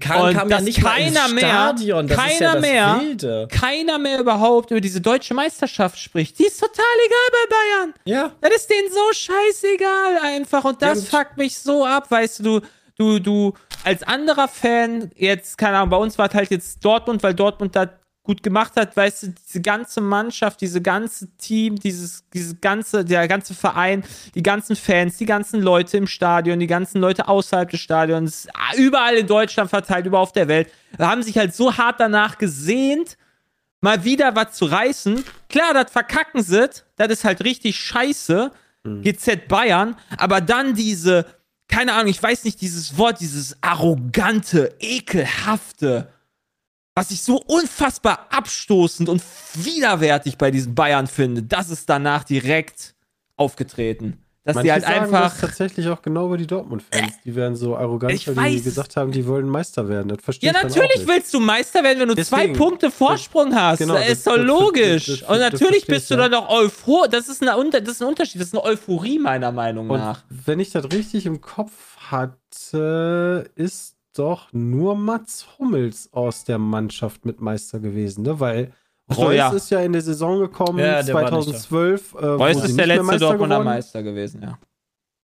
Kahn 0.00 0.28
Und 0.28 0.34
kam 0.34 0.48
ja 0.48 0.56
dass 0.56 0.64
nicht 0.64 0.80
mal 0.82 0.94
keiner 0.96 1.28
mehr- 1.28 1.40
Stadion. 1.50 2.08
Das 2.08 2.16
ist 2.16 2.24
keiner 2.38 2.54
ja 2.54 2.60
mehr- 2.60 3.00
Wilde. 3.02 3.48
Keiner 3.52 3.98
mehr 3.98 4.20
überhaupt 4.20 4.70
über 4.70 4.80
diese 4.80 5.02
deutsche 5.02 5.34
Meisterschaft 5.34 5.98
spricht. 5.98 6.38
Die 6.38 6.46
ist 6.46 6.58
total 6.58 6.84
egal 7.06 7.28
bei 7.30 7.54
Bayern. 7.54 7.94
Ja. 8.06 8.32
Das 8.40 8.54
ist 8.56 8.70
denen 8.70 8.88
so 8.90 9.12
scheißegal 9.12 10.18
einfach. 10.22 10.64
Und 10.64 10.80
das 10.80 11.10
Ja, 11.10 11.18
fuckt 11.18 11.36
mich 11.36 11.58
so 11.58 11.84
ab, 11.84 12.10
weißt 12.10 12.38
du, 12.38 12.42
du, 12.60 12.66
du, 12.98 13.18
du 13.18 13.54
als 13.84 14.02
anderer 14.02 14.48
Fan, 14.48 15.10
jetzt, 15.14 15.58
keine 15.58 15.78
Ahnung, 15.78 15.90
bei 15.90 15.96
uns 15.96 16.18
war 16.18 16.28
es 16.28 16.34
halt 16.34 16.50
jetzt 16.50 16.84
Dortmund, 16.84 17.22
weil 17.22 17.34
Dortmund 17.34 17.74
das 17.74 17.88
gut 18.24 18.42
gemacht 18.42 18.74
hat, 18.76 18.96
weißt 18.96 19.22
du, 19.24 19.28
diese 19.30 19.60
ganze 19.60 20.00
Mannschaft, 20.00 20.60
diese 20.60 20.80
ganze 20.80 21.36
Team, 21.36 21.76
dieses, 21.76 22.28
dieses 22.32 22.60
ganze, 22.60 23.04
der 23.04 23.26
ganze 23.26 23.52
Verein, 23.52 24.04
die 24.34 24.44
ganzen 24.44 24.76
Fans, 24.76 25.16
die 25.16 25.26
ganzen 25.26 25.60
Leute 25.60 25.96
im 25.96 26.06
Stadion, 26.06 26.60
die 26.60 26.68
ganzen 26.68 27.00
Leute 27.00 27.26
außerhalb 27.26 27.68
des 27.68 27.80
Stadions, 27.80 28.46
überall 28.76 29.16
in 29.16 29.26
Deutschland 29.26 29.70
verteilt, 29.70 30.06
überall 30.06 30.22
auf 30.22 30.32
der 30.32 30.46
Welt, 30.46 30.70
haben 30.98 31.22
sich 31.22 31.36
halt 31.36 31.54
so 31.54 31.76
hart 31.76 31.98
danach 31.98 32.38
gesehnt, 32.38 33.16
mal 33.80 34.04
wieder 34.04 34.36
was 34.36 34.52
zu 34.52 34.66
reißen. 34.66 35.24
Klar, 35.48 35.74
das 35.74 35.90
verkacken 35.90 36.42
sie, 36.42 36.70
das 36.96 37.08
ist 37.08 37.24
halt 37.24 37.42
richtig 37.42 37.76
scheiße. 37.76 38.52
GZ 38.84 39.46
Bayern, 39.46 39.96
aber 40.16 40.40
dann 40.40 40.74
diese, 40.74 41.24
keine 41.72 41.94
Ahnung, 41.94 42.10
ich 42.10 42.22
weiß 42.22 42.44
nicht, 42.44 42.60
dieses 42.60 42.98
Wort, 42.98 43.20
dieses 43.20 43.56
arrogante, 43.62 44.76
ekelhafte, 44.78 46.12
was 46.94 47.10
ich 47.10 47.22
so 47.22 47.42
unfassbar 47.46 48.26
abstoßend 48.30 49.08
und 49.08 49.22
widerwärtig 49.54 50.36
bei 50.36 50.50
diesen 50.50 50.74
Bayern 50.74 51.06
finde, 51.06 51.42
das 51.42 51.70
ist 51.70 51.88
danach 51.88 52.24
direkt 52.24 52.94
aufgetreten. 53.36 54.21
Dass 54.44 54.56
die 54.60 54.72
halt 54.72 54.82
sagen 54.82 55.04
einfach. 55.04 55.30
das 55.30 55.40
tatsächlich 55.40 55.86
auch 55.88 56.02
genau 56.02 56.26
über 56.26 56.36
die 56.36 56.48
Dortmund-Fans. 56.48 57.12
Die 57.24 57.36
werden 57.36 57.54
so 57.54 57.76
arrogant, 57.76 58.12
Ich 58.12 58.26
weil 58.26 58.34
die 58.50 58.56
weiß. 58.56 58.64
gesagt 58.64 58.96
haben, 58.96 59.12
die 59.12 59.24
wollen 59.28 59.48
Meister 59.48 59.88
werden. 59.88 60.08
Das 60.08 60.18
verstehe 60.20 60.50
Ja, 60.50 60.56
ich 60.58 60.64
natürlich 60.64 61.06
willst 61.06 61.32
du 61.32 61.38
Meister 61.38 61.84
werden, 61.84 62.00
wenn 62.00 62.08
du 62.08 62.16
zwei 62.24 62.38
Deswegen. 62.48 62.58
Punkte 62.58 62.90
Vorsprung 62.90 63.54
hast. 63.54 63.78
Genau, 63.78 63.94
das 63.94 64.02
das- 64.08 64.12
ist 64.18 64.26
doch 64.26 64.36
das- 64.36 64.44
logisch. 64.44 65.06
das- 65.06 65.20
das- 65.20 65.28
und 65.28 65.38
das 65.38 65.52
natürlich 65.52 65.86
bist 65.86 66.10
du 66.10 66.14
ja. 66.14 66.28
dann 66.28 66.34
auch 66.34 66.48
euphor. 66.50 67.06
Das 67.06 67.28
ist, 67.28 67.40
eine, 67.40 67.70
das 67.70 67.88
ist 67.88 68.02
ein 68.02 68.08
Unterschied. 68.08 68.40
Das 68.40 68.48
ist 68.48 68.54
eine 68.54 68.64
Euphorie, 68.64 69.20
meiner 69.20 69.52
Meinung 69.52 69.88
Und 69.88 70.00
nach. 70.00 70.24
wenn 70.28 70.58
ich 70.58 70.70
das 70.70 70.90
richtig 70.90 71.24
im 71.26 71.40
Kopf 71.40 71.70
hatte, 72.10 73.48
ist 73.54 73.96
doch 74.14 74.52
nur 74.52 74.94
Mats 74.96 75.46
Hummels 75.58 76.08
aus 76.12 76.44
der 76.44 76.58
Mannschaft 76.58 77.24
mit 77.24 77.40
Meister 77.40 77.78
gewesen, 77.80 78.22
ne? 78.24 78.40
Weil 78.40 78.72
Ach 79.08 79.16
so, 79.16 79.22
Reus 79.24 79.34
ja. 79.36 79.50
ist 79.50 79.70
ja 79.70 79.80
in 79.80 79.92
der 79.92 80.02
Saison 80.02 80.38
gekommen, 80.40 80.78
Ja, 80.78 81.02
der 81.02 81.14
war 81.14 81.22
nicht 81.22 81.32
da. 81.34 81.40
2012. 81.42 82.14
Äh, 82.14 82.24
Reus 82.26 82.64
ist 82.64 82.78
der 82.78 82.86
letzte 82.86 83.02
Meister 83.04 83.18
Dortmunder 83.26 83.56
geworden. 83.58 83.64
Meister 83.74 84.02
gewesen, 84.02 84.42
ja. 84.42 84.58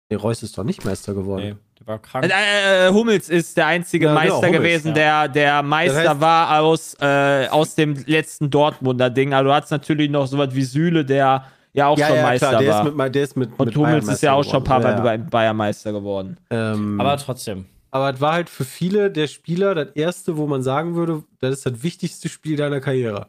Nee, 0.09 0.17
Reus 0.17 0.43
ist 0.43 0.57
doch 0.57 0.63
nicht 0.63 0.85
Meister 0.85 1.13
geworden. 1.13 1.41
Nee, 1.43 1.55
der 1.79 1.87
war 1.87 1.99
krank. 1.99 2.25
Äh, 2.25 2.87
äh, 2.87 2.91
Hummels 2.91 3.29
ist 3.29 3.57
der 3.57 3.67
einzige 3.67 4.05
Ja, 4.05 4.11
genau, 4.13 4.21
Meister 4.21 4.47
Hummels, 4.47 4.53
gewesen, 4.61 4.87
ja. 4.89 4.93
der, 4.93 5.27
der 5.29 5.63
Meister 5.63 6.03
Das 6.03 6.13
heißt- 6.17 6.21
war 6.21 6.59
aus, 6.61 6.95
äh, 7.01 7.47
aus 7.49 7.75
dem 7.75 7.95
letzten 8.05 8.49
Dortmunder 8.49 9.09
Ding. 9.09 9.33
Aber 9.33 9.45
du 9.49 9.53
hast 9.53 9.71
natürlich 9.71 10.09
noch 10.11 10.27
sowas 10.27 10.49
wie 10.53 10.63
Süle, 10.63 11.03
der 11.03 11.45
ja 11.73 11.87
auch 11.87 11.97
Ja, 11.97 12.07
schon 12.07 12.15
ja, 12.17 12.21
Meister 12.23 12.49
klar, 12.49 12.61
der 12.61 12.71
war. 12.71 12.87
ist 12.87 12.95
mit, 12.95 13.15
der 13.15 13.23
ist 13.23 13.37
mit 13.37 13.49
und 13.59 13.65
mit 13.65 13.75
Hummels 13.75 14.07
ist 14.07 14.21
ja 14.21 14.33
auch 14.33 14.43
schon 14.43 14.57
ein 14.57 14.63
paar 14.63 14.79
Mal 14.81 14.91
geworden. 14.95 15.03
bei 15.03 15.17
Bayern 15.17 15.57
Meister 15.57 15.91
geworden. 15.91 16.37
Ja. 16.51 16.73
Ähm, 16.73 17.01
Aber 17.01 17.17
trotzdem. 17.17 17.65
Aber 17.89 18.11
es 18.13 18.21
war 18.21 18.33
halt 18.33 18.49
für 18.49 18.65
viele 18.65 19.09
der 19.11 19.27
Spieler 19.27 19.73
das 19.73 19.89
erste, 19.95 20.37
wo 20.37 20.45
man 20.47 20.61
sagen 20.63 20.95
würde, 20.95 21.23
das 21.39 21.53
ist 21.57 21.65
das 21.65 21.81
wichtigste 21.83 22.27
Spiel 22.29 22.55
deiner 22.57 22.79
Karriere. 22.81 23.27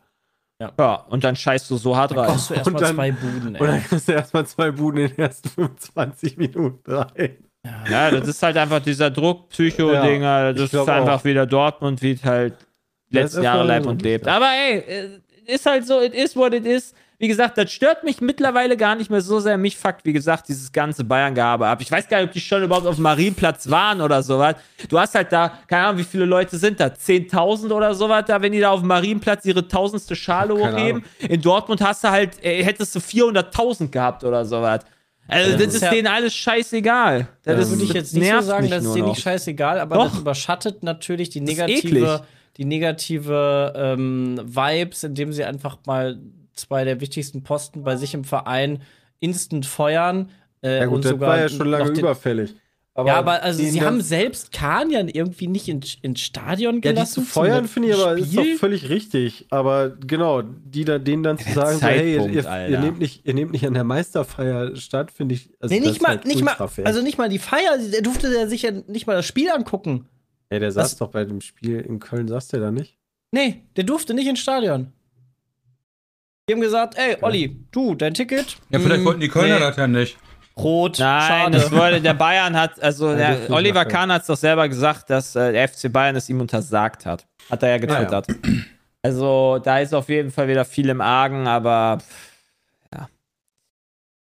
Ja, 0.61 0.95
und 1.11 1.25
dann 1.25 1.35
scheißt 1.37 1.69
du 1.71 1.77
so 1.77 1.97
hart 1.97 2.13
Da 2.13 2.21
rein. 2.21 2.29
kommst 2.31 2.51
du 2.51 2.55
erstmal 2.55 2.75
Und 2.77 2.83
dann- 2.83 2.95
zwei 2.95 3.13
Buden, 3.13 3.57
Und 3.57 3.61
dann 3.61 3.75
ey. 3.77 3.81
kriegst 3.83 4.09
du 4.09 4.13
erstmal 4.13 4.47
zwei 4.47 4.71
Buden 4.71 5.01
in 5.01 5.09
den 5.09 5.19
ersten 5.19 5.49
25 5.49 6.37
Minuten 6.37 6.91
rein. 6.93 7.37
Ja, 7.91 8.11
das 8.11 8.29
ist 8.29 8.43
halt 8.43 8.57
einfach 8.57 8.81
dieser 8.81 9.11
Druck-Psycho-Dinger. 9.11 10.53
das 10.55 10.73
ist 10.73 10.89
einfach 10.89 11.21
auch. 11.21 11.25
wieder 11.25 11.47
Dortmund, 11.47 12.03
wie 12.03 12.13
es 12.13 12.25
halt 12.25 12.55
Ja, 13.11 13.21
letzten 13.23 13.43
Jahre 13.43 13.83
so, 13.83 13.89
und 13.91 14.03
lebt. 14.03 14.27
ja. 14.27 14.37
Aber 14.37 14.47
ey, 14.47 14.79
äh, 14.79 15.09
ist 15.47 15.67
halt 15.67 15.87
so, 15.87 16.01
it 16.01 16.15
is 16.15 16.37
what 16.37 16.53
it 16.55 16.65
is. 16.67 16.95
Wie 17.19 17.29
gesagt, 17.29 17.57
das 17.59 17.71
stört 17.73 18.03
mich 18.05 18.21
mittlerweile 18.21 18.77
gar 18.77 18.97
nicht 18.97 19.11
mehr 19.11 19.21
so 19.21 19.39
sehr. 19.41 19.57
Mich 19.57 19.77
fuckt, 19.77 20.05
wie 20.05 20.13
gesagt, 20.13 20.49
dieses 20.49 20.73
ganze 20.73 21.05
Bayern-Gehabe 21.05 21.67
ab. 21.67 21.81
Ich 21.81 21.91
weiß 21.91 22.09
gar 22.09 22.19
nicht, 22.19 22.27
ob 22.29 22.33
die 22.33 22.41
schon 22.41 22.63
überhaupt 22.63 22.87
auf 22.87 22.97
dem 22.97 23.03
Marienplatz 23.03 23.71
waren 23.71 24.01
oder 24.01 24.23
sowas. 24.23 24.57
Du 24.89 24.99
hast 24.99 25.15
halt 25.15 25.31
da, 25.33 25.53
keine 25.69 25.87
Ahnung, 25.87 26.01
wie 26.01 26.05
viele 26.05 26.25
Leute 26.25 26.57
sind 26.59 26.81
da? 26.81 26.87
10.000 26.87 27.71
oder 27.73 27.95
sowas 27.95 28.25
da, 28.27 28.43
wenn 28.43 28.53
die 28.53 28.61
da 28.61 28.71
auf 28.71 28.81
dem 28.81 28.89
Marienplatz 28.89 29.45
ihre 29.45 29.67
tausendste 29.67 30.17
Schale 30.17 30.55
hochheben. 30.55 31.05
In 31.21 31.41
Dortmund 31.41 31.81
hast 31.81 32.03
du 32.05 32.11
halt, 32.11 32.43
äh, 32.45 32.63
hättest 32.65 32.95
du 32.95 32.99
400.000 33.01 33.91
gehabt 33.91 34.25
oder 34.25 34.45
sowas. 34.45 34.81
Also, 35.27 35.53
das, 35.53 35.69
ist 35.69 35.75
ist 35.77 35.83
ja- 35.83 35.91
denen 35.91 36.07
alles 36.09 36.35
scheißegal. 36.35 37.29
Das, 37.45 37.57
Das 37.57 37.71
würde 37.71 37.85
ich 37.85 37.93
jetzt 37.95 38.13
nicht 38.15 38.31
so 38.31 38.41
sagen, 38.43 38.69
das 38.69 38.85
ist 38.85 38.95
noch. 38.97 39.07
nicht 39.09 39.23
scheißegal, 39.23 39.81
aber 39.81 39.97
Doch. 39.97 40.11
das 40.11 40.19
überschattet 40.19 40.83
natürlich 40.83 41.31
die 41.31 41.41
negative, 41.41 42.23
die 42.59 42.65
negative 42.67 43.73
ähm, 43.75 44.39
Vibes, 44.45 45.03
indem 45.05 45.33
sie 45.33 45.45
einfach 45.45 45.79
mal 45.87 46.19
zwei 46.55 46.85
der 46.85 47.01
wichtigsten 47.01 47.43
Posten 47.43 47.83
bei 47.85 47.97
sich 47.97 48.15
im 48.15 48.25
Verein 48.25 48.83
instant 49.21 49.67
feuern. 49.67 50.31
Äh, 50.63 50.79
Ja 50.79 50.85
und 50.85 50.91
gut, 50.95 51.05
das 51.05 51.11
sogar 51.13 51.29
war 51.31 51.39
ja 51.41 51.49
schon 51.49 51.69
lange 51.69 51.91
überfällig. 51.91 52.55
ja, 52.97 53.17
aber 53.17 53.43
also 53.43 53.63
sie 53.63 53.83
haben 53.83 54.01
selbst 54.01 54.53
Kahn 54.53 54.89
ja 54.91 55.01
irgendwie 55.05 55.49
nicht 55.49 55.69
in, 55.69 55.81
ins 56.03 56.21
Stadion 56.21 56.77
Ja, 56.77 56.93
gelassen. 56.93 57.23
die 57.23 57.27
zu 57.27 57.33
zum 57.33 57.43
feuern 57.43 57.67
finde 57.67 57.89
ich 57.91 57.95
aber 57.97 58.17
ist 58.17 58.37
doch 58.37 58.45
völlig 58.59 58.89
richtig. 58.89 59.47
Aber 59.51 59.91
genau, 59.91 60.43
die 60.43 60.85
da, 60.85 60.99
denen 60.99 61.23
dann 61.25 61.39
zu 61.39 61.45
Der 61.45 61.55
sagen, 61.55 61.79
so, 61.79 61.87
hey, 61.87 62.15
ihr, 62.15 62.69
ihr, 62.69 62.81
nehmt 62.81 62.99
nicht, 63.01 63.27
ihr 63.27 63.35
nehmt 63.35 63.53
nicht 63.53 63.67
an 63.67 63.75
der 63.75 63.85
Meisterfeier 63.85 64.77
statt, 64.77 65.11
finde 65.11 65.35
ich. 65.35 65.51
Also 65.61 65.75
Nee, 65.75 65.81
nicht 65.81 66.01
mal, 66.03 66.09
halt 66.11 66.25
nicht 66.27 66.43
mal, 66.43 66.57
also 66.85 67.03
nicht 67.03 67.19
mal 67.19 67.29
die 67.29 67.39
Feier, 67.41 67.79
der 67.93 68.03
durfte 68.03 68.31
der 68.31 68.49
sich 68.49 68.63
ja 68.63 68.71
nicht 68.87 69.07
mal 69.07 69.15
das 69.17 69.27
Spiel 69.27 69.51
angucken. 69.51 70.07
Ey, 70.51 70.61
der 70.61 70.71
saß 70.71 70.85
was- 70.93 70.97
doch 70.99 71.11
bei 71.11 71.25
dem 71.25 71.41
Spiel 71.41 71.81
in 71.81 71.99
Köln, 71.99 72.29
saß 72.29 72.49
der 72.49 72.61
da 72.61 72.71
nicht? 72.71 72.97
Nee, 73.33 73.63
der 73.77 73.83
durfte 73.85 74.15
nicht 74.15 74.29
ins 74.29 74.39
Stadion. 74.39 74.93
Die 76.49 76.53
haben 76.53 76.61
gesagt, 76.61 76.99
ey, 76.99 77.17
Olli, 77.23 77.57
du, 77.73 77.95
dein 77.95 78.13
Ticket? 78.13 78.59
Ja, 78.69 78.79
vielleicht 78.79 78.99
Hm, 78.99 79.05
wollten 79.07 79.21
die 79.21 79.29
Kölner 79.29 79.55
nee. 79.55 79.61
das 79.61 79.77
ja 79.77 79.87
nicht. 79.87 80.19
Rot, 80.59 80.99
Nein, 81.01 81.29
schade. 81.29 81.59
das 81.59 81.73
wurde, 81.73 82.01
der 82.03 82.15
Bayern 82.15 82.55
hat, 82.57 82.81
also 82.83 83.11
Ja, 83.11 83.35
der, 83.35 83.51
Oliver. 83.51 83.85
Kahn 83.87 84.13
hat 84.13 84.21
es 84.23 84.27
doch 84.29 84.37
selber 84.37 84.69
gesagt, 84.69 85.09
dass 85.11 85.35
äh, 85.35 85.53
der 85.53 85.67
FC 85.69 85.91
Bayern 85.91 86.15
es 86.17 86.29
ihm 86.29 86.41
untersagt 86.41 87.07
hat. 87.07 87.27
Hat 87.51 87.63
er 87.63 87.71
ja 87.71 87.79
getwittert. 87.79 88.27
Also 89.03 89.59
da 89.65 89.79
ist 89.81 89.95
auf 89.95 90.09
jeden 90.11 90.31
Fall 90.31 90.47
wieder 90.49 90.65
viel 90.65 90.91
im 90.91 91.01
Argen, 91.01 91.47
aber 91.49 91.99
ja. 92.93 93.09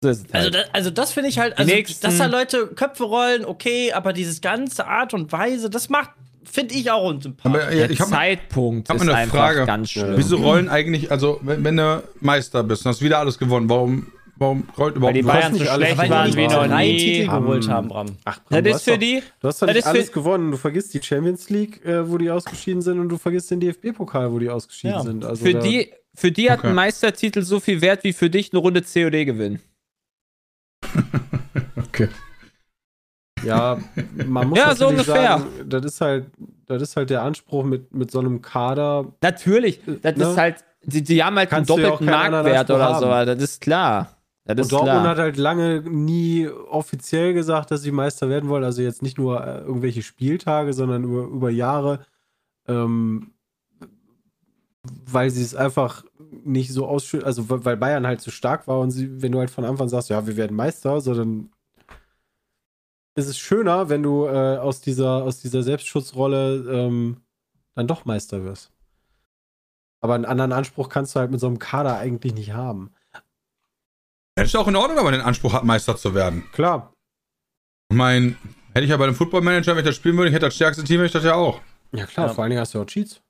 So 0.02 0.08
ist 0.08 0.26
es 0.26 0.34
Also, 0.34 0.44
halt. 0.46 0.54
das, 0.54 0.74
also 0.74 0.90
das 0.90 1.12
finde 1.12 1.28
ich 1.28 1.38
halt, 1.38 1.56
also, 1.58 1.72
dass 2.00 2.18
da 2.18 2.26
Leute 2.26 2.66
Köpfe 2.68 3.04
rollen, 3.04 3.44
okay, 3.44 3.92
aber 3.92 4.12
dieses 4.14 4.40
ganze 4.40 4.86
Art 4.86 5.14
und 5.14 5.30
Weise, 5.30 5.68
das 5.70 5.88
macht, 5.88 6.10
finde 6.51 6.74
ich 6.74 6.90
auch 6.90 7.09
unsympathisch. 7.09 7.61
Aber 7.62 7.70
der 7.70 7.78
ja, 7.86 7.90
ich 7.90 8.01
habe 8.01 8.11
Zeitpunkt 8.11 8.88
hab 8.88 8.97
ist 8.97 9.03
eine 9.03 9.14
einfach 9.14 9.38
Frage. 9.38 9.64
ganz 9.66 9.90
schlimm. 9.90 10.14
Wieso 10.16 10.36
rollen 10.36 10.68
eigentlich, 10.68 11.11
also 11.11 11.40
wenn, 11.42 11.62
wenn 11.64 11.76
du 11.76 12.03
Meister 12.20 12.62
bist 12.62 12.84
und 12.84 12.90
hast 12.90 13.03
wieder 13.03 13.18
alles 13.18 13.38
gewonnen, 13.38 13.68
warum, 13.68 14.07
warum 14.36 14.68
rollt 14.78 14.97
überhaupt 14.97 15.16
die 15.16 15.22
nur- 15.22 15.32
Bayern 15.32 15.53
nicht 15.53 15.64
so 15.64 15.70
alles 15.70 15.86
schlecht 15.88 15.99
weil 16.03 16.11
waren 16.11 16.30
die 16.30 16.36
wie 16.36 16.47
noch 16.47 16.66
nie. 16.78 16.99
Titel 16.99 17.28
Haben- 17.30 17.45
geholt 17.47 17.68
haben, 17.68 17.88
Bram. 17.88 18.07
Ach, 18.24 18.38
Das 18.49 18.62
du 18.62 18.68
ist 18.68 18.74
hast 18.74 18.84
für 18.84 18.90
doch, 18.92 18.99
die, 18.99 19.22
Du 19.40 19.49
hast 19.49 19.62
doch 19.62 19.66
das 19.66 19.76
nicht 19.76 19.86
alles 19.86 20.12
gewonnen. 20.12 20.51
Du 20.51 20.57
vergisst 20.57 20.95
die 20.95 21.03
Champions 21.03 21.51
League, 21.51 21.84
äh, 21.84 22.09
wo 22.11 22.18
die 22.18 22.30
ausgeschieden 22.30 22.82
sind, 22.82 22.99
und 22.99 23.09
du 23.09 23.18
vergisst 23.18 23.51
den 23.51 23.61
DFB-Pokal, 23.61 24.32
wo 24.32 24.38
die 24.38 24.51
ausgeschieden 24.51 24.97
Ja. 24.97 25.03
sind. 25.03 25.24
Also 25.24 25.45
für 25.45 25.55
die, 25.55 25.92
für 26.14 26.30
die 26.32 26.51
hat 26.51 26.61
Okay. 26.61 26.68
ein 26.68 26.74
Meistertitel 26.74 27.42
so 27.42 27.61
viel 27.61 27.80
Wert 27.80 28.05
wie 28.05 28.12
für 28.12 28.30
dich 28.30 28.53
eine 28.53 28.61
Runde 28.61 28.82
COD 28.82 29.24
gewinnen. 29.24 29.61
Okay. 31.76 32.09
Ja, 33.45 33.78
man 34.26 34.49
muss 34.49 34.59
Ja, 34.59 34.74
so 34.74 34.88
ungefähr. 34.88 35.14
sagen, 35.38 35.45
das 35.66 35.84
ist 35.84 36.01
halt, 36.01 36.26
das 36.66 36.82
ist 36.82 36.97
halt 36.97 37.11
der 37.11 37.22
Anspruch 37.22 37.64
mit, 37.64 37.92
mit 37.95 38.11
so 38.11 38.20
einem 38.20 38.42
Kader. 38.42 39.12
Natürlich, 39.22 39.80
das 40.03 40.16
Ne? 40.16 40.24
ist 40.24 40.36
halt, 40.36 40.64
die, 40.84 41.03
die 41.03 41.22
haben 41.22 41.36
halt 41.36 41.51
Kannst 41.51 41.70
einen 41.70 41.82
doppelten 41.82 42.07
Marktwert 42.07 42.70
oder 42.70 42.99
so, 42.99 43.07
das 43.07 43.42
ist 43.42 43.61
klar. 43.61 44.11
Das 44.47 44.66
Und 44.66 44.72
Dortmund 44.72 45.01
klar. 45.01 45.09
hat 45.09 45.18
halt 45.18 45.36
lange 45.38 45.80
nie 45.80 46.47
offiziell 46.49 47.32
gesagt, 47.32 47.70
dass 47.70 47.80
sie 47.80 47.92
Meister 47.92 48.28
werden 48.28 48.51
wollen. 48.51 48.62
Also 48.62 48.82
jetzt 48.82 49.03
nicht 49.03 49.16
nur 49.16 49.42
äh, 49.42 49.61
irgendwelche 49.61 50.03
Spieltage, 50.03 50.74
sondern 50.74 51.03
über, 51.05 51.22
über 51.24 51.49
Jahre. 51.51 52.01
Ähm, 52.68 53.30
weil 55.11 55.30
sie 55.30 55.42
es 55.42 55.55
einfach 55.55 56.05
nicht 56.45 56.72
so 56.72 56.86
ausschütten, 56.86 57.26
also 57.26 57.45
weil 57.49 57.78
Bayern 57.78 58.07
halt 58.07 58.20
so 58.20 58.30
stark 58.30 58.68
war 58.68 58.80
und 58.80 58.90
sie, 58.90 59.22
wenn 59.22 59.32
du 59.32 59.38
halt 59.38 59.49
von 59.51 59.64
Anfang 59.64 59.88
sagst, 59.88 60.11
ja, 60.11 60.26
wir 60.26 60.36
werden 60.36 60.55
Meister, 60.55 61.01
so 61.01 61.14
dann 61.14 61.49
ist 63.14 63.26
es 63.28 63.38
schöner, 63.38 63.88
wenn 63.88 64.02
du 64.02 64.26
äh, 64.26 64.56
aus 64.58 64.80
dieser, 64.80 65.22
aus 65.22 65.40
dieser 65.40 65.62
Selbstschutzrolle 65.62 66.56
ähm, 66.70 67.18
dann 67.74 67.86
doch 67.86 68.04
Meister 68.04 68.44
wirst. 68.44 68.70
Aber 70.00 70.14
einen 70.14 70.24
anderen 70.24 70.52
Anspruch 70.52 70.88
kannst 70.88 71.14
du 71.14 71.20
halt 71.20 71.30
mit 71.30 71.40
so 71.40 71.46
einem 71.46 71.58
Kader 71.58 71.96
eigentlich 71.98 72.34
nicht 72.34 72.52
haben. 72.52 72.92
Das 74.34 74.48
ist 74.48 74.56
auch 74.56 74.68
in 74.68 74.76
Ordnung, 74.76 74.96
wenn 74.98 75.04
man 75.04 75.12
den 75.14 75.22
Anspruch 75.22 75.52
hat, 75.52 75.64
Meister 75.64 75.96
zu 75.96 76.14
werden. 76.14 76.44
Klar, 76.52 76.92
Ich 77.90 77.96
meine, 77.96 78.34
hätte 78.72 78.84
ich 78.84 78.90
ja 78.90 78.96
bei 78.96 79.04
einem 79.04 79.14
Football-Manager, 79.14 79.72
wenn 79.72 79.78
ich 79.78 79.86
das 79.86 79.94
spielen 79.96 80.16
würde, 80.16 80.28
ich 80.30 80.34
hätte 80.34 80.46
das 80.46 80.56
stärkste 80.56 80.82
Team, 80.84 80.96
hätte 80.96 81.06
ich 81.06 81.12
das 81.12 81.24
ja 81.24 81.34
auch. 81.34 81.60
Ja 81.92 82.06
klar, 82.06 82.26
Ja. 82.26 82.32
vor 82.34 82.42
allen 82.42 82.50
Dingen 82.50 82.60
hast 82.60 82.74
du 82.74 82.80
auch 82.82 82.86
Cheats. 82.86 83.20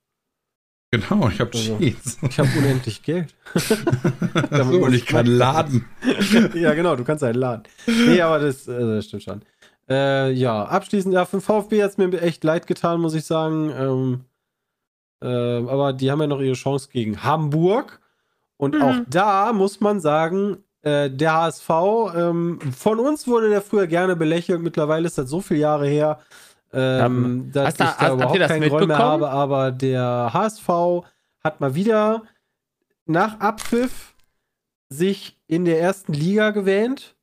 Genau, 0.91 1.29
ich 1.29 1.41
habe 1.41 1.51
Also. 1.53 1.77
Cheats. 1.79 2.19
Ich 2.23 2.39
habe 2.39 2.49
unendlich 2.57 3.03
Geld. 3.03 3.35
so, 3.55 4.85
und 4.85 4.95
ich 4.95 5.05
kann 5.07 5.27
laden. 5.27 5.85
ja, 6.55 6.73
genau, 6.75 6.97
du 6.97 7.05
kannst 7.05 7.23
einen 7.25 7.39
laden. 7.39 7.65
Nee, 7.87 8.21
aber 8.21 8.39
das, 8.39 8.67
äh, 8.69 8.79
das 8.79 9.05
stimmt 9.07 9.25
schon. 9.25 9.43
Äh, 9.89 10.31
ja, 10.33 10.65
abschließend, 10.65 11.13
ja, 11.15 11.25
für 11.25 11.37
den 11.39 11.43
VfB 11.43 11.83
hat 11.83 11.91
es 11.91 11.99
mir 11.99 12.11
echt 12.21 12.43
leid 12.45 12.67
getan, 12.67 13.01
muss 13.01 13.15
ich 13.15 13.25
sagen. 13.27 13.71
Ähm, 13.71 14.21
ähm, 15.23 15.69
aber 15.69 15.93
die 15.93 16.11
haben 16.11 16.21
ja 16.21 16.27
noch 16.27 16.41
ihre 16.41 16.55
Chance 16.55 16.89
gegen 16.93 17.23
Hamburg. 17.23 18.01
Und 18.57 18.81
auch 18.81 18.97
da 19.09 19.53
muss 19.53 19.81
man 19.81 20.01
sagen, 20.01 20.59
äh, 20.83 21.11
der 21.11 21.35
HSV, 21.35 21.69
ähm, 22.17 22.59
von 22.77 22.99
uns 22.99 23.27
wurde 23.27 23.49
der 23.51 23.63
früher 23.63 23.87
gerne 23.87 24.17
belächelt. 24.17 24.63
Mittlerweile 24.63 25.07
ist 25.07 25.19
das 25.19 25.29
so 25.29 25.41
viele 25.41 25.61
Jahre 25.61 25.87
her, 25.87 26.21
ähm, 26.73 27.51
dass 27.53 27.67
hast 27.69 27.81
du- 27.81 27.85
ich 27.85 27.91
hast- 27.91 28.01
da 28.01 28.07
ihr 28.07 28.13
überhaupt 28.15 28.39
keinen 28.49 28.61
Groll 28.71 28.81
mehr 28.87 28.97
habe. 28.99 29.29
Aber 29.31 29.71
der 29.71 30.31
HSV 30.33 31.05
hat 31.43 31.61
mal 31.61 31.75
wieder 31.75 32.23
nach 33.07 33.41
Abpfiff 33.41 34.15
sich 34.89 35.37
in 35.47 35.65
der 35.65 35.81
ersten 35.81 36.13
Liga 36.13 36.51
gewähnt. 36.51 37.14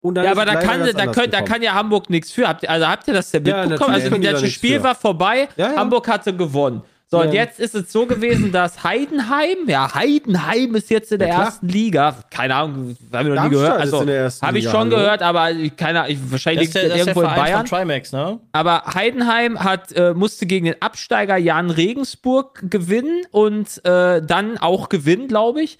Und 0.00 0.14
dann 0.14 0.24
Ja, 0.24 0.30
aber 0.32 0.44
da 0.44 0.54
kann, 0.56 0.80
da, 0.94 1.06
könnt, 1.08 1.34
da 1.34 1.42
kann 1.42 1.60
ja 1.62 1.74
Hamburg 1.74 2.08
nichts 2.08 2.30
für. 2.30 2.46
Habt, 2.46 2.62
ihr- 2.62 2.70
also 2.70 2.86
habt 2.86 3.08
ihr 3.08 3.14
das 3.14 3.30
denn 3.32 3.44
Ja, 3.44 3.66
mitbekommen? 3.66 3.94
also 3.94 4.10
das 4.16 4.50
Spiel 4.52 4.76
für. 4.78 4.84
war 4.84 4.94
vorbei, 4.94 5.48
Ja, 5.56 5.72
ja. 5.72 5.76
Hamburg 5.76 6.06
hatte 6.08 6.32
gewonnen. 6.34 6.82
So, 7.10 7.22
und 7.22 7.32
jetzt 7.32 7.58
ist 7.58 7.74
es 7.74 7.90
so 7.90 8.04
gewesen, 8.04 8.52
dass 8.52 8.84
Heidenheim, 8.84 9.56
ja, 9.66 9.94
Heidenheim 9.94 10.74
ist 10.74 10.90
jetzt 10.90 11.10
in 11.10 11.18
der 11.20 11.30
ersten 11.30 11.66
Liga. 11.66 12.16
Keine 12.30 12.54
Ahnung, 12.54 12.98
haben 13.10 13.26
wir 13.28 13.34
noch 13.34 13.44
nie 13.44 13.48
gehört. 13.48 13.80
Also, 13.80 14.00
habe 14.00 14.58
ich 14.58 14.64
Liga, 14.64 14.70
schon 14.70 14.80
hallo? 14.80 14.96
gehört, 14.96 15.22
aber 15.22 15.48
keine 15.74 16.00
Ahnung, 16.02 16.12
ich- 16.12 16.30
wahrscheinlich 16.30 16.68
Das 16.70 16.82
ist 16.82 16.82
liegt 16.82 16.82
der, 16.82 16.82
das 16.82 16.90
das 16.90 16.98
ist 17.00 17.06
der 17.06 17.14
irgendwo 17.16 17.22
in 17.22 17.42
Bayern. 17.42 17.66
von 17.66 17.78
Trimax, 17.78 18.12
ne? 18.12 18.38
Aber 18.52 18.82
Heidenheim 18.94 19.64
hat, 19.64 19.90
äh, 19.92 20.12
musste 20.12 20.44
gegen 20.44 20.66
den 20.66 20.82
Absteiger 20.82 21.38
Jan 21.38 21.70
Regensburg 21.70 22.60
gewinnen 22.70 23.22
und 23.30 23.82
äh, 23.86 24.20
dann 24.20 24.58
auch 24.58 24.90
gewinnen, 24.90 25.28
glaube 25.28 25.62
ich. 25.62 25.78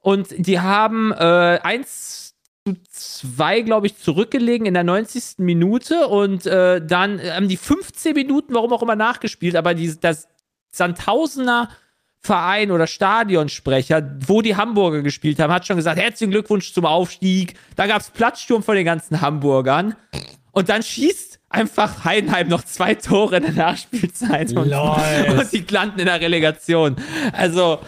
Und 0.00 0.28
die 0.38 0.60
haben 0.60 1.12
äh, 1.12 1.58
1 1.62 2.19
zu 2.64 2.76
2, 3.36 3.62
glaube 3.62 3.86
ich, 3.86 3.96
zurückgelegen 3.96 4.66
in 4.66 4.74
der 4.74 4.84
90. 4.84 5.38
Minute 5.38 6.08
und 6.08 6.46
äh, 6.46 6.84
dann 6.84 7.20
haben 7.20 7.48
die 7.48 7.56
15 7.56 8.14
Minuten, 8.14 8.54
warum 8.54 8.72
auch 8.72 8.82
immer, 8.82 8.96
nachgespielt. 8.96 9.56
Aber 9.56 9.74
die, 9.74 9.98
das 9.98 10.28
Sandhausener 10.70 11.70
Verein 12.22 12.70
oder 12.70 12.86
Stadionsprecher, 12.86 14.16
wo 14.26 14.42
die 14.42 14.54
Hamburger 14.54 15.00
gespielt 15.00 15.40
haben, 15.40 15.52
hat 15.52 15.66
schon 15.66 15.76
gesagt, 15.76 15.98
herzlichen 15.98 16.30
Glückwunsch 16.30 16.74
zum 16.74 16.84
Aufstieg. 16.84 17.54
Da 17.76 17.86
gab 17.86 18.02
es 18.02 18.10
Platzsturm 18.10 18.62
von 18.62 18.76
den 18.76 18.84
ganzen 18.84 19.22
Hamburgern. 19.22 19.96
Und 20.52 20.68
dann 20.68 20.82
schießt 20.82 21.40
einfach 21.48 22.04
Heidenheim 22.04 22.48
noch 22.48 22.64
zwei 22.64 22.94
Tore 22.94 23.38
in 23.38 23.42
der 23.44 23.52
Nachspielzeit. 23.52 24.54
Und, 24.54 24.70
und 25.38 25.52
die 25.52 25.64
landen 25.70 26.00
in 26.00 26.06
der 26.06 26.20
Relegation. 26.20 26.96
Also, 27.32 27.78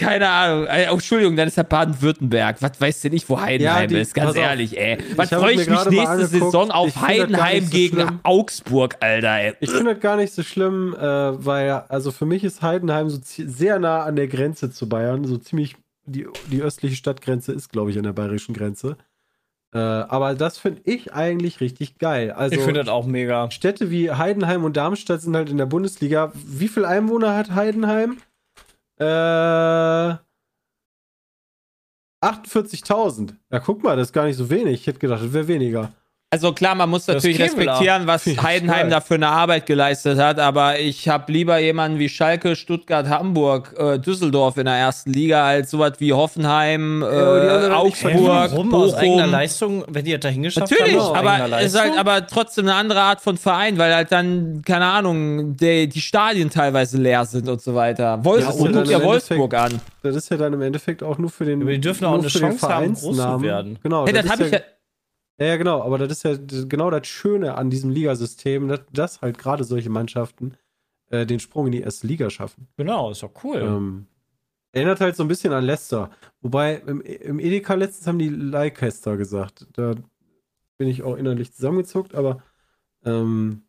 keine 0.00 0.28
Ahnung. 0.28 0.66
Äh, 0.66 0.86
oh, 0.90 0.94
Entschuldigung, 0.94 1.36
dann 1.36 1.46
ist 1.48 1.56
ja 1.56 1.62
Baden-Württemberg. 1.62 2.56
Was 2.60 2.80
weiß 2.80 3.00
denn 3.02 3.12
ich, 3.12 3.28
wo 3.28 3.40
Heidenheim 3.40 3.82
Ja, 3.82 3.86
die- 3.86 3.96
ist? 4.00 4.14
Ganz 4.14 4.30
auf. 4.30 4.36
ehrlich, 4.36 4.76
ey. 4.78 4.98
Was 5.16 5.28
freue 5.28 5.52
ich 5.52 5.68
mich 5.68 5.84
nächste. 5.90 6.26
Saison 6.26 6.70
auf 6.70 7.00
Heidenheim 7.00 7.64
so 7.64 7.70
gegen 7.70 7.96
schlimm. 7.96 8.20
Augsburg, 8.22 8.96
Alter, 9.00 9.36
ey. 9.38 9.54
Ich 9.60 9.70
finde 9.70 9.92
das 9.94 10.02
gar 10.02 10.16
nicht 10.16 10.32
so 10.32 10.42
schlimm, 10.42 10.94
äh, 10.94 11.00
weil, 11.00 11.70
also 11.88 12.10
für 12.10 12.26
mich 12.26 12.42
ist 12.44 12.62
Heidenheim 12.62 13.08
so 13.10 13.18
sehr 13.22 13.78
nah 13.78 14.02
an 14.04 14.16
der 14.16 14.26
Grenze 14.28 14.70
zu 14.70 14.88
Bayern. 14.88 15.24
So 15.24 15.36
ziemlich, 15.36 15.76
die, 16.06 16.26
die 16.50 16.62
östliche 16.62 16.96
Stadtgrenze 16.96 17.52
ist, 17.52 17.70
glaube 17.70 17.90
ich, 17.90 17.96
an 17.98 18.02
der 18.04 18.12
bayerischen 18.12 18.54
Grenze. 18.54 18.96
Äh, 19.72 19.78
aber 19.78 20.34
das 20.34 20.58
finde 20.58 20.80
ich 20.84 21.12
eigentlich 21.14 21.60
richtig 21.60 21.98
geil. 21.98 22.32
Also, 22.32 22.56
Ich 22.56 22.62
finde 22.62 22.80
das 22.80 22.88
auch 22.88 23.06
mega. 23.06 23.48
Städte 23.52 23.90
wie 23.92 24.10
Heidenheim 24.10 24.64
und 24.64 24.76
Darmstadt 24.76 25.20
sind 25.22 25.36
halt 25.36 25.48
in 25.48 25.58
der 25.58 25.66
Bundesliga. 25.66 26.32
Wie 26.34 26.66
viel 26.66 26.84
Einwohner 26.84 27.36
hat 27.36 27.54
Heidenheim? 27.54 28.16
Äh, 29.00 30.18
48.000. 32.22 33.34
Ja, 33.50 33.60
guck 33.60 33.82
mal, 33.82 33.96
das 33.96 34.08
ist 34.08 34.12
gar 34.12 34.26
nicht 34.26 34.36
so 34.36 34.50
wenig. 34.50 34.80
Ich 34.80 34.86
hätte 34.86 34.98
gedacht, 34.98 35.22
das 35.22 35.32
wäre 35.32 35.48
weniger. 35.48 35.92
Also 36.32 36.52
klar, 36.52 36.76
man 36.76 36.88
muss 36.88 37.06
Das 37.06 37.16
natürlich 37.16 37.40
respektieren, 37.40 38.06
was 38.06 38.24
Ja, 38.24 38.40
Heidenheim 38.44 38.88
da 38.88 39.00
für 39.00 39.14
eine 39.14 39.26
Arbeit 39.26 39.66
geleistet 39.66 40.16
hat, 40.20 40.38
aber 40.38 40.78
ich 40.78 41.08
habe 41.08 41.32
lieber 41.32 41.58
jemanden 41.58 41.98
wie 41.98 42.08
Schalke, 42.08 42.54
Stuttgart, 42.54 43.08
Hamburg, 43.08 43.74
äh, 43.76 43.98
Düsseldorf 43.98 44.56
in 44.56 44.66
der 44.66 44.76
ersten 44.76 45.12
Liga 45.12 45.44
als 45.44 45.72
sowas 45.72 45.94
wie 45.98 46.12
Hoffenheim, 46.12 47.02
äh, 47.02 47.06
aber 47.06 47.40
die 47.40 47.48
anderen 47.48 47.84
nicht 47.84 48.04
Augsburg, 48.04 48.14
Warum 48.52 48.74
aus 48.74 48.94
eigener 48.94 49.16
Bochum. 49.16 49.30
Leistung, 49.32 49.84
wenn 49.88 50.04
die 50.04 50.12
das 50.12 50.20
da 50.20 50.28
hingeschafft 50.28 50.70
Natürlich, 50.70 51.00
haben? 51.00 51.16
eigener 51.26 51.44
aber 51.46 51.60
es 51.62 51.74
ist 51.74 51.80
halt 51.80 51.98
aber 51.98 52.24
trotzdem 52.28 52.66
eine 52.66 52.76
andere 52.76 53.00
Art 53.00 53.20
von 53.20 53.36
Verein, 53.36 53.76
weil 53.76 53.92
halt 53.92 54.12
dann, 54.12 54.62
keine 54.64 54.86
Ahnung, 54.86 55.56
die, 55.56 55.88
die 55.88 56.00
Stadien 56.00 56.48
teilweise 56.48 56.96
leer 56.98 57.24
sind 57.24 57.48
und 57.48 57.60
so 57.60 57.74
weiter. 57.74 58.24
Wolfsburg, 58.24 58.60
und 58.60 58.72
guck 58.72 58.84
dann 58.84 58.90
ja 58.92 59.02
Wolfsburg 59.02 59.54
an. 59.54 59.80
Das 60.04 60.14
ist 60.14 60.30
ja 60.30 60.36
dann 60.36 60.52
im 60.52 60.62
Endeffekt 60.62 61.02
auch 61.02 61.18
nur 61.18 61.30
für 61.30 61.44
den. 61.44 61.60
Aber 61.60 61.72
die 61.72 61.80
dürfen 61.80 62.04
auch 62.04 62.14
eine 62.18 62.28
Chance 62.28 62.68
haben, 62.68 62.94
groß 62.94 63.16
zu 63.16 63.42
werden. 63.42 63.80
Genau, 63.82 64.06
Hey, 64.06 64.12
das 64.12 64.26
ist 64.26 64.30
habe 64.30 64.44
ich 64.44 64.52
ja, 64.52 64.60
Ja, 65.40 65.46
ja, 65.46 65.56
genau, 65.56 65.82
aber 65.82 65.96
das 65.96 66.12
ist 66.12 66.22
ja 66.24 66.36
genau 66.68 66.90
das 66.90 67.06
Schöne 67.06 67.54
an 67.54 67.70
diesem 67.70 67.90
Ligasystem, 67.90 68.68
dass, 68.68 68.80
dass 68.92 69.20
halt 69.22 69.38
gerade 69.38 69.64
solche 69.64 69.88
Mannschaften 69.88 70.54
äh, 71.08 71.24
den 71.24 71.40
Sprung 71.40 71.66
in 71.66 71.72
die 71.72 71.80
erste 71.80 72.06
Liga 72.06 72.28
schaffen. 72.28 72.68
Genau, 72.76 73.10
ist 73.10 73.22
doch 73.22 73.32
cool. 73.42 73.58
Ähm, 73.58 74.06
erinnert 74.72 75.00
halt 75.00 75.16
so 75.16 75.24
ein 75.24 75.28
bisschen 75.28 75.54
an 75.54 75.64
Leicester. 75.64 76.10
Wobei 76.42 76.76
im, 76.86 77.00
im 77.00 77.40
Edeka 77.40 77.74
letztens 77.74 78.06
haben 78.06 78.18
die 78.18 78.28
Leicester 78.28 79.16
gesagt. 79.16 79.66
Da 79.72 79.94
bin 80.76 80.88
ich 80.88 81.02
auch 81.02 81.16
innerlich 81.16 81.54
zusammengezuckt, 81.54 82.14
aber 82.14 82.42
ähm, 83.04 83.62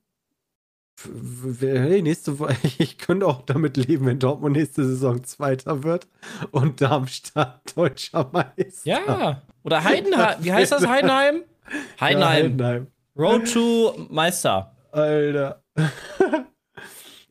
hey, 1.60 2.02
nächste 2.02 2.38
Woche, 2.38 2.56
ich 2.80 2.98
könnte 2.98 3.28
auch 3.28 3.44
damit 3.44 3.78
leben, 3.78 4.06
wenn 4.06 4.20
Dortmund 4.20 4.58
nächste 4.58 4.84
Saison 4.84 5.24
Zweiter 5.24 5.84
wird 5.84 6.08
und 6.52 6.82
Darmstadt 6.82 7.62
Deutscher 7.76 8.30
Meister. 8.32 8.90
ja. 8.90 9.42
Oder 9.64 9.84
Heidenheim. 9.86 10.44
Wie 10.44 10.52
heißt 10.52 10.72
das, 10.72 10.88
Heidenheim? 10.88 11.44
Ja, 11.72 12.02
Heidenheim. 12.02 12.44
Heidenheim. 12.44 12.88
Road 13.18 13.52
to 13.52 14.08
Meister. 14.10 14.76
Alter. 14.92 15.64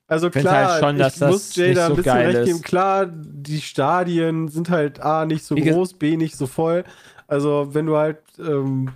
Also 0.07 0.28
klar, 0.28 0.72
halt 0.72 0.82
schon, 0.82 0.99
dass 0.99 1.14
ich 1.14 1.20
das 1.20 1.30
muss 1.30 1.57
nicht 1.57 1.76
so 1.76 1.82
ein 1.82 1.95
bisschen 1.95 2.16
recht 2.16 2.38
ist. 2.38 2.45
geben. 2.47 2.62
Klar, 2.62 3.07
die 3.07 3.61
Stadien 3.61 4.49
sind 4.49 4.68
halt 4.68 4.99
A, 4.99 5.24
nicht 5.24 5.45
so 5.45 5.55
Wie 5.55 5.61
groß, 5.61 5.95
B, 5.95 6.16
nicht 6.16 6.36
so 6.36 6.49
voll. 6.49 6.82
Also 7.28 7.68
wenn 7.74 7.86
du 7.86 7.97
halt, 7.97 8.18
ähm, 8.41 8.91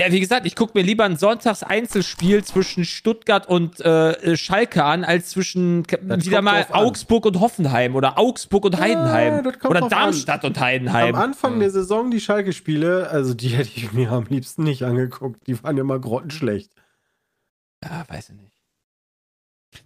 Ja, 0.00 0.10
wie 0.12 0.20
gesagt, 0.20 0.46
ich 0.46 0.56
gucke 0.56 0.78
mir 0.78 0.82
lieber 0.82 1.04
ein 1.04 1.16
Sonntags-Einzelspiel 1.16 2.42
zwischen 2.42 2.84
Stuttgart 2.84 3.46
und 3.46 3.80
äh, 3.80 4.36
Schalke 4.36 4.82
an, 4.82 5.04
als 5.04 5.30
zwischen 5.30 5.82
Das 5.84 6.24
wieder 6.24 6.40
mal 6.40 6.62
an. 6.70 6.72
Augsburg 6.72 7.26
und 7.26 7.38
Hoffenheim 7.40 7.94
oder 7.94 8.18
Augsburg 8.18 8.64
und 8.64 8.80
Heidenheim. 8.80 9.42
kommt 9.44 9.66
oder 9.66 9.88
Darmstadt 9.88 10.44
und 10.44 10.58
Heidenheim. 10.58 11.14
am 11.14 11.20
Anfang 11.20 11.60
der 11.60 11.70
Saison 11.70 12.10
die 12.10 12.20
Schalke-Spiele, 12.20 13.10
also 13.10 13.34
die 13.34 13.48
hätte 13.48 13.70
ich 13.74 13.92
mir 13.92 14.10
am 14.10 14.24
liebsten 14.28 14.64
nicht 14.64 14.84
angeguckt. 14.84 15.46
Die 15.46 15.62
waren 15.62 15.76
immer 15.76 15.98
grottenschlecht. 15.98 16.72
ja, 17.84 18.04
weiß 18.08 18.30
ich 18.30 18.36
nicht. 18.36 18.59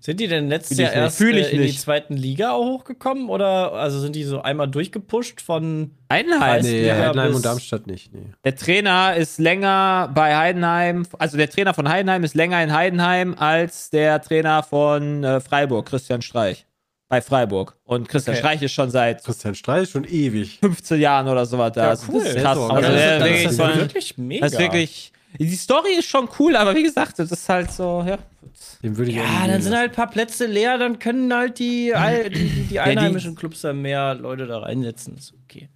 Sind 0.00 0.20
die 0.20 0.28
denn 0.28 0.48
letztes 0.48 0.78
Jahr 0.78 0.92
erst 0.92 1.20
äh, 1.20 1.50
in 1.50 1.62
die 1.62 1.76
zweiten 1.76 2.14
Liga 2.14 2.52
auch 2.52 2.64
hochgekommen? 2.64 3.28
Oder 3.28 3.72
also 3.72 4.00
sind 4.00 4.16
die 4.16 4.24
so 4.24 4.40
einmal 4.40 4.68
durchgepusht 4.68 5.40
von. 5.40 5.90
Heidenheim. 6.10 6.62
Nee, 6.62 6.90
Heidenheim 6.90 7.34
und 7.34 7.44
Darmstadt 7.44 7.86
nicht. 7.86 8.12
Nee. 8.14 8.20
Der 8.44 8.56
Trainer 8.56 9.14
ist 9.16 9.38
länger 9.38 10.10
bei 10.14 10.36
Heidenheim, 10.36 11.06
also 11.18 11.36
der 11.36 11.50
Trainer 11.50 11.74
von 11.74 11.88
Heidenheim 11.88 12.24
ist 12.24 12.34
länger 12.34 12.62
in 12.62 12.72
Heidenheim 12.72 13.34
als 13.38 13.90
der 13.90 14.20
Trainer 14.22 14.62
von 14.62 15.22
äh, 15.24 15.40
Freiburg, 15.40 15.86
Christian 15.86 16.22
Streich. 16.22 16.66
Bei 17.08 17.20
Freiburg. 17.20 17.76
Und 17.84 18.08
Christian 18.08 18.34
Okay. 18.36 18.40
Streich 18.46 18.62
ist 18.62 18.72
schon 18.72 18.90
seit 18.90 19.22
Christian 19.22 19.54
Streich 19.54 19.82
ist 19.84 19.90
schon 19.90 20.04
ewig. 20.04 20.58
15 20.60 21.00
Jahren 21.00 21.28
oder 21.28 21.44
sowas 21.44 21.72
da. 21.72 21.82
Ja, 21.84 21.90
also 21.90 22.10
cool. 22.12 22.22
Das 22.24 22.34
ist 22.34 22.42
krass. 22.42 22.56
ist 22.56 22.62
auch 22.64 22.70
Also 22.70 22.88
das 22.90 23.20
wirklich 23.20 23.44
ist 23.44 23.56
so 23.56 23.62
wirklich 23.64 24.18
mega. 24.18 24.40
das 24.46 24.52
ist 24.54 24.58
wirklich. 24.58 25.12
Die 25.38 25.54
Story 25.56 25.94
ist 25.98 26.06
schon 26.06 26.28
cool, 26.38 26.54
aber 26.56 26.74
wie 26.74 26.82
gesagt, 26.82 27.18
das 27.18 27.32
ist 27.32 27.48
halt 27.48 27.70
so, 27.72 28.04
ja. 28.06 28.18
Den 28.82 28.96
würde 28.96 29.10
ich 29.10 29.18
auch 29.20 29.24
Ja, 29.24 29.46
dann 29.46 29.62
sind 29.62 29.72
lassen. 29.72 29.76
halt 29.76 29.90
ein 29.90 29.94
paar 29.96 30.10
Plätze 30.10 30.46
leer, 30.46 30.78
dann 30.78 30.98
können 30.98 31.32
halt 31.34 31.58
die, 31.58 31.92
die, 32.26 32.30
die, 32.30 32.62
die 32.70 32.80
einheimischen 32.80 33.34
Clubs 33.34 33.62
da 33.62 33.72
mehr 33.72 34.14
Leute 34.14 34.46
da 34.46 34.58
reinsetzen. 34.58 35.16
Ist 35.16 35.34
okay. 35.44 35.68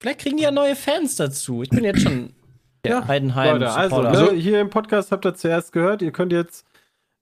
Vielleicht 0.00 0.20
kriegen 0.20 0.36
die 0.38 0.44
ja 0.44 0.50
neue 0.50 0.74
Fans 0.76 1.16
dazu. 1.16 1.62
Ich 1.62 1.68
bin 1.70 1.84
jetzt 1.84 2.02
schon 2.02 2.30
Ja, 2.86 3.06
Heidenheim. 3.06 3.58
Leute, 3.60 3.70
also, 3.70 4.02
ne, 4.02 4.32
hier 4.32 4.60
im 4.60 4.68
Podcast 4.70 5.12
habt 5.12 5.24
ihr 5.24 5.34
zuerst 5.34 5.72
gehört, 5.72 6.02
ihr 6.02 6.10
könnt 6.10 6.32
jetzt 6.32 6.66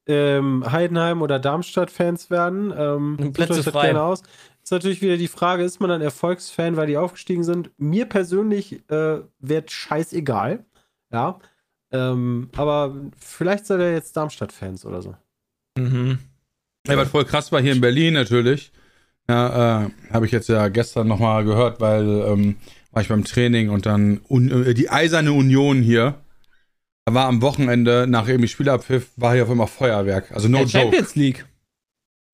ähm, 0.07 0.65
Heidenheim 0.71 1.21
oder 1.21 1.39
Darmstadt-Fans 1.39 2.31
werden. 2.31 2.73
Ähm, 2.77 3.33
Plätze 3.35 3.53
euch 3.53 3.65
das 3.65 3.73
frei. 3.73 3.87
gerne 3.89 4.03
aus. 4.03 4.23
Ist 4.63 4.73
natürlich 4.73 5.03
wieder 5.03 5.17
die 5.19 5.29
Frage, 5.29 5.63
ist 5.65 5.81
man 5.81 5.91
dann 5.91 6.01
Erfolgsfan, 6.01 6.77
weil 6.77 6.87
die 6.87 6.97
aufgestiegen 6.97 7.45
sind? 7.45 7.71
Mir 7.77 8.07
persönlich 8.07 8.81
äh, 8.91 9.19
wird 9.39 9.71
scheißegal. 9.71 10.65
Ja. 11.13 11.39
Ähm, 11.93 12.51
aber 12.57 12.95
vielleicht 13.19 13.67
seid 13.67 13.81
ihr 13.81 13.93
jetzt 13.93 14.17
Darmstadt-Fans 14.17 14.85
oder 14.85 15.03
so. 15.03 15.17
Mhm. 15.77 16.19
Ja, 16.87 16.97
was 16.97 17.09
voll 17.09 17.25
krass 17.25 17.53
war 17.53 17.61
hier 17.61 17.73
in 17.73 17.81
Berlin 17.81 18.15
natürlich. 18.15 18.73
Ja, 19.29 19.85
äh, 19.85 19.91
habe 20.13 20.27
ich 20.27 20.33
jetzt 20.33 20.49
ja 20.49 20.69
gestern 20.69 21.09
nochmal 21.09 21.45
gehört, 21.45 21.81
weil 21.81 22.07
ähm, 22.27 22.57
war 22.91 23.03
ich 23.03 23.09
beim 23.09 23.25
Training 23.25 23.71
und 23.71 23.87
dann 23.87 24.21
un 24.29 24.67
äh, 24.67 24.75
die 24.75 24.91
Eiserne 24.91 25.33
Union 25.33 25.83
hier. 25.83 26.21
Da 27.05 27.15
war 27.15 27.27
am 27.27 27.43
Wochenende 27.43 28.07
nach 28.09 28.29
irgendwie 28.29 28.49
Spielabpfiff 28.49 29.11
war 29.17 29.35
hier 29.35 29.45
auf 29.45 29.51
einmal 29.51 29.67
Feuerwerk. 29.67 30.33
Also 30.33 30.49
no 30.49 30.59
Ja, 30.59 30.63
joke. 30.65 30.79
Champions 30.79 31.15
League. 31.17 31.45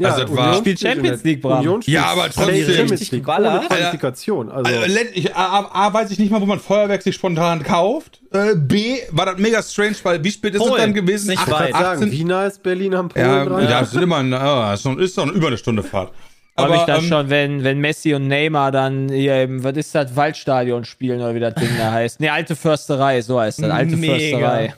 Also 0.05 0.24
das 0.24 0.36
war- 0.36 0.55
Spielt 0.57 0.78
Champions 0.78 1.24
League, 1.24 1.40
Bram. 1.40 1.59
Union 1.61 1.80
spielt 1.82 1.94
Ja, 1.94 2.05
aber 2.07 2.28
trotzdem. 2.30 2.66
Champions 2.66 3.11
League 3.11 3.26
ohne 3.28 3.61
Qualifikation. 3.66 4.51
Also, 4.51 4.70
Also, 4.70 4.99
A, 5.34 5.59
A, 5.61 5.86
A, 5.86 5.94
weiß 5.94 6.11
ich 6.11 6.18
nicht 6.18 6.30
mal, 6.30 6.40
wo 6.40 6.44
man 6.47 6.61
Feuerwerk 6.61 7.03
sich 7.03 7.14
spontan 7.14 7.62
kauft. 7.62 8.20
Äh, 8.32 8.55
B, 8.57 8.99
war 9.12 9.24
das 9.26 9.38
mega 9.38 9.62
strange, 9.62 9.97
weil 10.03 10.22
wie 10.22 10.30
spät 10.30 10.55
ist 10.55 10.62
es 10.64 10.70
dann 10.74 10.92
gewesen? 10.92 11.28
Nicht 11.30 11.40
Ach, 11.47 11.51
weit. 11.51 11.70
ich 11.70 11.76
sagen, 11.76 12.03
18 12.03 12.12
Wiener 12.12 12.44
ist 12.47 12.62
Berlin 12.62 12.94
am 12.94 13.09
Polen 13.09 13.24
Ja, 13.24 13.44
dran. 13.47 13.62
ja, 13.64 13.80
das 13.80 13.94
ist 13.94 14.03
immer, 14.03 14.16
ah, 14.38 14.74
ist 14.74 14.84
noch, 14.84 14.99
ist 14.99 15.16
noch 15.16 15.26
über 15.28 15.47
eine 15.47 15.57
Stunde 15.57 15.82
Fahrt. 15.82 16.12
Aber 16.59 16.74
ich 16.76 16.82
dann 16.82 17.01
ähm, 17.05 17.09
schon, 17.09 17.30
wenn, 17.30 17.64
wenn 17.64 17.78
Messi 17.80 18.14
und 18.14 18.28
Neymar 18.28 18.72
dann 18.72 19.09
hier 19.11 19.42
im, 19.42 19.62
was 19.64 19.76
ist 19.76 19.94
das, 19.94 20.14
Waldstadion 20.16 20.84
spielen 20.84 21.20
oder 21.20 21.34
wie 21.34 21.40
das 21.40 21.55
Ding 21.55 21.68
da 21.78 21.92
heißt. 21.92 22.20
Ne, 22.20 22.30
alte 22.32 22.57
Försterei, 22.57 23.20
so 23.22 23.38
heißt 23.40 23.62
das. 23.62 23.70
Alte 23.70 23.97
Mega. 23.97 24.14
Försterei. 24.14 24.74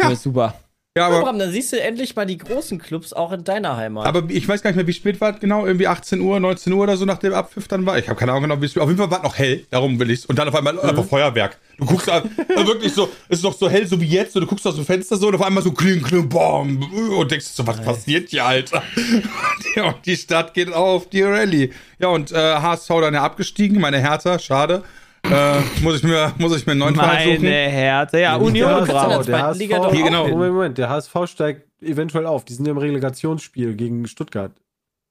Ja. 0.00 0.14
super. 0.16 0.54
Ja, 0.96 1.06
Aber 1.06 1.20
Bram, 1.20 1.38
dann 1.38 1.52
siehst 1.52 1.72
du 1.72 1.80
endlich 1.80 2.16
mal 2.16 2.26
die 2.26 2.36
großen 2.36 2.78
Clubs 2.78 3.12
auch 3.12 3.30
in 3.30 3.44
deiner 3.44 3.76
Heimat. 3.76 4.06
aber 4.06 4.24
ich 4.28 4.48
weiß 4.48 4.60
gar 4.60 4.70
nicht 4.70 4.76
mehr, 4.76 4.88
wie 4.88 4.92
spät 4.92 5.20
war 5.20 5.34
es 5.34 5.40
genau. 5.40 5.64
Irgendwie 5.64 5.86
18 5.86 6.20
Uhr, 6.20 6.40
19 6.40 6.72
Uhr 6.72 6.82
oder 6.82 6.96
so 6.96 7.04
nach 7.04 7.18
dem 7.18 7.32
Abpfiff 7.32 7.68
dann 7.68 7.86
war. 7.86 7.96
Ich 7.96 8.08
habe 8.08 8.18
keine 8.18 8.32
Ahnung 8.32 8.42
genau, 8.48 8.60
wie 8.60 8.68
spät. 8.68 8.82
Auf 8.82 8.88
jeden 8.88 8.98
Fall 8.98 9.08
war 9.08 9.18
es 9.18 9.24
noch 9.24 9.38
hell, 9.38 9.64
darum 9.70 10.00
will 10.00 10.10
ich's. 10.10 10.26
Und 10.26 10.36
dann 10.36 10.48
auf 10.48 10.54
einmal 10.56 10.80
einfach 10.80 11.04
Feuerwerk. 11.04 11.58
Du 11.78 11.86
guckst 11.86 12.10
an, 12.10 12.28
äh, 12.48 12.66
wirklich 12.66 12.92
so, 12.92 13.08
es 13.28 13.38
ist 13.38 13.44
noch 13.44 13.56
so 13.56 13.70
hell, 13.70 13.86
so 13.86 14.00
wie 14.00 14.06
jetzt. 14.06 14.34
Und 14.34 14.42
du 14.42 14.48
guckst 14.48 14.66
aus 14.66 14.74
dem 14.74 14.84
Fenster 14.84 15.16
so 15.16 15.28
und 15.28 15.36
auf 15.36 15.42
einmal 15.42 15.62
so 15.62 15.70
kling, 15.70 16.02
kling, 16.02 16.28
bom. 16.28 16.82
Und 17.16 17.30
denkst 17.30 17.46
so, 17.46 17.64
was 17.66 17.80
passiert 17.80 18.30
hier, 18.30 18.44
Alter? 18.44 18.82
Und 19.76 20.04
die 20.04 20.16
Stadt 20.16 20.54
geht 20.54 20.72
auf 20.72 21.08
die 21.08 21.22
Rallye. 21.22 21.70
Ja, 22.00 22.08
und 22.08 22.32
äh, 22.32 22.34
HSV 22.34 22.88
dann 22.88 23.14
ja 23.14 23.22
abgestiegen, 23.22 23.80
meine 23.80 24.00
Hertha, 24.00 24.38
schade. 24.40 24.82
Äh, 25.24 25.60
muss 25.82 25.96
ich 25.96 26.02
mir, 26.02 26.32
muss 26.38 26.56
ich 26.56 26.64
mir 26.66 26.72
einen 26.72 26.80
neuen 26.80 26.94
Verein 26.94 27.28
suchen. 27.36 27.42
Meine 27.44 27.56
Härte. 27.68 28.18
Ja, 28.20 28.36
Union 28.36 28.84
braucht. 28.86 29.28
der 29.28 29.42
HSV, 29.42 29.58
Liga 29.60 29.78
doch 29.78 29.92
Hier, 29.92 30.04
genau. 30.04 30.26
Moment, 30.28 30.52
Moment, 30.54 30.78
der 30.78 30.88
HSV 30.88 31.14
steigt 31.26 31.66
eventuell 31.82 32.26
auf. 32.26 32.44
Die 32.44 32.54
sind 32.54 32.66
im 32.66 32.78
Relegationsspiel 32.78 33.74
gegen 33.74 34.06
Stuttgart. 34.08 34.52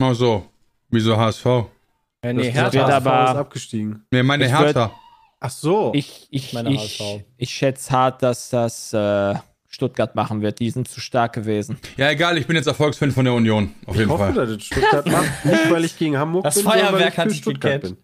Mal 0.01 0.15
so. 0.15 0.45
Wieso 0.89 1.15
HSV? 1.17 1.45
ja, 1.45 1.63
nee, 2.33 2.43
wird 2.43 2.53
Hertha. 2.55 2.87
HSV 2.87 3.07
aber- 3.07 3.23
ist 3.31 3.37
abgestiegen. 3.37 4.05
Nee, 4.11 4.23
meine 4.23 4.45
Ich 4.45 4.51
Hertha. 4.51 4.91
Ach 5.39 5.49
so. 5.51 5.91
Ich, 5.95 6.27
ich, 6.31 6.51
Meine 6.53 6.73
ich, 6.73 6.99
HSV. 6.99 7.23
ich 7.37 7.49
schätze 7.51 7.91
hart, 7.91 8.21
dass 8.23 8.49
das 8.49 8.91
äh, 8.91 9.35
Stuttgart 9.69 10.15
machen 10.15 10.41
wird. 10.41 10.59
Die 10.59 10.69
sind 10.69 10.87
zu 10.89 10.99
stark 10.99 11.31
gewesen. 11.33 11.77
Ja, 11.95 12.09
egal, 12.09 12.37
ich 12.37 12.45
bin 12.47 12.55
jetzt 12.57 12.65
Erfolgsfan 12.67 13.11
von 13.11 13.23
der 13.23 13.33
Union. 13.35 13.73
Auf 13.85 13.93
ich 13.93 13.99
jeden 14.01 14.11
hoffe, 14.11 14.33
Fall. 14.33 14.47
dass 14.47 14.55
das 14.57 14.63
Stuttgart 14.65 15.05
macht. 15.05 15.45
Nicht, 15.45 15.71
weil 15.71 15.85
ich 15.85 15.97
gegen 15.97 16.17
Hamburg 16.17 16.43
Das 16.43 16.55
bin, 16.55 16.63
sondern 16.63 16.81
weil 16.81 16.89
Feuerwerk 16.91 17.13
ich 17.13 17.17
hat 17.19 17.27
für 17.29 17.33
Stuttgart 17.35 17.81
bin. 17.83 17.97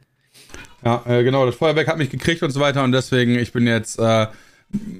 Ja, 0.86 1.04
äh, 1.08 1.24
genau, 1.24 1.46
das 1.46 1.56
Feuerwerk 1.56 1.88
hat 1.88 1.98
mich 1.98 2.12
gekriegt 2.12 2.44
und 2.44 2.52
so 2.52 2.60
weiter 2.60 2.84
und 2.84 2.92
deswegen, 2.92 3.40
ich 3.40 3.52
bin 3.52 3.66
jetzt, 3.66 3.98
äh, 3.98 4.28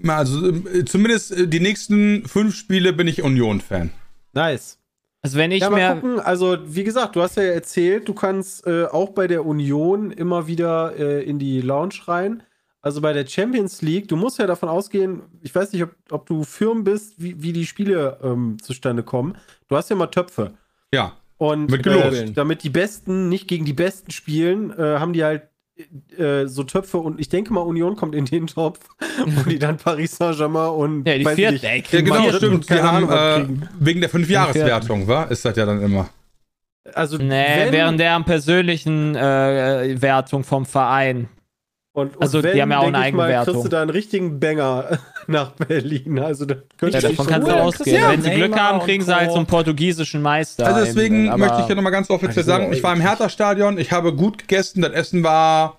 also 0.08 0.50
äh, 0.50 0.84
zumindest 0.84 1.32
äh, 1.32 1.48
die 1.48 1.60
nächsten 1.60 2.28
fünf 2.28 2.56
Spiele 2.56 2.92
bin 2.92 3.08
ich 3.08 3.22
Union-Fan. 3.22 3.92
Nice. 4.34 4.80
Also 5.22 5.38
wenn 5.38 5.52
ich 5.52 5.62
ja, 5.62 5.70
mal 5.70 5.96
mir. 5.96 6.02
gucken. 6.02 6.20
Also, 6.20 6.58
wie 6.66 6.84
gesagt, 6.84 7.16
du 7.16 7.22
hast 7.22 7.38
ja 7.38 7.44
erzählt, 7.44 8.08
du 8.08 8.14
kannst 8.14 8.66
äh, 8.68 8.86
auch 8.86 9.10
bei 9.10 9.28
der 9.28 9.46
Union 9.46 10.12
immer 10.12 10.48
wieder 10.48 10.94
äh, 10.98 11.24
in 11.24 11.40
die 11.40 11.62
Lounge 11.62 11.96
rein. 12.08 12.44
Also 12.82 13.02
bei 13.02 13.14
der 13.14 13.26
Champions 13.26 13.82
League, 13.82 14.08
du 14.08 14.16
musst 14.16 14.38
ja 14.38 14.46
davon 14.46 14.70
ausgehen, 14.70 15.24
ich 15.42 15.54
weiß 15.56 15.74
nicht, 15.74 15.82
ob, 15.82 15.96
ob 16.12 16.26
du 16.28 16.44
firm 16.44 16.84
bist, 16.84 17.16
wie, 17.18 17.42
wie 17.42 17.54
die 17.54 17.66
Spiele 17.66 18.20
ähm, 18.22 18.58
zustande 18.62 19.02
kommen. 19.02 19.36
Du 19.68 19.76
hast 19.76 19.90
ja 19.90 19.96
mal 19.96 20.08
Töpfe. 20.08 20.54
Ja, 20.94 21.14
Und 21.38 21.74
äh, 21.74 22.32
damit 22.32 22.62
die 22.62 22.70
Besten 22.70 23.28
nicht 23.28 23.48
gegen 23.48 23.66
die 23.66 23.74
Besten 23.74 24.12
spielen, 24.12 24.72
äh, 24.78 25.00
haben 25.00 25.14
die 25.14 25.24
halt 25.24 25.50
äh, 26.18 26.46
so 26.48 26.64
Töpfe 26.64 26.98
und 26.98 27.20
ich 27.20 27.30
denke 27.30 27.52
mal, 27.54 27.62
Union 27.62 27.96
kommt 27.96 28.16
in 28.16 28.26
den 28.26 28.48
Topf, 28.48 28.80
wo 29.26 29.50
die 29.50 29.60
dann 29.60 29.78
Paris 29.78 30.16
Saint-Germain 30.18 30.70
und 30.70 31.08
Ja, 31.08 31.18
die 31.18 31.26
weiß 31.26 31.32
ich 31.34 31.36
vierte, 31.38 31.54
nicht, 31.54 31.66
ey, 31.66 31.84
ja 31.92 32.02
genau, 32.02 32.32
stimmt. 32.32 32.70
Wir 32.70 32.84
haben 32.84 33.10
äh, 33.10 33.68
wegen 33.80 34.00
der 34.02 34.10
Fünfjahreswertung, 34.10 35.08
wa? 35.08 35.24
Ist 35.24 35.44
das 35.46 35.56
ja 35.58 35.66
dann 35.66 35.82
immer. 35.82 36.10
Also 36.94 37.18
Nee, 37.18 37.26
wenn- 37.66 37.74
während 37.74 38.00
deren 38.00 38.24
persönlichen 38.26 39.16
äh, 39.16 40.02
Wertung 40.02 40.44
vom 40.44 40.66
Verein. 40.66 41.28
Und, 41.96 42.18
und 42.18 42.22
Also, 42.22 42.42
die 42.42 42.62
haben 42.62 42.72
ja 42.72 42.80
auch 42.80 42.88
eine 42.94 43.08
ich 43.08 43.14
mal, 43.14 43.46
kriegst 43.46 43.64
du 43.64 43.70
da 43.70 43.82
einen 43.82 43.90
richtigen 43.90 44.38
Banger 44.42 45.00
nach 45.28 45.52
Berlin. 45.52 46.20
Also, 46.20 46.44
da 46.46 46.56
Ja, 46.56 46.62
könnte 46.78 47.00
davon 47.00 47.12
ich 47.26 47.32
kannst 47.32 47.48
du 47.48 47.54
ausgehen. 47.54 48.02
ja 48.02 48.12
Wenn 48.12 48.22
sie 48.22 48.32
Glück 48.32 48.60
haben, 48.60 48.80
kriegen 48.82 49.02
sie 49.02 49.16
halt 49.16 49.32
so 49.32 49.38
einen 49.38 49.46
portugiesischen 49.46 50.22
Meister. 50.22 50.68
Also 50.68 50.82
deswegen 50.84 51.26
möchte 51.40 51.62
ich 51.62 51.70
ja 51.70 51.76
nochmal 51.76 51.94
ganz 51.94 52.10
offiziell 52.10 52.40
Also, 52.40 52.52
sagen, 52.52 52.74
ich 52.74 52.84
war 52.84 52.94
im 52.94 53.00
Hertha-Stadion, 53.00 53.78
ich 53.78 53.94
habe 53.94 54.14
gut 54.14 54.40
gegessen, 54.40 54.82
das 54.82 54.92
Essen 54.92 55.24
war 55.24 55.78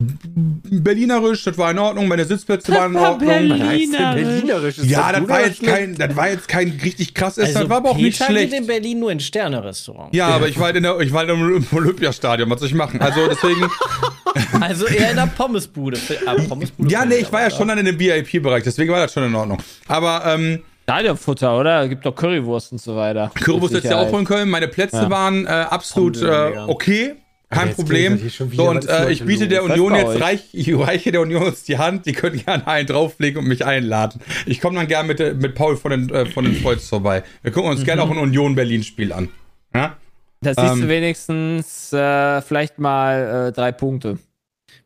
berlinerisch, 0.00 1.44
das 1.44 1.56
war 1.56 1.70
in 1.70 1.78
Ordnung, 1.78 2.08
meine 2.08 2.24
Sitzplätze 2.24 2.72
waren 2.72 2.94
in 2.94 3.00
war 3.00 3.12
Ordnung. 3.12 3.28
Berlin. 3.28 3.50
Was 3.50 3.58
Berlinerisch. 3.60 4.14
Berlinerisch? 4.14 4.78
Ist 4.78 4.90
Ja, 4.90 5.12
das 5.12 5.20
gut 5.20 5.28
war 5.28 5.40
jetzt 5.46 5.62
kein, 5.62 5.94
das 5.94 6.16
war 6.16 6.28
jetzt 6.30 6.48
kein 6.48 6.80
richtig 6.82 7.14
krass 7.14 7.38
Essen, 7.38 7.54
das 7.54 7.68
war 7.68 7.76
aber 7.78 7.90
auch 7.90 7.96
nicht 7.96 8.20
Also, 8.20 8.32
Peter 8.32 8.40
geht 8.40 8.48
schlecht. 8.50 8.62
in 8.62 8.66
Berlin 8.66 8.98
nur 9.00 9.12
in 9.12 9.20
Sterne-Restaurants. 9.20 10.16
Ja, 10.16 10.28
aber 10.28 10.48
ich 10.48 10.58
war 10.58 10.66
halt 10.66 10.76
in 10.76 10.82
der, 10.82 10.98
ich 11.00 11.12
war 11.12 11.20
halt 11.20 11.30
im 11.30 11.66
Olympiastadion, 11.72 12.50
was 12.50 12.60
soll 12.60 12.68
ich 12.68 12.74
machen? 12.74 13.00
Also 13.00 13.20
deswegen, 13.28 13.68
Also 14.60 14.86
eher 14.86 15.10
in 15.10 15.16
der 15.16 15.26
Pommesbude. 15.28 15.98
Ah, 16.26 16.34
Pommesbude 16.48 16.90
ja, 16.90 17.04
nee, 17.04 17.16
ich 17.16 17.32
war 17.32 17.42
ja 17.42 17.50
schon 17.50 17.68
dann 17.68 17.78
in 17.78 17.86
dem 17.86 17.98
VIP-Bereich, 17.98 18.64
deswegen 18.64 18.92
war 18.92 19.00
das 19.00 19.12
schon 19.12 19.24
in 19.24 19.34
Ordnung. 19.34 19.58
Aber 19.86 20.22
ähm, 20.26 20.62
Stadionfutter, 20.82 21.58
oder? 21.58 21.88
Gibt 21.88 22.04
doch 22.04 22.14
Currywurst 22.14 22.72
und 22.72 22.78
so 22.80 22.94
weiter. 22.96 23.30
Currywurst 23.34 23.72
jetzt 23.74 23.84
ja 23.84 23.96
auch 23.98 24.18
in 24.18 24.26
Köln. 24.26 24.50
Meine 24.50 24.68
Plätze 24.68 24.96
Ja. 24.96 25.10
waren 25.10 25.46
äh, 25.46 25.48
absolut 25.48 26.20
äh, 26.20 26.52
okay. 26.66 27.14
Kein 27.54 27.68
jetzt 27.68 27.76
Problem. 27.76 28.30
So, 28.54 28.68
und 28.70 28.88
äh, 28.88 29.10
ich 29.10 29.24
biete 29.24 29.48
der? 29.48 29.64
Union 29.64 29.94
jetzt 29.94 30.20
reich, 30.20 30.40
ich 30.52 30.74
reiche 30.76 31.12
der 31.12 31.20
Union 31.22 31.44
jetzt 31.44 31.68
die 31.68 31.78
Hand, 31.78 32.06
die 32.06 32.12
können 32.12 32.44
gerne 32.44 32.66
einen 32.66 32.86
drauflegen 32.86 33.40
und 33.42 33.48
mich 33.48 33.64
einladen. 33.64 34.20
Ich 34.46 34.60
komme 34.60 34.76
dann 34.76 34.86
gerne 34.88 35.08
mit, 35.08 35.18
der- 35.18 35.34
mit 35.34 35.54
Paul 35.54 35.76
von 35.76 35.90
den, 35.90 36.10
äh, 36.10 36.26
von 36.26 36.44
den 36.44 36.54
Freuds 36.56 36.88
vorbei. 36.88 37.22
Wir 37.42 37.52
gucken 37.52 37.70
uns 37.70 37.84
gerne 37.84 38.02
auch 38.02 38.10
ein 38.10 38.18
Union-Berlin-Spiel 38.18 39.12
an. 39.12 39.28
Ja? 39.74 39.96
Da 40.40 40.54
siehst 40.54 40.76
du 40.76 40.82
Ähm, 40.82 40.88
wenigstens 40.88 41.92
äh, 41.92 42.42
vielleicht 42.42 42.78
mal 42.78 43.48
äh, 43.48 43.52
drei 43.52 43.72
Punkte. 43.72 44.18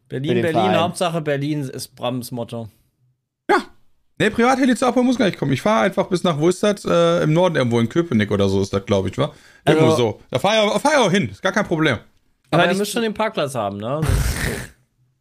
Berlin, 0.09 0.35
Berlin, 0.41 0.53
Verein. 0.53 0.81
Hauptsache 0.81 1.21
Berlin 1.21 1.63
ist 1.63 1.95
Brams 1.97 2.31
Motto. 2.31 2.69
Nee, 4.21 4.31
Privatheli 4.31 4.75
zu 4.75 4.85
abholen 4.85 5.07
muss 5.07 5.17
gar 5.17 5.27
nicht 5.27 5.39
kommen. 5.39 5.53
Ich 5.53 5.63
fahre 5.63 5.85
einfach 5.85 6.09
bis 6.09 6.25
nach, 6.25 6.41
wo 6.41 6.49
ist 6.49 6.61
das? 6.61 6.85
Äh, 6.85 7.23
Im 7.23 7.33
Norden 7.33 7.55
irgendwo, 7.55 7.79
in 7.79 7.89
Köpenick 7.89 8.33
oder 8.33 8.49
so 8.49 8.61
ist 8.61 8.73
das, 8.73 8.85
glaube 8.85 9.09
ich, 9.11 9.17
wa? 9.17 9.33
Irgendwo 9.65 9.91
Also- 9.93 9.97
so. 9.97 10.21
Da 10.33 10.41
fahre 10.41 10.67
ich, 10.75 10.83
fahr 10.83 10.91
ich 10.95 10.99
auch 10.99 11.11
hin, 11.13 11.29
ist 11.31 11.41
gar 11.41 11.53
kein 11.53 11.65
Problem. 11.65 11.99
Aber 12.51 12.65
Aber 12.65 12.75
müsst 12.75 12.93
schon 12.93 13.03
den 13.03 13.15
Parkplatz 13.15 13.55
haben, 13.55 13.79
ne? 13.79 14.01
Das 14.03 14.11
ist 14.11 14.45
so. 14.45 14.51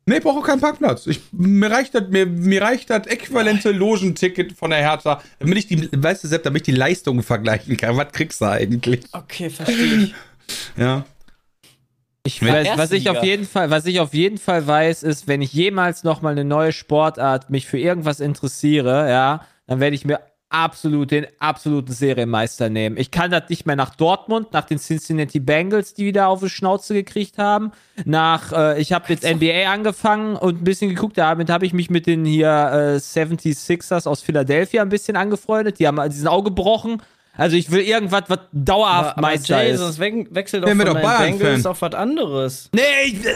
Nee, 0.09 0.17
ich 0.17 0.23
brauche 0.23 0.41
keinen 0.41 0.61
Parkplatz. 0.61 1.05
Ich, 1.05 1.19
mir, 1.33 1.69
reicht 1.69 1.93
das, 1.93 2.07
mir, 2.07 2.25
mir 2.25 2.61
reicht 2.61 2.89
das 2.89 3.07
äquivalente 3.07 3.71
Logenticket 3.71 4.53
von 4.53 4.69
der 4.69 4.79
Hertha, 4.79 5.21
damit 5.39 5.57
ich 5.57 5.67
die, 5.67 5.89
weißt 5.91 6.23
du, 6.23 6.29
Sepp, 6.29 6.43
damit 6.43 6.61
ich 6.61 6.73
die 6.73 6.79
Leistungen 6.79 7.23
vergleichen 7.23 7.75
kann. 7.75 7.97
Was 7.97 8.13
kriegst 8.13 8.39
du 8.39 8.45
eigentlich? 8.45 9.01
Okay, 9.11 9.49
verstehe 9.49 10.03
ich. 10.03 10.15
Ja. 10.77 11.03
Ich 12.23 12.41
weiß, 12.41 12.77
was 12.77 12.91
ich 12.91 13.09
auf 13.09 13.21
jeden 13.21 13.45
Fall, 13.45 13.69
was 13.69 13.85
ich 13.85 13.99
auf 13.99 14.13
jeden 14.13 14.37
Fall 14.37 14.65
weiß, 14.65 15.03
ist, 15.03 15.27
wenn 15.27 15.41
ich 15.41 15.51
jemals 15.51 16.05
noch 16.05 16.21
mal 16.21 16.31
eine 16.31 16.45
neue 16.45 16.71
Sportart 16.71 17.49
mich 17.49 17.65
für 17.65 17.77
irgendwas 17.77 18.21
interessiere, 18.21 19.09
ja, 19.09 19.45
dann 19.65 19.81
werde 19.81 19.95
ich 19.97 20.05
mir 20.05 20.21
absolut 20.49 21.11
den 21.11 21.27
absoluten 21.39 21.91
Serienmeister 21.91 22.69
nehmen. 22.69 22.97
Ich 22.97 23.11
kann 23.11 23.31
das 23.31 23.49
nicht 23.49 23.65
mehr 23.65 23.75
nach 23.75 23.95
Dortmund, 23.95 24.53
nach 24.53 24.65
den 24.65 24.79
Cincinnati 24.79 25.39
Bengals, 25.39 25.93
die 25.93 26.05
wieder 26.05 26.29
auf 26.29 26.39
die 26.39 26.49
Schnauze 26.49 26.93
gekriegt 26.93 27.37
haben, 27.37 27.71
nach 28.05 28.53
äh, 28.53 28.79
ich 28.81 28.93
habe 28.93 29.05
jetzt 29.09 29.23
NBA 29.25 29.69
angefangen 29.71 30.35
und 30.37 30.61
ein 30.61 30.63
bisschen 30.63 30.89
geguckt, 30.89 31.17
damit 31.17 31.49
habe 31.49 31.65
ich 31.65 31.73
mich 31.73 31.89
mit 31.89 32.07
den 32.07 32.23
hier 32.23 32.47
äh, 32.47 32.95
76ers 32.97 34.07
aus 34.07 34.21
Philadelphia 34.21 34.81
ein 34.81 34.89
bisschen 34.89 35.17
angefreundet, 35.17 35.79
die 35.79 35.87
haben 35.87 35.99
die 36.09 36.15
sind 36.15 36.27
auch 36.27 36.43
gebrochen. 36.43 37.01
Also 37.35 37.55
ich 37.55 37.69
will 37.69 37.81
irgendwas, 37.81 38.23
was 38.29 38.39
dauerhaft 38.51 39.09
Aber, 39.09 39.17
aber 39.17 39.21
Meister 39.21 39.61
Jay, 39.61 39.71
ist. 39.71 39.79
sonst 39.79 39.99
we 39.99 40.25
wechselt 40.31 40.63
doch 40.63 40.67
Werden 40.67 40.79
von 40.79 40.87
wir 40.87 40.93
doch 40.95 41.01
Bayern-Fan. 41.01 41.37
Bengals 41.39 41.65
auf 41.67 41.81
was 41.81 41.93
anderes. 41.93 42.69
Nee, 42.73 42.81
ich, 43.05 43.25
äh, 43.25 43.35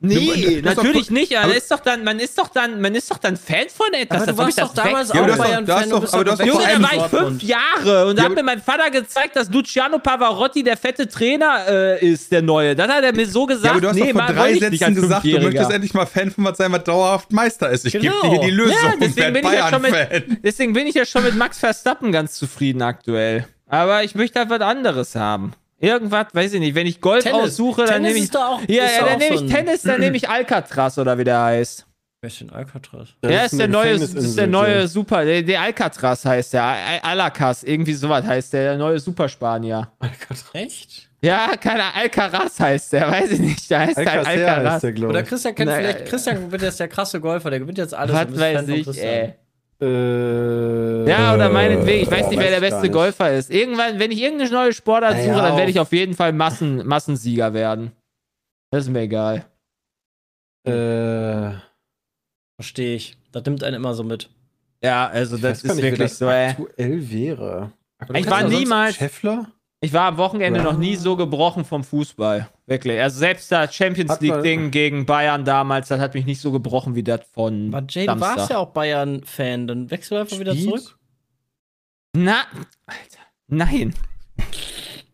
nee, 0.00 0.62
doch 0.62 0.76
natürlich 0.76 1.08
cool. 1.10 1.14
nicht. 1.14 1.36
Aber- 1.38 1.54
ist 1.54 1.70
doch 1.70 1.80
dann, 1.80 2.04
man 2.04 2.18
ist 2.18 2.38
doch 2.38 2.48
dann, 2.48 2.80
man 2.80 2.94
ist 2.94 3.10
doch 3.10 3.18
dann 3.18 3.36
Fan 3.36 3.66
von 3.74 3.92
etwas. 3.92 4.22
Aber 4.22 4.32
du 4.32 4.38
warst 4.38 4.60
doch 4.60 4.74
damals 4.74 5.08
weg- 5.10 5.14
Ja, 5.16 5.22
auch 5.22 5.28
hast 5.28 5.38
doch- 5.38 5.44
Bayern-Fan. 5.44 5.84
du 5.84 5.90
doch- 5.90 6.00
bist 6.00 6.14
aber 6.14 6.24
du 6.24 6.30
hast 6.32 6.40
doch 6.40 6.46
Junge, 6.46 6.64
da 6.64 6.82
war 6.82 6.94
ich 6.94 7.02
fünf 7.02 7.42
Jahre 7.42 8.06
und 8.06 8.16
da 8.18 8.22
Ja, 8.22 8.28
hat 8.28 8.34
mir 8.36 8.42
mein 8.42 8.62
Vater 8.62 8.90
gezeigt, 8.90 9.36
dass 9.36 9.50
Luciano 9.50 9.98
Pavarotti 9.98 10.62
der 10.62 10.76
fette 10.76 11.06
Trainer 11.08 11.64
äh, 11.68 12.06
ist, 12.06 12.32
der 12.32 12.42
neue. 12.42 12.74
Dann 12.74 12.90
hat 12.90 13.04
er 13.04 13.12
mir 13.14 13.26
so 13.26 13.44
gesagt, 13.46 13.64
Ja, 13.66 13.70
aber 13.72 13.80
du 13.82 13.88
hast 13.88 13.96
nee, 13.96 14.12
doch 14.12 14.24
vor 14.24 14.34
drei 14.34 14.58
Sätzen 14.58 14.94
gesagt, 14.94 15.24
du 15.24 15.38
möchtest 15.40 15.70
endlich 15.70 15.94
mal 15.94 16.06
Fan 16.06 16.30
von 16.30 16.44
was 16.44 16.56
sein, 16.56 16.72
was 16.72 16.84
dauerhaft 16.84 17.32
Meister 17.32 17.68
ist. 17.70 17.84
Ich 17.86 17.92
gebe 17.92 18.06
Genau. 18.06 18.22
dir 18.22 18.30
hier 18.30 18.40
die 18.40 18.50
Lösung 18.50 18.76
Ja, 18.82 18.94
deswegen 19.00 19.32
bin, 19.34 19.44
ich 19.46 19.52
ja 19.52 19.68
schon 19.70 19.82
mit, 19.82 19.94
deswegen 20.42 20.72
bin 20.72 20.86
ich 20.86 20.94
ja 20.94 21.04
schon 21.04 21.24
mit 21.24 21.34
Max 21.36 21.58
Verstappen 21.58 22.10
ganz 22.12 22.34
zufrieden 22.34 22.82
aktuell. 22.82 23.46
Aber 23.68 24.02
ich 24.02 24.14
möchte 24.14 24.38
halt 24.40 24.50
was 24.50 24.60
anderes 24.62 25.14
haben. 25.14 25.52
Irgendwas, 25.80 26.26
weiß 26.32 26.52
ich 26.54 26.60
nicht. 26.60 26.74
Wenn 26.74 26.86
ich 26.86 27.00
Golf 27.00 27.24
Tennis. 27.24 27.40
aussuche, 27.42 27.84
dann 27.84 27.94
Tennis 28.02 28.08
nehme 28.08 28.18
ich. 28.18 28.24
ist 28.24 28.34
doch 28.34 28.40
auch- 28.42 28.60
ja, 28.68 28.84
ist 28.84 28.96
ja, 28.98 29.04
dann 29.06 29.18
nehme 29.18 29.38
so 29.38 29.44
ich 29.46 29.52
Tennis, 29.52 29.82
dann 29.82 30.00
nehme 30.00 30.16
ich 30.16 30.28
Alcatraz 30.28 30.98
oder 30.98 31.16
wie 31.18 31.24
der 31.24 31.42
heißt. 31.42 31.86
Wer 32.22 32.28
ist 32.28 32.38
denn 32.40 32.50
Alcatraz? 32.50 33.08
Ja, 33.24 33.44
ist 33.44 33.52
ist 33.54 33.58
der 33.60 33.68
neue, 33.68 33.92
ist 33.92 34.36
der 34.36 34.46
neue. 34.46 34.86
Super, 34.88 35.24
der, 35.24 35.42
der 35.42 35.62
Alcatraz 35.62 36.22
heißt 36.26 36.52
der, 36.52 36.64
Al- 36.64 36.76
Alacas, 37.02 37.62
irgendwie 37.64 37.94
sowas 37.94 38.26
heißt 38.26 38.52
der, 38.52 38.62
der 38.64 38.76
neue 38.76 38.98
Superspanier. 39.00 39.90
Echt? 40.52 41.08
Ja, 41.22 41.48
keine 41.58 41.94
Alcaraz 41.94 42.60
heißt 42.60 42.92
der, 42.92 43.10
weiß 43.10 43.30
ich 43.32 43.38
nicht, 43.40 43.70
der 43.70 43.80
heißt 43.80 43.96
halt 43.96 44.08
Alcacer 44.08 44.28
Alcaraz. 44.28 44.72
heißt 44.74 44.82
der, 44.84 44.92
glaube 44.92 45.10
Oder 45.12 45.22
ich. 45.22 45.28
Christian 45.28 45.54
kennt 45.54 45.70
Na, 45.70 45.76
vielleicht. 45.78 46.06
Christian 46.06 46.52
wird 46.52 46.60
jetzt 46.62 46.80
der 46.80 46.88
krasse 46.88 47.20
Golfer, 47.20 47.48
der 47.50 47.60
gewinnt 47.60 47.78
jetzt 47.78 47.94
alles. 47.94 48.14
Was 48.14 48.38
weiß 48.38 48.68
ich, 48.68 49.02
ey. 49.02 49.34
Äh, 49.80 51.08
Ja, 51.08 51.34
oder 51.34 51.48
meinetwegen, 51.48 52.02
ich 52.02 52.10
weiß 52.10 52.28
nicht, 52.28 52.38
wer 52.38 52.50
der 52.50 52.60
weiß 52.60 52.70
beste 52.70 52.82
nicht. 52.82 52.92
Golfer 52.92 53.32
ist. 53.32 53.50
Irgendwann, 53.50 53.98
wenn 53.98 54.10
ich 54.10 54.20
irgendeine 54.20 54.50
neue 54.50 54.72
Sportart 54.72 55.14
Naja, 55.14 55.32
suche, 55.34 55.42
dann 55.42 55.56
werde 55.56 55.70
ich 55.70 55.80
auf 55.80 55.92
jeden 55.92 56.14
Fall 56.14 56.32
Massen, 56.32 56.86
Massensieger 56.86 57.52
werden. 57.54 57.92
Das 58.70 58.84
ist 58.84 58.90
mir 58.90 59.00
egal. 59.00 59.46
Äh, 60.66 61.52
Verstehe 62.58 62.94
ich. 62.96 63.16
Das 63.32 63.44
nimmt 63.44 63.64
einen 63.64 63.76
immer 63.76 63.94
so 63.94 64.04
mit. 64.04 64.28
Ja, 64.82 65.08
also 65.08 65.36
ich 65.36 65.42
das 65.42 65.62
ist 65.64 65.74
nicht, 65.74 65.82
wirklich 65.82 66.10
das 66.10 66.18
so, 66.18 66.26
ey. 66.28 66.48
aktuell 66.50 67.10
wäre. 67.10 67.72
Ich 68.14 68.30
war 68.30 68.42
niemals, 68.48 68.96
Scheffler? 68.96 69.50
Ich 69.80 69.92
war 69.92 70.02
am 70.08 70.16
Wochenende 70.18 70.58
Ja. 70.60 70.64
noch 70.64 70.76
nie 70.78 70.96
so 70.96 71.16
gebrochen 71.16 71.64
vom 71.64 71.82
Fußball. 71.84 72.48
Wirklich. 72.66 73.00
Also 73.00 73.18
selbst 73.18 73.50
das 73.50 73.74
Champions 73.74 74.20
League-Ding 74.20 74.70
gegen 74.70 75.06
Bayern 75.06 75.44
damals, 75.44 75.88
das 75.88 76.00
hat 76.00 76.14
mich 76.14 76.26
nicht 76.26 76.40
so 76.40 76.52
gebrochen 76.52 76.94
wie 76.94 77.02
das 77.02 77.20
von 77.32 77.74
Aber 77.74 77.86
Jay, 77.88 78.06
du 78.06 78.20
warst 78.20 78.50
ja 78.50 78.58
auch 78.58 78.68
Bayern-Fan. 78.72 79.66
Dann 79.66 79.90
wechsel 79.90 80.18
einfach 80.18 80.38
wieder 80.38 80.52
Speed? 80.52 80.66
zurück. 80.66 80.98
Na, 82.16 82.42
Alter, 82.86 83.20
nein. 83.48 83.94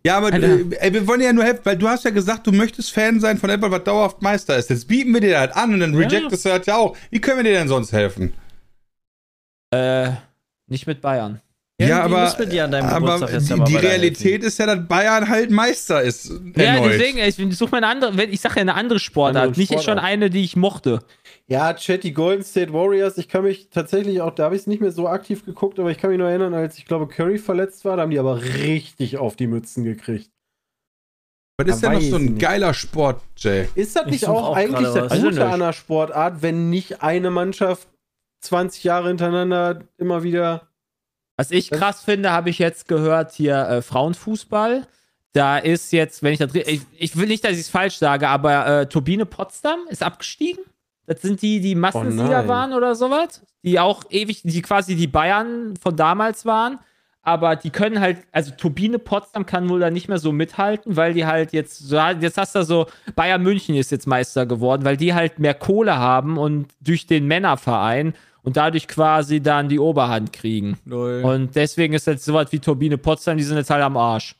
Ja, 0.05 0.19
aber 0.19 0.33
äh, 0.33 0.65
ey, 0.79 0.93
wir 0.95 1.07
wollen 1.09 1.19
dir 1.21 1.27
ja 1.27 1.33
nur 1.33 1.43
helfen, 1.45 1.63
weil 1.65 1.77
du 1.77 1.89
hast 1.89 2.05
ja 2.05 2.11
gesagt, 2.11 2.47
du 2.47 2.53
möchtest 2.53 2.93
Fan 2.93 3.19
sein 3.21 3.39
von 3.39 3.51
etwas, 3.51 3.71
was 3.73 3.83
dauerhaft 3.85 4.23
Meister 4.23 4.57
ist. 4.57 4.71
Jetzt 4.71 4.87
bieten 4.87 5.13
wir 5.13 5.21
dir 5.21 5.33
das 5.47 5.57
an 5.57 5.75
und 5.75 5.81
dann 5.81 5.93
Ja. 5.95 6.07
rejectest 6.07 6.45
du 6.45 6.49
das 6.51 6.65
ja 6.67 6.77
auch. 6.77 6.97
Wie 7.11 7.21
können 7.21 7.39
wir 7.39 7.45
dir 7.45 7.59
denn 7.59 7.67
sonst 7.69 7.93
helfen? 7.93 8.33
Äh, 9.73 10.13
nicht 10.69 10.87
mit 10.87 11.01
Bayern. 11.01 11.41
Ja, 11.79 11.89
Irgendwie 11.89 12.15
aber, 12.15 12.25
müssen 12.25 12.39
wir 12.39 12.47
dir 12.47 12.65
an 12.65 12.71
deinem 12.71 12.89
aber 12.89 13.19
die, 13.27 13.53
aber 13.53 13.65
die. 13.65 13.77
Realität 13.77 14.43
ist 14.43 14.59
ja, 14.59 14.65
dass 14.65 14.89
Bayern 14.89 15.29
halt 15.29 15.51
Meister 15.51 16.03
ist. 16.03 16.31
Ja, 16.57 16.63
erneut. 16.63 16.93
deswegen, 16.95 17.19
ich 17.19 17.59
suche 17.59 17.71
mir 17.73 17.77
eine 17.79 17.89
andere, 17.89 18.17
wenn- 18.17 18.33
ich 18.33 18.41
sage 18.41 18.55
ja 18.57 18.61
eine 18.63 18.75
andere 18.75 18.99
Sportart, 18.99 19.37
Andere 19.43 19.61
nicht 19.61 19.69
Sportart. 19.73 19.85
schon 19.85 19.99
eine, 19.99 20.31
die 20.31 20.43
ich 20.43 20.57
mochte. 20.57 21.01
Ja, 21.49 21.75
Chat, 21.75 22.03
die 22.05 22.15
Golden 22.15 22.43
State 22.43 22.73
Warriors, 22.73 23.19
ich 23.19 23.29
kann 23.29 23.45
mich 23.45 23.69
tatsächlich 23.69 24.23
auch, 24.23 24.35
da 24.35 24.45
habe 24.45 24.55
ich 24.55 24.63
es 24.63 24.67
nicht 24.67 24.81
mehr 24.81 24.91
so 24.91 25.07
aktiv 25.07 25.45
geguckt, 25.45 25.79
aber 25.79 25.91
ich 25.91 25.99
kann 25.99 26.09
mich 26.09 26.19
nur 26.19 26.31
erinnern, 26.31 26.55
als 26.55 26.79
ich 26.79 26.87
glaube 26.87 27.09
Curry 27.09 27.37
verletzt 27.37 27.85
war, 27.85 27.97
da 27.97 28.03
haben 28.05 28.11
die 28.11 28.19
aber 28.19 28.43
richtig 28.43 29.19
auf 29.19 29.37
die 29.37 29.47
Mützen 29.47 29.85
gekriegt. 29.85 30.31
Was 31.59 31.69
ist 31.69 31.83
denn 31.83 31.93
noch 31.93 32.01
so 32.01 32.07
ich 32.07 32.15
ein 32.23 32.25
nicht. 32.33 32.39
geiler 32.41 32.73
Sport, 32.75 33.21
Jay? 33.37 33.69
Ist 33.75 33.97
das 33.97 34.07
Ich 34.07 34.13
nicht 34.13 34.27
auch, 34.29 34.49
auch 34.51 34.57
eigentlich 34.57 34.81
das 34.89 34.95
was. 34.95 35.13
Also 35.13 35.25
Gute 35.25 35.35
nicht. 35.37 35.45
an 35.45 35.53
einer 35.53 35.73
Sportart, 35.75 36.41
wenn 36.43 36.71
nicht 36.71 37.03
eine 37.03 37.31
Mannschaft 37.31 37.87
20 38.43 38.83
Jahre 38.85 39.09
hintereinander 39.09 39.81
immer 39.99 40.23
wieder. 40.23 40.69
Was 41.37 41.51
ich 41.51 41.71
krass 41.71 42.03
finde, 42.03 42.33
habe 42.33 42.51
ich 42.51 42.59
jetzt 42.59 42.89
gehört, 42.89 43.33
hier 43.33 43.57
äh, 43.57 43.83
Frauenfußball. 43.83 44.87
Da 45.33 45.59
ist 45.59 45.93
jetzt, 45.93 46.23
wenn 46.23 46.33
ich 46.33 46.41
ri- 46.41 46.67
ich, 46.67 46.81
ich 46.97 47.17
will 47.17 47.29
nicht, 47.29 47.45
dass 47.45 47.53
ich 47.53 47.61
es 47.61 47.69
falsch 47.69 47.97
sage, 47.97 48.27
aber 48.29 48.67
äh, 48.67 48.87
Turbine 48.87 49.27
Potsdam 49.27 49.81
ist 49.91 50.03
abgestiegen. 50.03 50.65
Das 51.05 51.21
sind 51.21 51.43
die, 51.43 51.61
die 51.61 51.75
Massensieger 51.75 52.39
nein. 52.39 52.49
waren 52.49 52.73
oder 52.73 52.95
sowas. 52.95 53.43
Die 53.63 53.79
auch 53.79 54.05
ewig, 54.09 54.43
die 54.45 54.63
quasi 54.63 54.97
die 54.97 55.07
Bayern 55.07 55.75
von 55.81 55.95
damals 55.95 56.47
waren. 56.47 56.79
Aber 57.23 57.57
die 57.57 57.71
können 57.71 58.01
halt, 58.01 58.19
also 58.31 58.53
Turbine 58.53 59.01
Potsdam 59.01 59.47
kann 59.47 59.69
wohl 59.69 59.81
da 59.81 59.91
nicht 59.91 60.09
mehr 60.09 60.19
so 60.19 60.31
mithalten, 60.31 60.97
weil 60.97 61.13
die 61.13 61.27
halt 61.27 61.53
jetzt, 61.53 61.91
jetzt 61.91 62.39
hast 62.39 62.55
du 62.55 62.65
so, 62.65 62.87
Bayern 63.17 63.43
München 63.43 63.75
ist 63.75 63.91
jetzt 63.91 64.07
Meister 64.07 64.47
geworden, 64.47 64.85
weil 64.85 64.97
die 64.97 65.13
halt 65.13 65.41
mehr 65.41 65.55
Kohle 65.55 65.97
haben 65.97 66.39
und 66.39 66.69
durch 66.81 67.07
den 67.07 67.27
Männerverein 67.27 68.15
und 68.47 68.57
dadurch 68.57 68.87
quasi 68.89 69.41
dann 69.43 69.69
die 69.69 69.79
Oberhand 69.79 70.33
kriegen. 70.33 70.79
Null. 70.87 71.21
Und 71.25 71.55
deswegen 71.57 71.93
ist 71.95 72.07
jetzt 72.07 72.25
sowas 72.25 72.47
wie 72.53 72.61
Turbine 72.61 72.97
Potsdam, 72.97 73.37
die 73.37 73.43
sind 73.45 73.57
jetzt 73.59 73.69
halt 73.71 73.83
am 73.83 73.97
Arsch. 73.99 74.37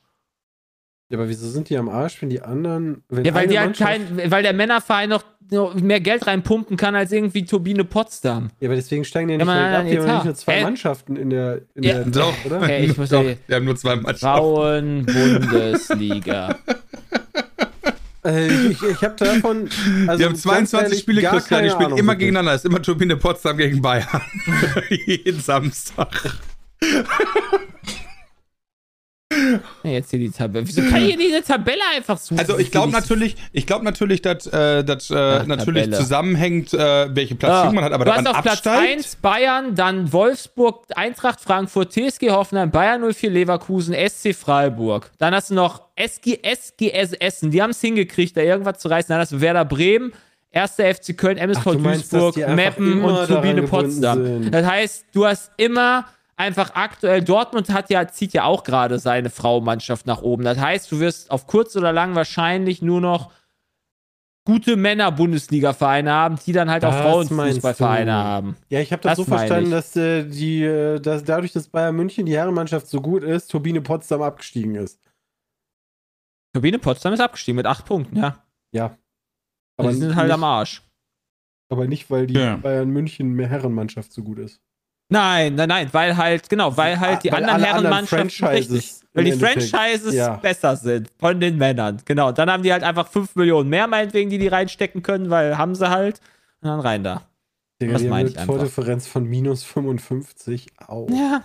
Ja, 1.11 1.19
aber 1.19 1.29
wieso 1.29 1.47
sind 1.49 1.69
die 1.69 1.77
am 1.77 1.89
Arsch, 1.89 2.21
wenn 2.23 2.31
die 2.31 2.41
anderen. 2.41 3.03
Wenn 3.09 3.25
Ja, 3.25 3.35
weil 3.35 3.47
die 3.49 3.59
halt 3.59 3.79
Mannschaft- 3.79 3.91
kein, 4.19 4.31
weil 4.31 4.43
der 4.43 4.53
Männerverein 4.53 5.09
noch, 5.09 5.23
noch 5.53 5.75
mehr 5.75 6.01
Geld 6.01 6.27
reinpumpen 6.27 6.77
kann 6.77 6.95
als 6.97 7.13
irgendwie 7.13 7.45
Turbine 7.45 7.85
Potsdam. 7.85 8.51
Ja, 8.59 8.69
aber 8.69 8.75
deswegen 8.77 9.05
steigen 9.05 9.29
die 9.29 9.35
ja 9.35 9.39
Ja, 9.41 9.45
nicht 9.45 9.55
hat 9.55 9.61
ab. 9.61 9.87
Die 9.89 9.99
haben 9.99 10.07
ja 10.09 10.15
nicht 10.15 10.25
nur 10.25 10.35
zwei 10.35 10.55
Äh, 10.59 10.63
Mannschaften 10.65 11.15
in 11.17 11.31
der. 11.31 11.61
In 11.75 11.83
Ja. 11.85 11.93
der 12.03 12.05
Doch. 12.07 12.35
oder? 12.45 12.57
Okay, 12.63 12.85
ich 12.87 12.97
muss 12.97 13.09
Doch, 13.11 13.23
ja- 13.23 13.35
wir 13.47 13.57
haben 13.57 13.65
nur 13.65 13.77
zwei 13.77 13.95
Mannschaften. 13.97 15.07
Frauen-Bundesliga. 15.07 16.57
Äh, 18.27 18.69
ich 18.69 18.83
ich 18.83 19.03
habe 19.03 19.15
davon. 19.17 19.69
Also 20.07 20.19
die 20.19 20.25
haben 20.25 20.33
ganz 20.33 20.43
22 20.43 20.83
ehrlich, 20.83 21.01
Spiele, 21.01 21.23
Christian, 21.23 21.63
die 21.63 21.71
spielen 21.71 21.87
Ahnung, 21.87 21.99
immer 21.99 22.13
wirklich. 22.13 22.27
gegeneinander. 22.27 22.55
Es 22.55 22.63
ist 22.63 22.71
immer 22.71 22.83
Turbine 22.83 23.17
Potsdam 23.17 23.57
gegen 23.57 23.81
Bayern. 23.81 24.23
Jeden 25.07 25.41
Samstag. 25.41 26.09
Ja, 29.83 29.91
Jetzt 29.91 30.11
hier 30.11 30.19
die 30.19 30.31
Tabelle. 30.31 30.67
Wieso 30.67 30.83
kann 30.83 30.97
ich 31.03 31.09
hier 31.15 31.17
diese 31.19 31.43
Tabelle 31.43 31.81
einfach 31.95 32.19
suchen? 32.19 32.39
Also 32.39 32.59
ich 32.59 32.71
glaube 32.71 32.93
natürlich, 32.93 33.37
ich 33.53 33.67
glaube 33.67 33.85
natürlich, 33.85 34.23
dass 34.23 34.47
äh, 34.47 34.85
das 34.85 35.11
äh, 35.11 35.45
natürlich 35.45 35.85
Tabelle. 35.85 35.97
zusammenhängt, 36.03 36.73
äh, 36.75 37.15
welche 37.15 37.35
Platzierung 37.35 37.69
Ah, 37.69 37.73
man 37.73 37.85
hat, 37.85 37.93
aber 37.93 38.05
du 38.05 38.13
hast 38.13 38.27
auf 38.27 38.43
Platz 38.43 38.67
absteigt. 38.67 38.93
1 38.99 39.17
Bayern, 39.17 39.75
dann 39.75 40.13
Wolfsburg, 40.13 40.85
Eintracht 40.95 41.41
Frankfurt, 41.41 41.93
TSG 41.93 42.31
Hoffenheim, 42.31 42.71
Bayern 42.71 43.03
04 43.13 43.31
Leverkusen, 43.31 43.95
SC 43.95 44.35
Freiburg. 44.35 45.11
Dann 45.19 45.35
hast 45.35 45.51
du 45.51 45.55
noch 45.55 45.83
SG, 45.97 46.39
SGS 46.43 47.13
Essen, 47.15 47.51
die 47.51 47.63
haben 47.63 47.71
es 47.71 47.81
hingekriegt, 47.81 48.37
da 48.37 48.41
irgendwas 48.43 48.79
zu 48.79 48.89
reißen. 48.89 49.09
Dann 49.09 49.21
hast 49.21 49.33
du 49.33 49.41
Werder 49.41 49.65
Bremen, 49.65 50.13
1. 50.53 50.73
FC 50.73 51.17
Köln, 51.17 51.37
MSV 51.37 51.61
Ach, 51.67 51.73
du 51.73 51.79
meinst, 51.79 52.13
Duisburg, 52.13 52.37
einfach 52.39 52.55
Meppen 52.55 53.03
und 53.03 53.27
Turbine 53.27 53.63
Potsdam. 53.63 54.25
sind. 54.25 54.55
Das 54.55 54.67
heißt, 54.67 55.07
du 55.13 55.27
hast 55.27 55.51
immer 55.59 56.07
einfach 56.37 56.75
aktuell, 56.75 57.23
Dortmund 57.23 57.71
hat 57.71 57.91
ja, 57.91 58.07
zieht 58.09 58.33
ja 58.33 58.45
auch 58.45 58.63
gerade 58.65 58.99
seine 58.99 59.31
Frauenmannschaft 59.31 60.07
nach 60.07 60.23
oben. 60.23 60.45
Das 60.45 60.59
heißt, 60.59 60.91
du 60.93 61.01
wirst 61.01 61.31
auf 61.31 61.47
kurz 61.47 61.75
oder 61.77 61.93
lang 61.93 62.15
wahrscheinlich 62.15 62.83
nur 62.83 63.01
noch 63.01 63.33
gute 64.45 64.77
Männer-Bundesliga-Vereine 64.77 66.13
haben, 66.13 66.39
die 66.47 66.53
dann 66.53 66.71
halt 66.71 66.85
auch 66.85 66.93
Das 66.93 67.01
Frauenfußballvereine 67.03 68.13
meinst 68.13 68.25
du. 68.25 68.29
haben. 68.29 68.57
Ja, 68.69 68.81
ich 68.81 68.93
habe 68.93 69.03
das, 69.03 69.17
Das 69.17 69.17
so 69.17 69.25
verstanden, 69.25 69.71
dass, 69.73 69.97
äh, 69.97 70.25
die, 70.25 70.63
äh, 70.63 71.01
dass 71.01 71.25
dadurch, 71.25 71.53
dass 71.53 71.67
Bayern 71.69 71.97
München 71.97 72.27
die 72.27 72.37
Herrenmannschaft 72.37 72.87
so 72.87 73.01
gut 73.01 73.25
ist, 73.25 73.49
Turbine 73.51 73.81
Potsdam 73.81 74.23
abgestiegen 74.23 74.77
ist. 74.77 75.01
Turbine 76.55 76.79
Potsdam 76.79 77.13
ist 77.13 77.21
abgestiegen 77.21 77.57
mit 77.57 77.67
acht 77.67 77.85
Punkten, 77.87 78.17
ja. 78.17 78.43
Ja. 78.73 78.97
Aber 79.79 79.91
die 79.91 79.97
sind 79.97 80.15
halt 80.17 80.27
nicht, 80.29 80.35
am 80.35 80.45
Arsch. 80.45 80.83
aber 81.71 81.87
nicht, 81.87 82.09
weil 82.11 82.27
die 82.27 82.35
Ja. 82.35 82.57
Bayern 82.57 82.89
München 82.89 83.33
mehr 83.33 83.49
Herrenmannschaft 83.49 84.13
so 84.13 84.23
gut 84.23 84.39
ist. 84.39 84.61
Nein, 85.09 85.55
nein, 85.55 85.69
nein, 85.69 85.89
weil 85.93 86.17
halt, 86.17 86.49
genau, 86.49 86.77
weil 86.77 86.99
halt 86.99 87.23
die 87.23 87.31
Weil 87.31 87.45
anderen 87.45 87.63
Herrenmannschaften 87.63 88.31
Franchises 88.31 88.73
richtig, 88.73 89.09
weil 89.15 89.25
die 89.25 89.33
Franchises 89.33 90.15
ja. 90.15 90.37
besser 90.37 90.77
sind 90.77 91.09
von 91.19 91.39
den 91.39 91.57
Männern. 91.59 92.03
Genau, 92.05 92.33
dann 92.33 92.51
haben 92.51 92.65
die 92.65 92.73
halt 92.73 92.83
einfach 92.83 93.07
5 93.07 93.37
Millionen 93.37 93.69
mehr, 93.69 93.87
meinetwegen, 93.87 94.31
die 94.31 94.39
die 94.39 94.49
reinstecken 94.49 95.03
können, 95.03 95.31
weil 95.31 95.57
haben 95.57 95.77
sie 95.77 95.89
halt. 95.89 96.21
Und 96.61 96.69
dann 96.69 96.81
rein 96.81 97.05
da. 97.05 97.23
Digga, 97.81 97.93
Das 97.93 98.03
meine 98.03 98.15
eine 98.15 98.29
ich 98.31 98.39
einfach. 98.39 98.55
Tordifferenz 98.55 99.07
von 99.07 99.25
minus 99.25 99.63
55. 99.63 100.67
Au. 100.89 101.07
Ja. 101.11 101.45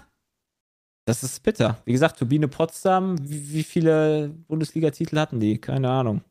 Das 1.05 1.23
ist 1.23 1.43
bitter. 1.43 1.77
Wie 1.85 1.91
gesagt, 1.91 2.17
Turbine 2.17 2.47
Potsdam, 2.47 3.17
wie, 3.21 3.53
wie 3.53 3.63
viele 3.63 4.29
Bundesliga-Titel 4.47 5.17
hatten 5.17 5.39
die? 5.39 5.59
Keine 5.59 5.89
Ahnung. 5.89 6.21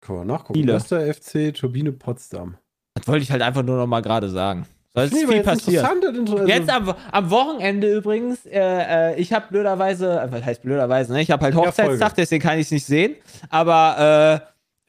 Können 0.00 0.20
wir 0.20 0.24
nachgucken. 0.24 0.58
Viele. 0.58 0.72
Erster 0.72 1.14
FC 1.14 1.54
Turbine 1.54 1.92
Potsdam. 1.92 2.56
Das 2.94 3.06
wollte 3.06 3.22
ich 3.22 3.30
halt 3.30 3.42
einfach 3.42 3.62
nur 3.62 3.76
noch 3.76 3.86
mal 3.86 4.02
gerade 4.02 4.28
sagen. 4.28 4.66
Soll 4.94 5.04
jetzt 5.04 5.12
Nee, 5.14 5.26
viel 5.26 5.36
jetzt 5.36 5.44
passieren. 5.46 5.86
also- 5.86 6.46
Jetzt 6.46 6.70
am, 6.70 6.94
am 7.12 7.30
Wochenende 7.30 7.92
übrigens, 7.94 8.46
äh, 8.46 8.58
äh, 9.12 9.20
ich 9.20 9.32
habe 9.32 9.46
blöderweise, 9.50 10.20
äh, 10.20 10.32
was 10.32 10.44
heißt 10.44 10.62
blöderweise, 10.62 11.12
ne? 11.12 11.20
ich 11.22 11.30
habe 11.30 11.44
halt 11.44 11.54
Hochzeitstag, 11.54 11.86
Folge. 11.98 12.12
deswegen 12.16 12.42
kann 12.42 12.58
ich 12.58 12.66
es 12.66 12.70
nicht 12.72 12.86
sehen. 12.86 13.14
Aber 13.50 14.40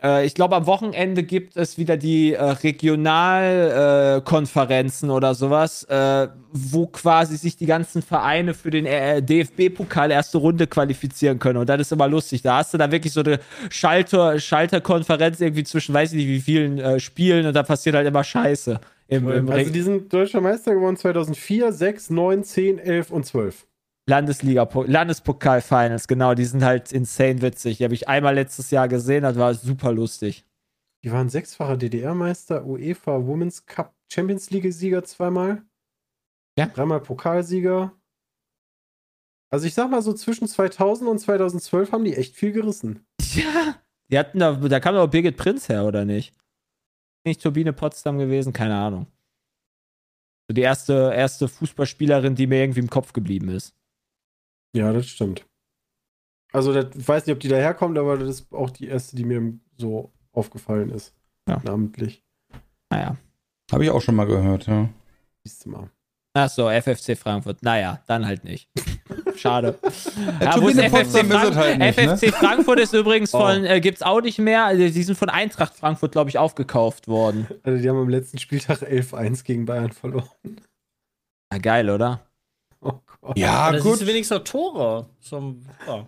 äh, 0.02 0.08
äh, 0.08 0.26
ich 0.26 0.34
glaube, 0.34 0.56
am 0.56 0.66
Wochenende 0.66 1.24
gibt 1.24 1.58
es 1.58 1.78
wieder 1.78 1.98
die 1.98 2.34
äh, 2.34 2.42
Regionalkonferenzen 2.42 4.18
äh, 4.18 4.22
Konferenzen 4.22 5.10
oder 5.10 5.36
sowas, 5.36 5.84
äh, 5.84 6.28
wo 6.54 6.88
quasi 6.88 7.36
sich 7.36 7.58
die 7.58 7.66
ganzen 7.66 8.02
Vereine 8.02 8.54
für 8.54 8.72
den 8.72 8.86
äh, 8.86 9.22
DFB-Pokal 9.22 10.12
erste 10.12 10.38
Runde 10.38 10.68
qualifizieren 10.68 11.40
können. 11.40 11.58
Und 11.58 11.68
das 11.70 11.82
ist 11.82 11.92
immer 11.92 12.08
lustig. 12.08 12.42
Da 12.42 12.58
hast 12.58 12.74
du 12.74 12.78
da 12.78 12.90
wirklich 12.92 13.12
so 13.14 13.20
eine 13.20 13.40
Schalter, 13.70 14.40
Schalterkonferenz 14.40 15.42
irgendwie 15.42 15.66
zwischen, 15.66 15.94
weiß 15.94 16.14
ich 16.14 16.18
nicht, 16.20 16.28
wie 16.28 16.40
vielen 16.40 16.80
äh, 16.80 17.00
Spielen 17.02 17.46
und 17.46 17.54
da 17.54 17.64
passiert 17.64 17.96
halt 17.96 18.08
immer 18.08 18.24
Scheiße. 18.24 18.80
Im, 19.10 19.28
im 19.30 19.50
also 19.50 19.72
die 19.72 19.82
sind 19.82 20.14
deutscher 20.14 20.40
Meister 20.40 20.76
geworden 20.76 20.96
2004, 20.96 21.74
6, 21.74 22.10
9, 22.12 22.44
10, 22.44 22.80
11 22.80 23.12
und 23.12 23.26
12. 23.26 23.68
Landesliga, 24.08 24.68
Landespokal-Finals, 24.74 26.08
genau, 26.08 26.34
die 26.34 26.46
sind 26.46 26.64
halt 26.64 26.92
insane 26.92 27.42
witzig. 27.42 27.78
Die 27.78 27.84
habe 27.84 27.94
ich 27.94 28.08
einmal 28.08 28.36
letztes 28.36 28.72
Jahr 28.72 28.88
gesehen, 28.88 29.24
das 29.24 29.38
war 29.38 29.54
super 29.54 29.92
lustig. 29.92 30.46
Die 31.04 31.12
waren 31.12 31.30
sechsfacher 31.30 31.78
DDR-Meister, 31.78 32.66
UEFA 32.66 33.26
Women's 33.26 33.66
Cup 33.66 33.94
Champions 34.12 34.50
League-Sieger 34.52 35.04
zweimal. 35.04 35.64
Ja. 36.58 36.68
Dreimal 36.68 37.00
Pokalsieger. 37.02 37.94
Also 39.52 39.66
ich 39.66 39.74
sag 39.74 39.90
mal 39.90 40.02
so 40.02 40.14
zwischen 40.14 40.48
2000 40.48 41.10
und 41.10 41.20
2012 41.20 41.92
haben 41.92 42.04
die 42.04 42.16
echt 42.16 42.36
viel 42.36 42.52
gerissen. 42.52 43.06
Ja. 43.34 43.76
Die 44.12 44.18
hatten 44.18 44.40
da, 44.40 44.54
da 44.54 44.80
kam 44.80 44.96
doch 44.96 45.08
Birgit 45.08 45.38
Prinz 45.38 45.70
her, 45.70 45.86
oder 45.86 46.06
nicht? 46.06 46.34
Nicht 47.26 47.42
Turbine 47.42 47.74
Potsdam 47.74 48.18
gewesen? 48.18 48.54
Keine 48.54 48.76
Ahnung. 48.76 49.08
So 50.48 50.54
die 50.54 50.62
erste, 50.62 51.12
erste 51.14 51.48
Fußballspielerin, 51.48 52.36
die 52.36 52.48
mir 52.48 52.62
irgendwie 52.62 52.80
im 52.80 52.90
Kopf 52.90 53.14
geblieben 53.14 53.50
ist. 53.50 53.76
Ja, 54.76 54.92
das 54.94 55.08
stimmt. 55.08 55.46
Also 56.52 56.74
das, 56.74 56.96
ich 56.96 57.08
weiß 57.08 57.26
nicht, 57.26 57.36
ob 57.36 57.40
die 57.40 57.48
daherkommt, 57.48 57.98
aber 57.98 58.18
das 58.18 58.30
ist 58.30 58.52
auch 58.52 58.72
die 58.72 58.88
erste, 58.88 59.16
die 59.16 59.26
mir 59.26 59.60
so 59.78 60.12
aufgefallen 60.32 60.90
ist. 60.90 61.14
Ja. 61.48 61.62
Namentlich. 61.64 62.24
Naja. 62.90 63.18
Habe 63.72 63.84
ich 63.84 63.92
auch 63.92 64.02
schon 64.02 64.16
mal 64.16 64.26
gehört, 64.26 64.66
ja. 64.68 64.90
Siehst 65.44 65.66
du 65.66 65.70
mal. 65.70 65.90
Achso, 66.34 66.70
FFC 66.70 67.16
Frankfurt. 67.18 67.62
Naja, 67.62 68.04
dann 68.08 68.26
halt 68.26 68.44
nicht. 68.44 68.70
Schade. 69.36 69.78
ja, 70.42 70.52
FFC, 70.52 71.26
Frank 71.26 71.56
halt 71.56 71.78
nicht, 71.80 71.98
ne? 71.98 72.16
FFC 72.18 72.32
Frankfurt 72.34 72.80
ist 72.80 72.94
übrigens 72.94 73.34
Oh. 73.34 73.40
von, 73.40 73.66
äh, 73.66 73.80
gibt's 73.82 74.02
auch 74.02 74.22
nicht 74.22 74.40
mehr. 74.40 74.66
Also, 74.66 74.84
die 74.84 75.04
sind 75.04 75.18
von 75.18 75.30
Eintracht 75.30 75.76
Frankfurt, 75.76 76.12
glaube 76.12 76.30
ich, 76.30 76.38
aufgekauft 76.38 77.08
worden. 77.08 77.48
Also 77.64 77.82
die 77.82 77.90
haben 77.90 77.98
am 77.98 78.10
letzten 78.10 78.38
Spieltag 78.38 78.82
11-1 78.82 79.44
gegen 79.44 79.66
Bayern 79.66 79.92
verloren. 79.92 80.28
Ja, 81.52 81.60
geil, 81.60 81.90
oder? 81.90 82.22
Oh 82.82 82.94
Gott. 83.22 83.38
Ja, 83.38 83.72
gut. 83.80 84.06
wenigstens 84.06 84.38
noch 84.38 84.44
Tore. 84.44 85.10
So, 85.20 85.56
ja. 85.88 86.08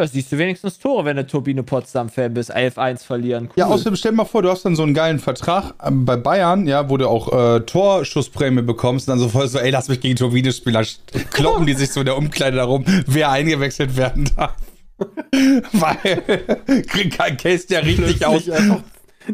Da 0.00 0.06
siehst 0.06 0.32
du 0.32 0.38
wenigstens 0.38 0.78
Tore, 0.78 1.04
wenn 1.04 1.18
du 1.18 1.26
Turbine 1.26 1.62
Potsdam-Fan 1.62 2.32
bist. 2.32 2.56
11-1 2.56 3.04
verlieren. 3.04 3.44
Cool. 3.48 3.52
Ja, 3.56 3.66
außerdem 3.66 3.96
stell 3.96 4.12
dir 4.12 4.16
mal 4.16 4.24
vor, 4.24 4.40
du 4.40 4.48
hast 4.48 4.64
dann 4.64 4.74
so 4.74 4.82
einen 4.82 4.94
geilen 4.94 5.18
Vertrag 5.18 5.74
ähm, 5.84 6.06
bei 6.06 6.16
Bayern, 6.16 6.66
ja, 6.66 6.88
wo 6.88 6.96
du 6.96 7.06
auch 7.06 7.56
äh, 7.56 7.60
Torschussprämie 7.60 8.62
bekommst 8.62 9.08
und 9.08 9.12
dann 9.12 9.18
so 9.18 9.28
voll 9.28 9.46
so, 9.46 9.58
ey, 9.58 9.68
lass 9.68 9.88
mich 9.88 10.00
gegen 10.00 10.16
Turbine-Spieler 10.16 10.84
kloppen 11.32 11.66
die 11.66 11.74
sich 11.74 11.90
so 11.92 12.00
in 12.00 12.06
der 12.06 12.16
Umkleide 12.16 12.56
darum, 12.56 12.86
wer 13.06 13.30
eingewechselt 13.30 13.98
werden 13.98 14.30
darf. 14.34 14.54
Weil 15.72 16.82
kein 17.10 17.36
Case 17.36 17.66
der 17.66 17.84
richtig 17.84 18.24
aus. 18.24 18.44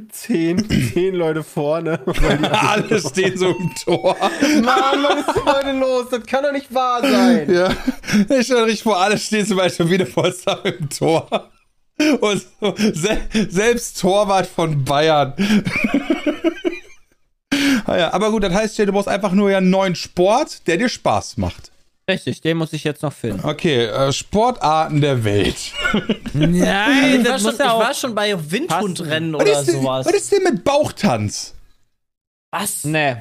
Zehn, 0.08 0.68
zehn 0.68 1.14
Leute 1.14 1.42
vorne. 1.42 2.00
Alle 2.52 3.00
stehen 3.00 3.36
so 3.36 3.48
im 3.48 3.72
Tor. 3.84 4.16
Mann, 4.62 5.02
was 5.02 5.26
ist 5.26 5.36
denn 5.36 5.46
heute 5.46 5.72
los? 5.72 6.06
Das 6.10 6.24
kann 6.26 6.44
doch 6.44 6.52
nicht 6.52 6.72
wahr 6.72 7.00
sein. 7.02 7.52
Ja, 7.52 7.70
ich 8.36 8.46
stelle 8.46 8.66
richtig 8.66 8.82
vor, 8.82 8.98
alle 8.98 9.18
stehen 9.18 9.46
zum 9.46 9.56
Beispiel 9.56 9.90
wieder 9.90 10.04
Potsdam 10.04 10.58
im 10.64 10.88
Tor. 10.88 11.50
Und 11.98 12.46
so, 12.60 12.74
se 12.76 13.18
selbst 13.48 14.00
Torwart 14.00 14.46
von 14.46 14.84
Bayern. 14.84 15.32
ah 17.86 17.96
ja, 17.96 18.12
aber 18.12 18.30
gut, 18.30 18.42
das 18.42 18.52
heißt, 18.52 18.76
Jay, 18.76 18.86
du 18.86 18.92
brauchst 18.92 19.08
einfach 19.08 19.32
nur 19.32 19.50
ja 19.50 19.58
einen 19.58 19.70
neuen 19.70 19.94
Sport, 19.94 20.66
der 20.66 20.76
dir 20.76 20.90
Spaß 20.90 21.38
macht. 21.38 21.72
Richtig, 22.08 22.40
den 22.40 22.56
muss 22.56 22.72
ich 22.72 22.84
jetzt 22.84 23.02
noch 23.02 23.12
finden. 23.12 23.40
Okay, 23.44 23.86
äh, 23.86 24.12
Sportarten 24.12 25.00
der 25.00 25.24
Welt. 25.24 25.56
Nein, 26.34 27.20
Ich, 27.20 27.24
war 27.26 27.32
das 27.32 27.42
schon, 27.42 27.56
ja 27.58 27.66
ich 27.66 27.80
war 27.86 27.94
schon 27.94 28.14
bei 28.14 28.36
Windhundrennen 28.50 29.32
Was 29.34 29.40
oder 29.42 29.52
ist, 29.60 29.66
denn, 29.66 29.74
sowas. 29.82 30.06
was 30.06 30.12
ist 30.14 30.30
denn 30.32 30.42
mit 30.44 30.62
Bauchtanz? 30.62 31.54
Was? 32.52 32.84
Nee. 32.84 33.16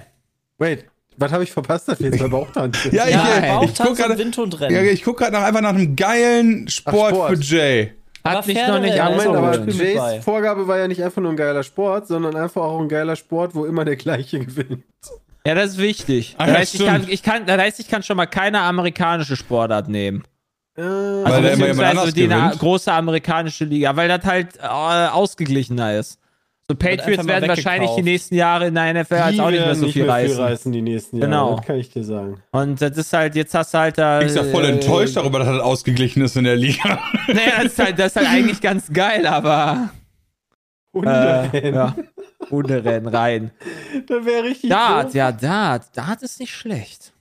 Wait, 0.60 0.86
was 1.18 1.32
habe 1.32 1.44
ich 1.44 1.52
verpasst, 1.52 1.88
jetzt 1.88 2.20
bei 2.20 2.28
Bauchtanz? 2.28 2.78
Ja, 2.92 3.08
ich, 3.08 3.16
Nein. 3.16 3.44
äh, 3.44 3.48
ich 3.48 3.52
Bauchtanz 3.54 3.78
guck 3.78 3.90
und 3.90 3.96
gerade 3.98 4.18
Windhundrennen. 4.20 4.76
ja, 4.86 4.92
ich 4.92 5.04
guck 5.04 5.18
grad 5.18 5.32
nach, 5.32 5.42
einfach 5.44 5.62
nach 5.62 5.70
einem 5.70 5.96
geilen 5.96 6.68
Sport, 6.68 6.96
Ach, 7.14 7.16
Sport. 7.16 7.38
für 7.38 7.44
Jay. 7.44 7.92
Hat 8.24 8.38
Aber 8.38 8.48
mich 8.48 8.56
noch 8.68 8.80
nicht 8.80 8.96
Ja, 8.96 9.10
Ja, 9.10 9.30
auch 9.30 9.36
aber. 9.36 9.68
Jays 9.70 9.98
Bei. 9.98 10.22
Vorgabe 10.22 10.68
war 10.68 10.78
ja 10.78 10.88
nicht 10.88 11.04
einfach 11.04 11.22
nur 11.22 11.32
ein 11.32 11.38
geiler 11.38 11.64
Sport, 11.64 12.08
sondern 12.08 12.36
einfach 12.36 12.62
auch 12.62 12.80
ein 12.82 12.90
geiler 12.90 13.16
Sport, 13.16 13.56
wo 13.56 13.66
immer 13.66 13.86
der 13.86 13.96
gleiche 13.98 14.40
gewinnt. 14.40 14.84
Ja, 15.46 15.54
das 15.56 15.72
ist 15.72 15.78
wichtig. 15.78 16.36
Ah, 16.38 16.46
das, 16.48 16.54
ja, 16.54 16.60
heißt, 16.60 16.76
ich 16.76 16.86
kann, 16.86 17.06
ich 17.08 17.24
kann, 17.24 17.46
das 17.46 17.60
heißt, 17.60 17.80
ich 17.80 17.88
kann 17.88 18.04
schon 18.04 18.18
mal 18.18 18.26
keine 18.26 18.62
amerikanische 18.62 19.36
Sportart 19.36 19.88
nehmen. 19.90 20.24
Äh, 20.78 20.82
Weil 20.82 21.26
Also 21.26 21.26
da 21.26 21.38
immer 21.38 21.46
jemand 21.48 21.58
beziehungsweise 21.60 21.88
anders 21.90 22.14
die 22.14 22.28
gewinnt. 22.28 22.60
große 22.60 22.92
amerikanische 22.94 23.66
Liga, 23.66 23.96
weil 23.96 24.08
das 24.10 24.24
halt 24.26 24.58
äh, 24.58 24.66
ausgeglichener 24.66 25.98
ist. 25.98 26.20
So 26.68 26.76
Patriots 26.76 27.28
werden 27.28 27.48
wahrscheinlich 27.48 27.92
die 27.92 28.02
nächsten 28.02 28.34
Jahre 28.34 28.66
in 28.68 28.74
der 28.74 28.92
NFL 28.92 29.14
jetzt 29.14 29.40
auch 29.40 29.52
nicht 29.52 29.64
mehr 29.64 29.76
so 29.76 29.88
viel 29.88 30.10
reißen. 30.10 30.40
reißen 30.40 30.72
die 30.72 30.82
nächsten 30.82 31.18
Jahre. 31.18 31.30
Genau. 31.30 31.56
Das 31.58 31.66
kann 31.68 31.78
ich 31.78 31.92
dir 31.92 32.04
sagen. 32.04 32.42
Und 32.52 32.82
das 32.82 32.98
ist 32.98 33.14
halt, 33.14 33.36
jetzt 33.36 33.54
hast 33.54 33.72
du 33.76 33.78
halt 33.78 34.00
da. 34.00 34.20
Ich 34.22 34.34
bin 34.34 34.36
ja 34.36 34.44
voll 34.52 34.66
äh, 34.66 34.70
enttäuscht 34.70 35.16
darüber, 35.16 35.38
dass 35.38 35.48
das 35.48 35.62
ausgeglichen 35.62 36.24
ist 36.24 36.36
in 36.38 36.44
der 36.46 36.56
Liga. 36.56 37.00
Naja, 37.28 37.52
das 37.58 37.66
ist 37.66 37.80
halt, 37.80 38.00
das 38.00 38.08
ist 38.08 38.16
halt 38.16 38.28
eigentlich 38.30 38.62
ganz 38.62 38.92
geil, 38.92 39.28
aber. 39.28 39.90
Äh, 40.94 40.98
Hunderennen. 40.98 41.74
ja. 41.76 41.96
Hunderennen 42.52 43.08
rein. 43.14 43.52
Das 44.08 44.26
wäre 44.26 44.44
richtig 44.44 44.70
Dart, 44.70 45.08
doof. 45.08 45.14
ja, 45.16 45.32
Dart. 45.32 45.86
Dart 45.96 46.22
ist 46.22 46.40
nicht 46.40 46.54
schlecht. 46.54 47.12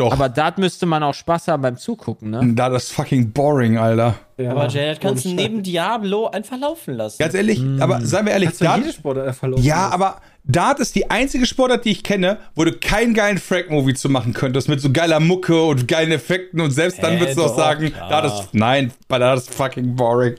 Doch. 0.00 0.12
Aber 0.12 0.28
Dart 0.28 0.58
müsste 0.58 0.86
man 0.86 1.02
auch 1.02 1.12
Spaß 1.14 1.48
haben 1.48 1.60
beim 1.62 1.76
Zugucken, 1.76 2.30
ne? 2.30 2.52
da 2.54 2.68
das 2.68 2.88
fucking 2.88 3.32
boring, 3.32 3.78
Alter. 3.78 4.14
Ja, 4.36 4.52
Aber 4.52 4.68
Jay, 4.68 4.86
das 4.90 5.00
kannst 5.00 5.24
du 5.24 5.30
neben 5.30 5.60
Diablo 5.64 6.28
einfach 6.28 6.56
laufen 6.56 6.94
lassen. 6.94 7.18
Ganz 7.18 7.34
ehrlich, 7.34 7.60
aber 7.80 8.00
seien 8.06 8.24
wir 8.26 8.32
ehrlich. 8.32 8.50
Kannst 8.50 8.62
Dart, 8.62 8.78
jede 8.78 8.92
Sportart 8.92 9.34
verloren. 9.34 9.60
ja, 9.64 9.88
aber 9.88 10.20
Dart 10.44 10.78
ist 10.78 10.94
die 10.94 11.10
einzige 11.10 11.46
Sportart, 11.46 11.84
die 11.84 11.90
ich 11.90 12.04
kenne, 12.04 12.38
wo 12.54 12.62
du 12.64 12.72
keinen 12.74 13.12
geilen 13.12 13.38
Frag-Movie 13.38 13.94
zu 13.94 14.08
machen 14.08 14.34
könntest, 14.34 14.68
mit 14.68 14.80
so 14.80 14.92
geiler 14.92 15.18
Mucke 15.18 15.60
und 15.64 15.88
geilen 15.88 16.12
Effekten 16.12 16.60
und 16.60 16.70
selbst 16.70 17.02
dann 17.02 17.14
Hä, 17.14 17.20
würdest 17.20 17.36
du 17.38 17.42
auch 17.42 17.48
doch, 17.48 17.56
sagen, 17.56 17.92
klar. 17.92 18.08
Dart 18.08 18.26
ist, 18.26 18.54
nein, 18.54 18.92
bei 19.08 19.18
Dart 19.18 19.38
ist 19.38 19.52
fucking 19.52 19.96
boring. 19.96 20.36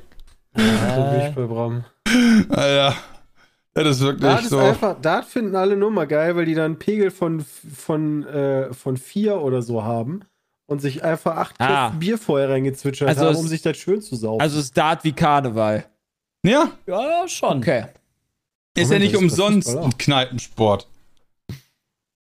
So 0.56 0.62
bin 0.64 1.22
ich 1.28 1.36
bei 1.36 1.44
Bram. 1.44 1.84
Alter, 2.50 2.96
das 3.84 3.98
ist 3.98 4.04
wirklich 4.04 4.22
Dart 4.22 4.42
ist 4.44 4.50
so. 4.50 4.58
einfach, 4.60 5.00
Dart 5.02 5.26
finden 5.26 5.56
alle 5.56 5.76
nur 5.76 5.92
mal 5.92 6.08
geil, 6.08 6.36
weil 6.36 6.46
die 6.46 6.56
dann 6.56 6.66
einen 6.66 6.80
Pegel 6.80 7.12
von, 7.12 7.46
von, 7.76 8.26
äh, 8.26 8.74
von 8.74 8.98
vier 8.98 9.40
oder 9.42 9.62
so 9.62 9.84
haben 9.84 10.22
und 10.68 10.82
sich 10.82 11.04
einfach 11.04 11.36
acht 11.38 11.56
Ah. 11.60 11.90
Bier 11.90 12.18
vorher 12.18 12.50
reingezwitschert 12.50 13.10
Also 13.10 13.26
haben, 13.26 13.36
um 13.36 13.48
sich 13.48 13.62
das 13.62 13.78
schön 13.78 14.02
zu 14.02 14.16
saufen. 14.16 14.42
Also 14.42 14.60
ist 14.60 14.78
Dart 14.78 15.04
wie 15.04 15.12
Karneval. 15.14 15.86
Ja, 16.46 16.72
Ja, 16.88 17.28
schon. 17.28 17.58
Okay. 17.60 17.86
ist 18.76 18.92
ja 18.92 19.00
nicht 19.00 19.14
das 19.14 19.22
ist 19.22 19.32
umsonst 19.32 19.76
ein 19.76 19.98
Kneipensport. 19.98 20.88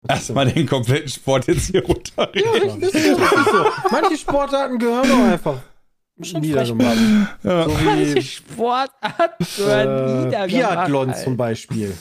Erstmal 0.09 0.51
den 0.51 0.66
kompletten 0.66 1.09
Sport 1.11 1.46
jetzt 1.46 1.66
hier 1.70 1.84
runterreden. 1.86 2.80
Das 2.80 2.90
ist 2.94 3.07
ja 3.07 3.18
wirklich 3.18 3.44
so. 3.53 3.66
Manche 3.90 4.16
Sportarten 4.16 4.78
gehören 4.78 5.09
doch 5.09 5.32
einfach 5.32 5.62
Schon 6.23 6.41
niedergemacht. 6.41 6.97
Ja. 7.43 7.64
So 7.64 7.71
wie 7.71 8.23
Sportart 8.23 9.39
gehören 9.57 9.89
äh, 9.89 10.25
niedergemacht, 10.27 10.49
Biathlon 10.49 11.14
zum 11.14 11.37
Beispiel. 11.37 11.95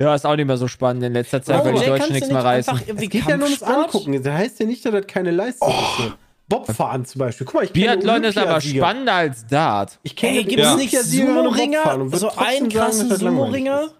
Ja, 0.00 0.14
ist 0.14 0.24
auch 0.26 0.36
nicht 0.36 0.46
mehr 0.46 0.56
so 0.56 0.68
spannend 0.68 1.02
in 1.04 1.12
letzter 1.12 1.42
Zeit, 1.42 1.58
Warum, 1.58 1.74
weil 1.74 1.80
die 1.80 1.86
Deutschen 1.86 2.12
nichts 2.12 2.28
nicht 2.28 2.34
mehr 2.34 2.44
reißen. 2.44 2.80
Es 2.96 3.08
geht 3.08 3.26
ja 3.26 3.36
nur 3.36 3.46
ums? 3.46 3.62
Angucken. 3.62 4.22
Das 4.22 4.32
heißt 4.32 4.60
ja 4.60 4.66
nicht, 4.66 4.84
dass 4.84 4.92
das 4.92 5.06
keine 5.06 5.30
Leistung 5.30 5.68
ist. 5.68 5.96
So. 5.98 6.12
Bobfahren 6.48 7.04
zum 7.04 7.18
Beispiel. 7.20 7.46
Guck 7.46 7.54
mal, 7.54 7.64
ich 7.64 7.72
Biathlon 7.72 8.24
ist 8.24 8.36
aber 8.36 8.60
spannender 8.60 9.14
als 9.14 9.46
Dart. 9.46 9.98
Ich 10.02 10.16
kenne 10.16 10.38
Ey, 10.38 10.44
gibt 10.44 10.60
es 10.60 10.68
Ja. 10.68 10.76
nicht 10.76 10.98
Sumo-Ringer? 10.98 12.08
So 12.12 12.30
einen 12.36 12.68
krassen 12.68 13.14
Sumo-Ringer? 13.14 13.90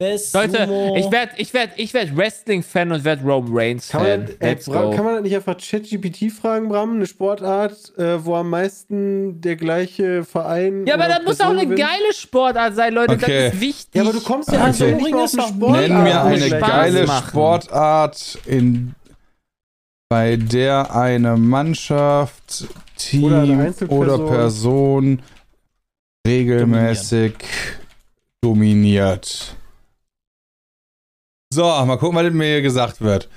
Ist 0.00 0.34
Leute, 0.34 0.66
Sumo? 0.66 0.96
ich 0.96 1.10
werde 1.12 1.32
ich 1.36 1.54
werd, 1.54 1.70
ich 1.76 1.94
werd 1.94 2.16
Wrestling-Fan 2.16 2.90
und 2.92 3.04
werde 3.04 3.22
Roman 3.22 3.44
Kann 3.46 3.56
Reigns-Fan. 3.56 4.02
man, 4.02 4.28
ey, 4.40 4.54
Bram, 4.56 4.90
go. 4.90 4.96
kann 4.96 5.04
man 5.04 5.14
das 5.14 5.22
nicht 5.22 5.36
einfach 5.36 5.56
ChatGPT 5.56 6.32
fragen, 6.32 6.68
Bram? 6.68 6.96
Eine 6.96 7.06
Sportart, 7.06 7.92
äh, 7.96 8.24
wo 8.24 8.34
am 8.34 8.50
meisten 8.50 9.40
der 9.40 9.54
gleiche 9.56 10.24
Verein. 10.24 10.84
ja, 10.86 10.94
aber 10.94 11.06
das 11.06 11.22
muss 11.24 11.40
auch 11.40 11.50
eine 11.50 11.62
gewinnt? 11.62 11.78
geile 11.80 12.12
Sportart 12.12 12.74
sein, 12.74 12.92
Leute. 12.92 13.14
Okay. 13.14 13.44
Das 13.46 13.54
ist 13.54 13.60
wichtig. 13.60 13.94
Ja, 13.94 14.02
aber 14.02 14.12
du 14.12 14.20
kommst 14.20 14.48
ja 14.50 14.54
Okay. 14.58 14.64
also 14.64 14.84
nicht 14.86 15.10
mal 15.10 15.22
auf 15.24 15.32
eine 15.34 15.48
Sportart. 15.48 15.88
Nenn 15.88 16.02
mir 16.02 16.22
eine 16.24 16.48
geile 16.50 17.06
machen. 17.06 17.28
Sportart, 17.28 18.38
in, 18.46 18.94
bei 20.08 20.36
der 20.36 20.94
eine 20.94 21.36
Mannschaft, 21.36 22.66
Team 22.96 23.24
Oder 23.24 23.42
eine 23.42 23.74
oder. 23.88 24.18
Person 24.26 25.22
regelmäßig 26.26 27.34
dominiert. 28.42 29.54
So, 31.54 31.62
mal 31.62 31.96
gucken, 31.98 32.16
was 32.16 32.32
mir 32.32 32.44
hier 32.46 32.62
gesagt 32.62 33.00
wird. 33.00 33.28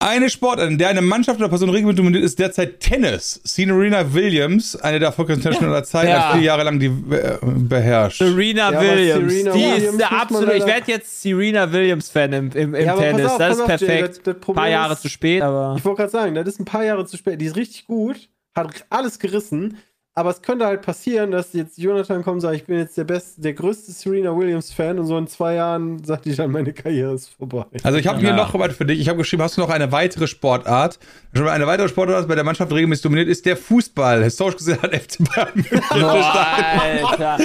Eine 0.00 0.30
Sportart, 0.30 0.70
in 0.70 0.78
der 0.78 0.90
eine 0.90 1.02
Mannschaft 1.02 1.40
oder 1.40 1.48
Person 1.48 1.70
regelmäßig 1.70 1.96
dominiert, 1.96 2.22
ist 2.22 2.38
derzeit 2.38 2.78
Tennis. 2.78 3.40
Serena 3.42 4.14
Williams, 4.14 4.76
eine 4.76 5.00
der 5.00 5.08
erfolgreichsten 5.08 5.42
Tennisspieler 5.42 5.72
aller 5.72 5.82
Zeiten, 5.84 6.08
Ja. 6.10 6.28
hat 6.28 6.34
vier 6.36 6.42
Jahre 6.44 6.62
lang 6.62 6.78
die 6.78 6.86
äh, 6.86 7.38
beherrscht. 7.42 8.18
Serena 8.18 8.70
Ja, 8.72 8.80
Williams. 8.80 9.32
Serena 9.32 9.52
die 9.52 9.58
Williams 9.60 9.82
ist 9.90 9.98
der 10.00 10.12
absolute. 10.12 10.52
Ich 10.54 10.66
werde 10.66 10.92
jetzt 10.92 11.20
Serena 11.20 11.72
Williams-Fan 11.72 12.32
im, 12.32 12.50
im, 12.52 12.74
im 12.76 12.86
Ja, 12.86 12.94
Tennis. 12.96 13.26
auf, 13.26 13.38
das 13.38 13.56
ist 13.56 13.60
auf, 13.62 13.68
Jay, 13.68 13.78
perfekt. 13.78 14.08
das- 14.08 14.22
das 14.22 14.48
Ein 14.48 14.54
paar 14.54 14.68
Jahre 14.68 14.92
ist- 14.92 15.02
zu 15.02 15.08
spät, 15.08 15.42
aber. 15.42 15.74
Ich 15.76 15.84
wollte 15.84 15.96
gerade 16.02 16.12
sagen, 16.12 16.34
das 16.36 16.46
ist 16.46 16.60
ein 16.60 16.64
paar 16.64 16.84
Jahre 16.84 17.04
zu 17.04 17.16
spät. 17.16 17.40
Die 17.40 17.46
ist 17.46 17.56
richtig 17.56 17.86
gut, 17.88 18.28
hat 18.54 18.86
alles 18.90 19.18
gerissen. 19.18 19.78
Aber 20.18 20.30
es 20.30 20.42
könnte 20.42 20.66
halt 20.66 20.82
passieren, 20.82 21.30
dass 21.30 21.52
jetzt 21.52 21.78
Jonathan 21.78 22.24
kommt 22.24 22.34
und 22.34 22.40
sagt, 22.40 22.56
ich 22.56 22.64
bin 22.64 22.76
jetzt 22.76 22.98
der 22.98 23.04
beste, 23.04 23.40
der 23.40 23.52
größte 23.52 23.92
Serena 23.92 24.36
Williams-Fan 24.36 24.98
und 24.98 25.06
so 25.06 25.16
in 25.16 25.28
zwei 25.28 25.54
Jahren 25.54 26.02
sagt 26.02 26.24
die 26.24 26.34
dann, 26.34 26.50
meine 26.50 26.72
Karriere 26.72 27.14
ist 27.14 27.28
vorbei. 27.38 27.66
Also 27.84 27.98
ich 27.98 28.06
habe 28.08 28.18
hier 28.18 28.30
Ja. 28.30 28.36
noch 28.36 28.52
was 28.58 28.74
für 28.74 28.84
dich. 28.84 28.98
Ich 28.98 29.08
habe 29.08 29.18
geschrieben, 29.18 29.44
hast 29.44 29.56
du 29.56 29.60
noch 29.60 29.70
eine 29.70 29.92
weitere 29.92 30.26
Sportart? 30.26 30.98
Schon 31.34 31.44
mal 31.44 31.52
eine 31.52 31.68
weitere 31.68 31.88
Sportart, 31.88 32.26
bei 32.26 32.34
der 32.34 32.42
Mannschaft 32.42 32.72
regelmäßig 32.72 33.04
dominiert, 33.04 33.28
ist 33.28 33.46
der 33.46 33.56
Fußball. 33.56 34.24
Historisch 34.24 34.56
gesehen 34.56 34.82
hat 34.82 34.92
FC 34.92 35.18
Bayern 35.32 35.50
München 35.54 35.80
Alter. 35.92 37.36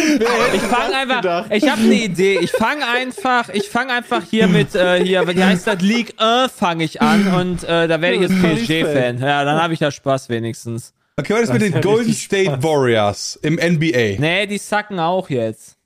Ich 0.56 0.62
fange 0.62 0.96
einfach. 0.96 1.22
gedacht? 1.22 1.46
Ich 1.52 1.70
habe 1.70 1.82
eine 1.82 1.94
Idee. 1.94 2.40
Ich 2.42 2.52
fange 2.52 2.88
einfach. 2.88 3.50
Ich 3.50 3.70
fange 3.70 3.94
einfach 3.94 4.24
hier 4.24 4.48
mit 4.48 4.74
äh, 4.74 5.04
hier. 5.04 5.28
Wie 5.28 5.44
heißt 5.44 5.68
das? 5.68 5.80
League 5.82 6.16
1 6.18 6.52
fange 6.52 6.84
ich 6.86 7.04
an 7.04 7.28
und 7.36 7.64
äh, 7.66 7.88
da 7.88 8.02
werde 8.02 8.16
ich 8.16 8.22
jetzt 8.22 8.42
PSG-Fan. 8.42 9.20
Ja, 9.20 9.44
dann 9.46 9.62
habe 9.62 9.74
ich 9.74 9.80
da 9.80 9.92
Spaß 9.92 10.30
wenigstens. 10.30 10.94
Okay, 11.16 11.34
was 11.34 11.42
ist 11.44 11.54
mit 11.54 11.62
den 11.62 11.82
Golden 11.82 12.14
State 12.14 12.46
Spaß. 12.46 12.64
Warriors 12.64 13.40
im 13.42 13.56
NBA? 13.56 14.20
Nee, 14.20 14.48
die 14.48 14.58
sacken 14.58 15.00
auch 15.00 15.30
jetzt. 15.30 15.78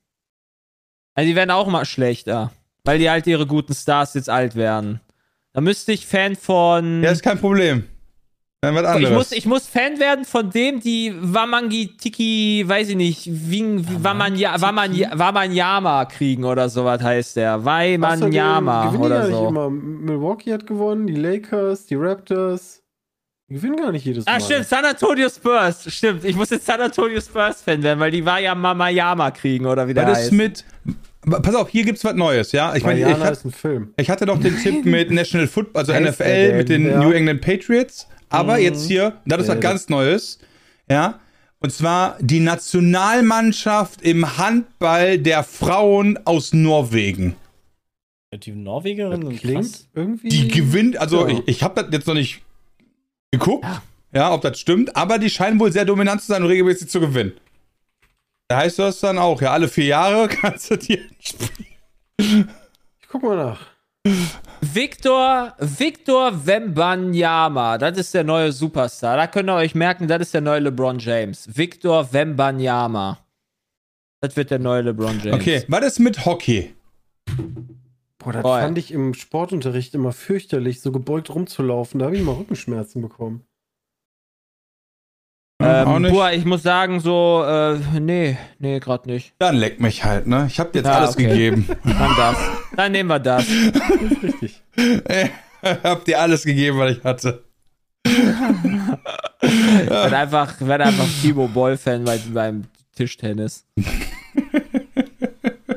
Also 1.16 1.28
die 1.28 1.36
werden 1.36 1.52
auch 1.52 1.68
mal 1.68 1.86
schlechter. 1.86 2.52
Weil 2.86 3.00
die 3.00 3.10
halt 3.10 3.28
ihre 3.28 3.46
guten 3.46 3.74
Stars 3.74 4.14
jetzt 4.14 4.30
alt 4.30 4.56
werden. 4.56 5.02
Da 5.52 5.62
müsste 5.62 5.92
ich 5.92 6.06
Fan 6.06 6.36
von. 6.36 7.04
Ja, 7.04 7.12
ist 7.12 7.24
kein 7.24 7.40
Problem. 7.40 7.84
Dann 8.62 8.74
was 8.74 8.84
ich 8.84 8.88
anderes. 8.88 9.14
muss, 9.14 9.32
ich 9.34 9.46
muss 9.46 9.68
Fan 9.68 10.00
werden 10.00 10.26
von 10.26 10.50
dem, 10.50 10.80
die 10.80 11.14
Wamangi 11.20 11.96
Tiki, 11.98 12.64
weiß 12.66 12.90
ich 12.90 12.96
nicht, 12.96 13.28
Wing, 13.28 13.86
Wamanya, 14.04 14.60
Wamanya, 14.60 15.12
Wamanyama 15.14 16.06
kriegen 16.06 16.44
oder 16.44 16.68
sowas 16.70 17.04
heißt 17.04 17.36
der. 17.36 17.64
Waimanyama 17.64 18.94
oder 18.96 19.28
so. 19.30 19.50
immer. 19.50 19.70
Milwaukee 19.70 20.54
hat 20.54 20.66
gewonnen, 20.66 21.06
die 21.06 21.16
Lakers, 21.16 21.86
die 21.86 21.96
Raptors. 21.96 22.82
Die 23.50 23.54
gewinnen 23.56 23.78
gar 23.78 23.92
nicht 23.94 24.04
jedes 24.06 24.26
Mal. 24.26 24.36
Ah, 24.36 24.40
stimmt, 24.42 24.66
San 24.68 24.84
Antonio 24.84 25.30
Spurs. 25.30 25.86
Stimmt, 25.94 26.26
ich 26.26 26.36
muss 26.36 26.50
jetzt 26.50 26.66
San 26.66 26.82
Antonio 26.82 27.22
Spurs 27.22 27.62
Fan 27.62 27.82
werden, 27.82 28.00
weil 28.00 28.12
die 28.12 28.26
war 28.26 28.40
ja 28.42 28.54
Mamayama 28.54 29.32
kriegen 29.32 29.66
oder 29.66 29.88
wie 29.88 29.94
der 29.94 30.06
was 30.06 30.18
ist 30.20 30.24
heißt. 30.26 30.32
mit. 30.34 30.66
Pass 31.22 31.56
auf, 31.56 31.70
hier 31.70 31.84
gibt's 31.86 32.04
was 32.04 32.14
Neues, 32.16 32.52
ja? 32.52 32.76
Ich 32.76 32.84
meine, 32.84 33.00
ich, 33.00 33.06
hat- 33.06 33.32
ist 33.34 33.46
ein 33.46 33.52
Film. 33.52 33.94
ich 33.98 34.10
hatte 34.10 34.26
doch 34.26 34.40
den 34.40 34.58
Tipp 34.58 34.86
mit 34.86 35.12
National 35.12 35.48
Football, 35.48 35.80
also 35.82 35.94
Heißt 35.94 36.04
NFL, 36.20 36.24
der 36.24 36.56
mit 36.58 36.70
denn? 36.70 36.84
den 36.84 36.92
Ja. 36.92 37.00
New 37.04 37.12
England 37.12 37.42
Patriots. 37.42 38.08
Aber 38.30 38.56
Mhm. 38.58 38.64
jetzt 38.64 38.86
hier, 38.88 39.14
das 39.26 39.42
ist 39.44 39.48
was 39.48 39.60
ganz 39.62 39.88
Neues, 39.90 40.40
ja? 40.90 41.20
Und 41.60 41.72
zwar 41.72 42.18
die 42.20 42.40
Nationalmannschaft 42.42 44.02
im 44.02 44.38
Handball 44.38 45.18
der 45.18 45.44
Frauen 45.44 46.20
aus 46.26 46.54
Norwegen. 46.54 47.36
Die 48.34 48.52
Norwegerin 48.52 49.24
und 49.24 49.38
Klingt 49.38 49.64
krass. 49.64 49.88
irgendwie. 49.96 50.28
Die 50.30 50.48
gewinnt, 50.50 50.98
also 50.98 51.28
Ja. 51.28 51.34
ich, 51.34 51.48
ich 51.48 51.64
habe 51.64 51.82
das 51.82 51.92
jetzt 51.94 52.08
noch 52.08 52.14
nicht 52.14 52.42
geguckt, 53.32 53.66
ja. 54.14 54.32
ob 54.32 54.42
das 54.42 54.60
stimmt, 54.60 54.96
aber 54.96 55.20
die 55.20 55.30
scheinen 55.30 55.60
wohl 55.60 55.72
sehr 55.72 55.86
dominant 55.86 56.22
zu 56.22 56.28
sein 56.28 56.44
und 56.44 56.50
regelmäßig 56.50 56.90
zu 56.90 57.00
gewinnen. 57.00 57.34
Da 58.48 58.58
heißt 58.58 58.80
das 58.80 59.02
dann 59.02 59.18
auch, 59.18 59.42
ja, 59.42 59.52
alle 59.52 59.68
vier 59.68 59.86
Jahre 59.86 60.28
kannst 60.30 60.72
du 60.72 60.78
dir 60.78 61.02
spielen. 61.20 62.50
Ich 63.02 63.08
guck 63.08 63.24
mal 63.24 63.36
nach. 63.36 63.60
Victor, 64.62 65.54
Victor 65.60 66.46
Wembanyama, 66.46 67.78
das 67.78 67.98
ist 67.98 68.14
der 68.14 68.24
neue 68.24 68.52
Superstar. 68.52 69.18
Da 69.18 69.28
könnt 69.28 69.50
ihr 69.50 69.56
euch 69.56 69.76
merken, 69.76 70.08
das 70.08 70.22
ist 70.22 70.34
der 70.34 70.42
neue 70.42 70.60
LeBron 70.60 71.00
James. 71.00 71.48
Victor 71.56 72.12
Wembanyama. 72.12 73.20
Das 74.22 74.36
wird 74.36 74.50
der 74.50 74.60
neue 74.60 74.82
LeBron 74.82 75.20
James. 75.20 75.36
Okay, 75.36 75.64
was 75.68 75.86
ist 75.86 76.00
mit 76.00 76.26
Hockey? 76.26 76.74
Boah, 78.28 78.34
das 78.34 78.42
Voll. 78.42 78.60
fand 78.60 78.78
ich 78.78 78.92
im 78.92 79.14
Sportunterricht 79.14 79.96
immer 79.96 80.12
fürchterlich, 80.12 80.82
so 80.82 80.92
gebeugt 80.92 81.34
rumzulaufen. 81.34 82.00
Da 82.02 82.08
habe 82.08 82.18
ich 82.18 82.24
mal 82.24 82.34
Rückenschmerzen 82.34 83.02
bekommen. 83.02 83.48
Auch 85.62 85.96
Ähm, 85.96 86.04
boah, 86.10 86.34
ich 86.34 86.44
muss 86.44 86.62
sagen, 86.62 87.00
so, 87.00 87.46
äh, 87.48 87.78
nee, 88.02 88.38
nee, 88.60 88.80
gerade 88.82 89.10
nicht. 89.10 89.34
Dann 89.40 89.56
leck 89.56 89.80
mich 89.80 90.04
halt, 90.04 90.28
ne? 90.28 90.44
Ich 90.50 90.60
hab 90.60 90.74
dir 90.74 90.80
jetzt 90.80 90.88
Ja, 90.88 90.98
alles 90.98 91.12
okay. 91.16 91.28
gegeben. 91.30 91.70
Dann 91.86 92.16
das. 92.18 92.38
Dann 92.76 92.92
nehmen 92.92 93.10
wir 93.10 93.20
das. 93.20 93.46
Das 93.48 94.12
ist 94.12 94.24
richtig. 94.24 94.62
hab 95.84 96.04
dir 96.04 96.20
alles 96.20 96.44
gegeben, 96.44 96.80
was 96.80 96.98
ich 96.98 97.04
hatte. 97.06 97.46
Werd 99.40 100.14
einfach, 100.14 100.54
werd 100.60 100.82
einfach 100.82 101.08
Timo 101.22 101.48
Boll-Fan 101.48 102.04
bei, 102.04 102.20
beim 102.34 102.66
Tischtennis. 102.94 103.66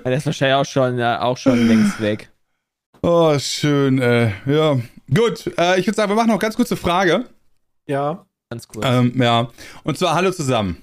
Der 0.04 0.16
ist 0.16 0.26
wahrscheinlich 0.26 0.56
auch 0.56 0.64
schon, 0.64 0.98
äh, 0.98 1.16
auch 1.20 1.36
schon 1.36 1.68
längst 1.68 2.00
weg. 2.00 2.28
Oh, 3.02 3.38
schön, 3.38 4.00
äh, 4.00 4.32
ja. 4.46 4.78
Gut, 5.12 5.50
äh, 5.58 5.80
ich 5.80 5.86
würde 5.86 5.96
sagen, 5.96 6.10
wir 6.10 6.16
machen 6.16 6.28
noch 6.28 6.34
eine 6.34 6.40
ganz 6.40 6.56
kurze 6.56 6.76
Frage. 6.76 7.24
Ja. 7.86 8.26
Ganz 8.50 8.68
kurz. 8.68 8.84
Ähm, 8.86 9.12
ja. 9.16 9.48
Und 9.84 9.98
zwar, 9.98 10.14
hallo 10.14 10.30
zusammen. 10.32 10.76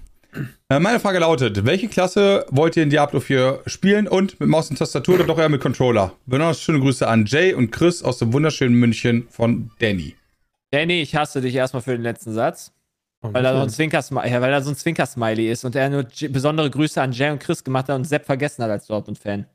Äh, 0.69 0.79
meine 0.79 0.99
Frage 0.99 1.19
lautet: 1.19 1.65
Welche 1.65 1.87
Klasse 1.87 2.45
wollt 2.49 2.75
ihr 2.75 2.83
in 2.83 2.89
Diablo 2.89 3.19
4 3.19 3.61
spielen 3.67 4.07
und 4.07 4.39
mit 4.39 4.49
Maus 4.49 4.69
und 4.69 4.77
Tastatur 4.77 5.15
oder 5.15 5.23
doch 5.25 5.37
eher 5.37 5.49
mit 5.49 5.61
Controller? 5.61 6.13
Besonders 6.25 6.61
schöne 6.61 6.79
Grüße 6.79 7.07
an 7.07 7.25
Jay 7.25 7.53
und 7.53 7.71
Chris 7.71 8.03
aus 8.03 8.17
dem 8.17 8.33
wunderschönen 8.33 8.75
München 8.75 9.27
von 9.29 9.71
Danny. 9.79 10.15
Danny, 10.71 11.01
ich 11.01 11.15
hasse 11.15 11.41
dich 11.41 11.55
erstmal 11.55 11.81
für 11.81 11.91
den 11.91 12.01
letzten 12.01 12.33
Satz. 12.33 12.73
Und 13.21 13.33
Weil 13.33 13.43
da 13.43 13.55
so 13.55 13.61
ein. 13.61 13.69
Zwinkersmiley, 13.69 14.31
ja, 14.31 14.41
weil 14.41 14.51
da 14.51 14.61
so 14.61 14.69
ein 14.69 14.75
Zwinkersmiley 14.75 15.49
ist 15.49 15.65
und 15.65 15.75
er 15.75 15.89
nur 15.89 16.03
J 16.13 16.31
besondere 16.31 16.69
Grüße 16.69 17.01
an 17.01 17.11
Jay 17.11 17.31
und 17.31 17.39
Chris 17.39 17.63
gemacht 17.63 17.89
hat 17.89 17.95
und 17.95 18.05
Sepp 18.05 18.25
vergessen 18.25 18.63
hat 18.63 18.69
als 18.69 18.87
Dortmund-Fan. 18.87 19.45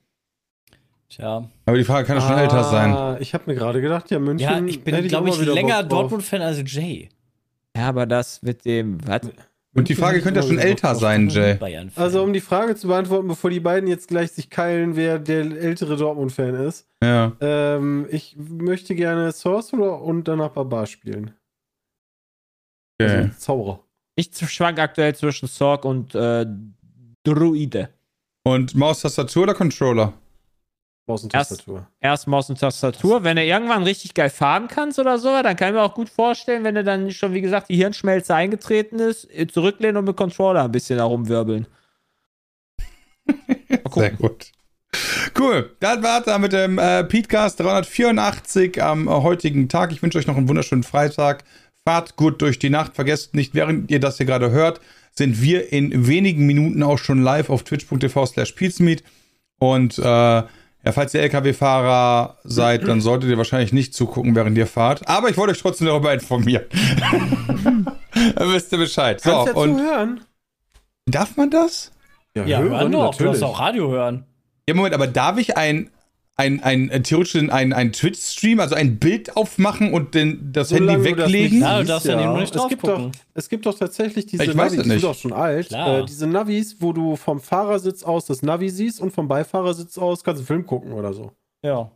Tja. 1.14 1.46
Aber 1.66 1.76
die 1.76 1.84
Frage 1.84 2.06
kann 2.06 2.16
ja 2.16 2.22
schon 2.22 2.38
älter 2.38 2.64
sein. 2.64 2.90
Ah, 2.92 3.16
Ich 3.20 3.34
habe 3.34 3.44
mir 3.46 3.54
gerade 3.54 3.82
gedacht, 3.82 4.10
ja, 4.10 4.18
München. 4.18 4.48
Ja, 4.48 4.64
ich 4.64 4.82
bin, 4.82 5.06
glaube 5.08 5.28
ich, 5.28 5.38
länger. 5.44 5.82
Dortmund-Fan 5.82 6.40
als 6.40 6.62
Jay. 6.66 7.10
Ja, 7.76 7.88
aber 7.88 8.06
das 8.06 8.40
mit 8.40 8.64
dem, 8.64 8.98
was? 9.06 9.20
Und 9.74 9.88
die 9.90 9.94
Frage 9.94 10.22
könnte 10.22 10.40
ja 10.40 10.46
schon 10.46 10.58
älter 10.58 10.94
sein, 10.94 11.28
Jay. 11.28 11.58
Also, 11.96 12.22
um 12.22 12.32
die 12.32 12.40
Frage 12.40 12.76
zu 12.76 12.88
beantworten, 12.88 13.28
bevor 13.28 13.50
die 13.50 13.60
beiden 13.60 13.88
jetzt 13.90 14.08
gleich 14.08 14.32
sich 14.32 14.48
keilen, 14.48 14.96
wer 14.96 15.18
der 15.18 15.40
ältere 15.42 15.96
Dortmund-Fan 15.96 16.54
ist. 16.54 16.86
Ja. 17.02 17.32
Ähm, 17.40 18.06
ich 18.10 18.34
möchte 18.38 18.94
gerne 18.94 19.32
Sorcerer 19.32 20.00
und 20.00 20.28
danach 20.28 20.50
Barbar 20.50 20.86
spielen. 20.86 21.32
Okay. 22.98 23.16
Also 23.16 23.30
Zauberer. 23.38 23.80
Ich 24.16 24.30
schwank 24.34 24.78
aktuell 24.78 25.14
zwischen 25.14 25.46
Sorg 25.48 25.84
und 25.84 26.14
äh, 26.14 26.46
Druide. 27.24 27.90
Und 28.44 28.74
Maustastatur 28.74 29.44
oder 29.44 29.54
Controller? 29.54 30.14
Maus 31.07 31.24
und 31.24 31.34
Erst- 31.34 31.50
Tastatur. 31.50 31.86
Erst 32.00 32.26
Maus 32.28 32.48
und 32.48 32.61
Tastatur. 32.61 33.24
Wenn 33.24 33.36
du 33.36 33.44
irgendwann 33.44 33.82
richtig 33.82 34.14
geil 34.14 34.30
fahren 34.30 34.68
kannst 34.68 34.98
oder 34.98 35.18
so, 35.18 35.28
dann 35.42 35.57
kann 35.57 35.68
ich 35.68 35.74
mir 35.74 35.82
auch 35.82 35.94
gut 35.94 36.09
vorstellen, 36.09 36.62
wenn 36.64 36.74
du 36.76 36.84
dann 36.84 37.11
schon, 37.11 37.34
wie 37.34 37.40
gesagt, 37.40 37.68
die 37.70 37.76
Hirnschmelze 37.76 38.34
eingetreten 38.34 38.98
ist, 39.00 39.28
äh, 39.36 39.46
zurücklehnen 39.46 39.96
und 39.96 40.05
mit 40.05 40.16
Controller 40.16 40.62
ein 40.64 40.72
bisschen 40.72 40.98
herumwirbeln. 40.98 41.66
Sehr 43.94 44.11
gut. 44.12 44.53
Cool. 45.38 45.74
Das 45.80 46.03
war's 46.03 46.24
da 46.24 46.38
mit 46.38 46.53
dem 46.53 46.78
äh, 46.78 47.05
Petecast 47.05 47.61
384 47.61 48.82
am 48.82 49.09
äh, 49.09 49.11
heutigen 49.11 49.68
Tag. 49.68 49.92
Ich 49.92 50.03
wünsche 50.03 50.18
euch 50.18 50.26
noch 50.26 50.36
einen 50.36 50.48
wunderschönen 50.48 50.82
Freitag. 50.82 51.44
Fahrt 51.86 52.16
gut 52.16 52.40
durch 52.42 52.59
die 52.59 52.70
Nacht. 52.70 52.94
Vergesst 52.94 53.34
nicht, 53.34 53.55
während 53.55 53.90
ihr 53.90 54.00
das 54.00 54.18
hier 54.18 54.26
gerade 54.26 54.50
hört, 54.50 54.80
sind 55.12 55.40
wir 55.42 55.72
in 55.72 56.07
wenigen 56.07 56.46
Minuten 56.46 56.82
auch 56.82 56.98
schon 56.98 57.22
live 57.22 57.50
auf 57.50 57.62
twitch.tv 57.64 58.26
slash 58.26 58.53
peatsmeet. 58.53 59.03
Und 59.59 59.98
äh, 59.98 60.42
ja, 60.85 60.93
falls 60.93 61.14
ihr 61.14 61.20
LKW-Fahrer 61.22 62.39
seid, 62.45 62.89
dann 62.89 63.01
solltet 63.01 63.30
ihr 63.30 63.39
wahrscheinlich 63.39 63.72
nicht 63.72 63.95
zugucken, 63.95 64.35
während 64.35 64.59
ihr 64.59 64.66
fahrt. 64.66 65.09
Aber 65.09 65.28
ich 65.30 65.37
wollte 65.37 65.53
euch 65.53 65.61
trotzdem 65.61 65.87
darüber 65.87 66.12
informieren. 66.12 66.64
dann 68.35 68.53
wisst 68.53 68.72
ihr 68.72 68.78
Bescheid. 68.78 69.20
So, 69.20 69.30
Kannst 69.30 69.47
ja 69.49 69.55
und 69.55 69.78
zuhören. 69.78 70.20
darf 71.07 71.37
man 71.37 71.51
das? 71.51 71.93
ja, 72.35 72.59
hören 72.59 72.91
doch. 72.91 73.14
Du 73.14 73.24
darfst 73.24 73.43
auch 73.45 73.61
Radio 73.61 73.91
hören. 73.91 74.24
Ja, 74.68 74.74
Moment, 74.74 74.95
aber 74.95 75.07
darf 75.07 75.39
ich 75.39 75.57
ein, 75.57 75.91
ein, 76.43 76.62
ein, 76.62 76.90
äh, 76.90 77.03
theoretisch 77.03 77.36
ein, 77.36 77.72
ein 77.72 77.93
Twitch-Stream, 77.93 78.61
also 78.61 78.74
ein 78.74 78.99
Bild 78.99 79.36
aufmachen 79.36 79.93
und 79.93 80.14
den, 80.14 80.53
das 80.53 80.70
Solange 80.70 80.93
Handy 80.93 81.11
du 81.11 81.16
das 81.16 81.26
weglegen? 81.26 81.61
Ja, 81.61 81.78
du 81.80 81.86
darfst 81.86 82.07
eben 82.09 82.32
nicht 82.34 82.55
es 82.55 82.68
gibt, 82.68 82.86
doch, 82.86 83.11
es 83.34 83.49
gibt 83.49 83.66
doch 83.66 83.78
tatsächlich 83.78 84.26
diese 84.26 84.43
Ich 84.43 84.49
weiß 84.51 84.57
Navis, 84.57 84.72
es 84.72 84.82
die 84.82 84.88
sind 84.88 84.95
nicht. 84.95 85.05
doch 85.05 85.14
schon 85.14 85.32
alt. 85.32 85.72
Äh, 85.72 86.05
diese 86.05 86.26
Navis, 86.26 86.76
wo 86.80 86.93
du 86.93 87.16
vom 87.16 87.40
Fahrersitz 87.40 88.03
aus 88.03 88.26
das 88.26 88.43
Navi 88.43 88.70
siehst 88.70 89.01
und 89.01 89.12
vom 89.12 89.28
Beifahrersitz 89.28 89.99
aus 89.99 90.24
kannst 90.24 90.38
du 90.38 90.43
einen 90.43 90.47
Film 90.47 90.66
gucken 90.66 90.93
oder 90.93 91.12
so. 91.12 91.32
Ja. 91.62 91.90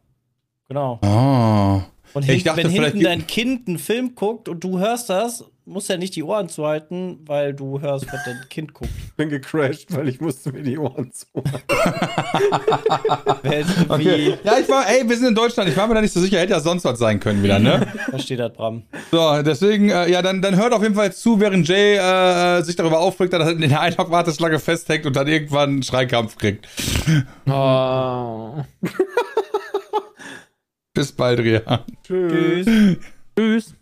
Genau. 0.68 1.01
Oh. 1.03 1.82
Und 2.14 2.22
Ich 2.22 2.30
hinten, 2.30 2.44
dachte, 2.44 2.64
wenn 2.64 2.70
hinten 2.70 3.01
dein 3.01 3.26
Kind 3.26 3.68
einen 3.68 3.78
Film 3.78 4.14
guckt 4.14 4.49
und 4.49 4.62
du 4.62 4.78
hörst 4.78 5.11
das, 5.11 5.44
musst 5.66 5.90
ja 5.90 5.96
nicht 5.96 6.14
die 6.14 6.22
Ohren 6.22 6.48
zuhalten, 6.48 7.18
weil 7.26 7.52
du 7.52 7.80
hörst, 7.80 8.06
was 8.12 8.24
dein 8.24 8.40
Kind 8.48 8.72
guckt. 8.72 8.90
Bin 9.16 9.28
gecrashed, 9.28 9.94
weil 9.94 10.08
ich 10.08 10.20
musste 10.20 10.52
mir 10.52 10.62
die 10.62 10.78
Ohren 10.78 11.10
zu. 11.12 11.26
Wer 13.42 13.58
jetzt 13.58 13.76
irgendwie 13.76 14.06
Okay. 14.06 14.38
Ja, 14.44 14.58
ich 14.58 14.68
war, 14.68 14.88
ey, 14.88 15.08
wir 15.08 15.16
sind 15.16 15.28
in 15.28 15.34
Deutschland, 15.34 15.68
ich 15.68 15.76
war 15.76 15.86
mir 15.88 15.94
da 15.94 16.00
nicht 16.00 16.12
so 16.12 16.20
sicher, 16.20 16.38
hätte 16.38 16.52
ja 16.52 16.60
sonst 16.60 16.84
was 16.84 16.98
sein 16.98 17.18
können 17.18 17.42
wieder, 17.42 17.58
ne? 17.58 17.86
versteht 18.10 18.38
das, 18.38 18.52
Bram. 18.52 18.84
So, 19.10 19.42
deswegen, 19.42 19.90
äh, 19.90 20.10
ja, 20.10 20.22
dann, 20.22 20.40
dann 20.40 20.56
hört 20.56 20.72
auf 20.72 20.82
jeden 20.82 20.94
Fall 20.94 21.12
zu, 21.12 21.40
während 21.40 21.66
Jay 21.68 21.96
äh, 21.96 22.62
sich 22.62 22.76
darüber 22.76 23.00
aufregt, 23.00 23.32
dass 23.32 23.46
er 23.46 23.52
in 23.52 23.68
der 23.68 23.80
Einlauf-Warteschlange 23.80 24.60
festhängt 24.60 25.04
und 25.04 25.16
dann 25.16 25.26
irgendwann 25.26 25.70
einen 25.70 25.82
Schreikampf 25.82 26.38
kriegt. 26.38 26.68
Oh. 27.48 28.62
Bis 30.94 31.12
bald, 31.12 31.40
Ria. 31.40 31.84
Tschüss. 32.04 32.66
Tschüss. 33.36 33.76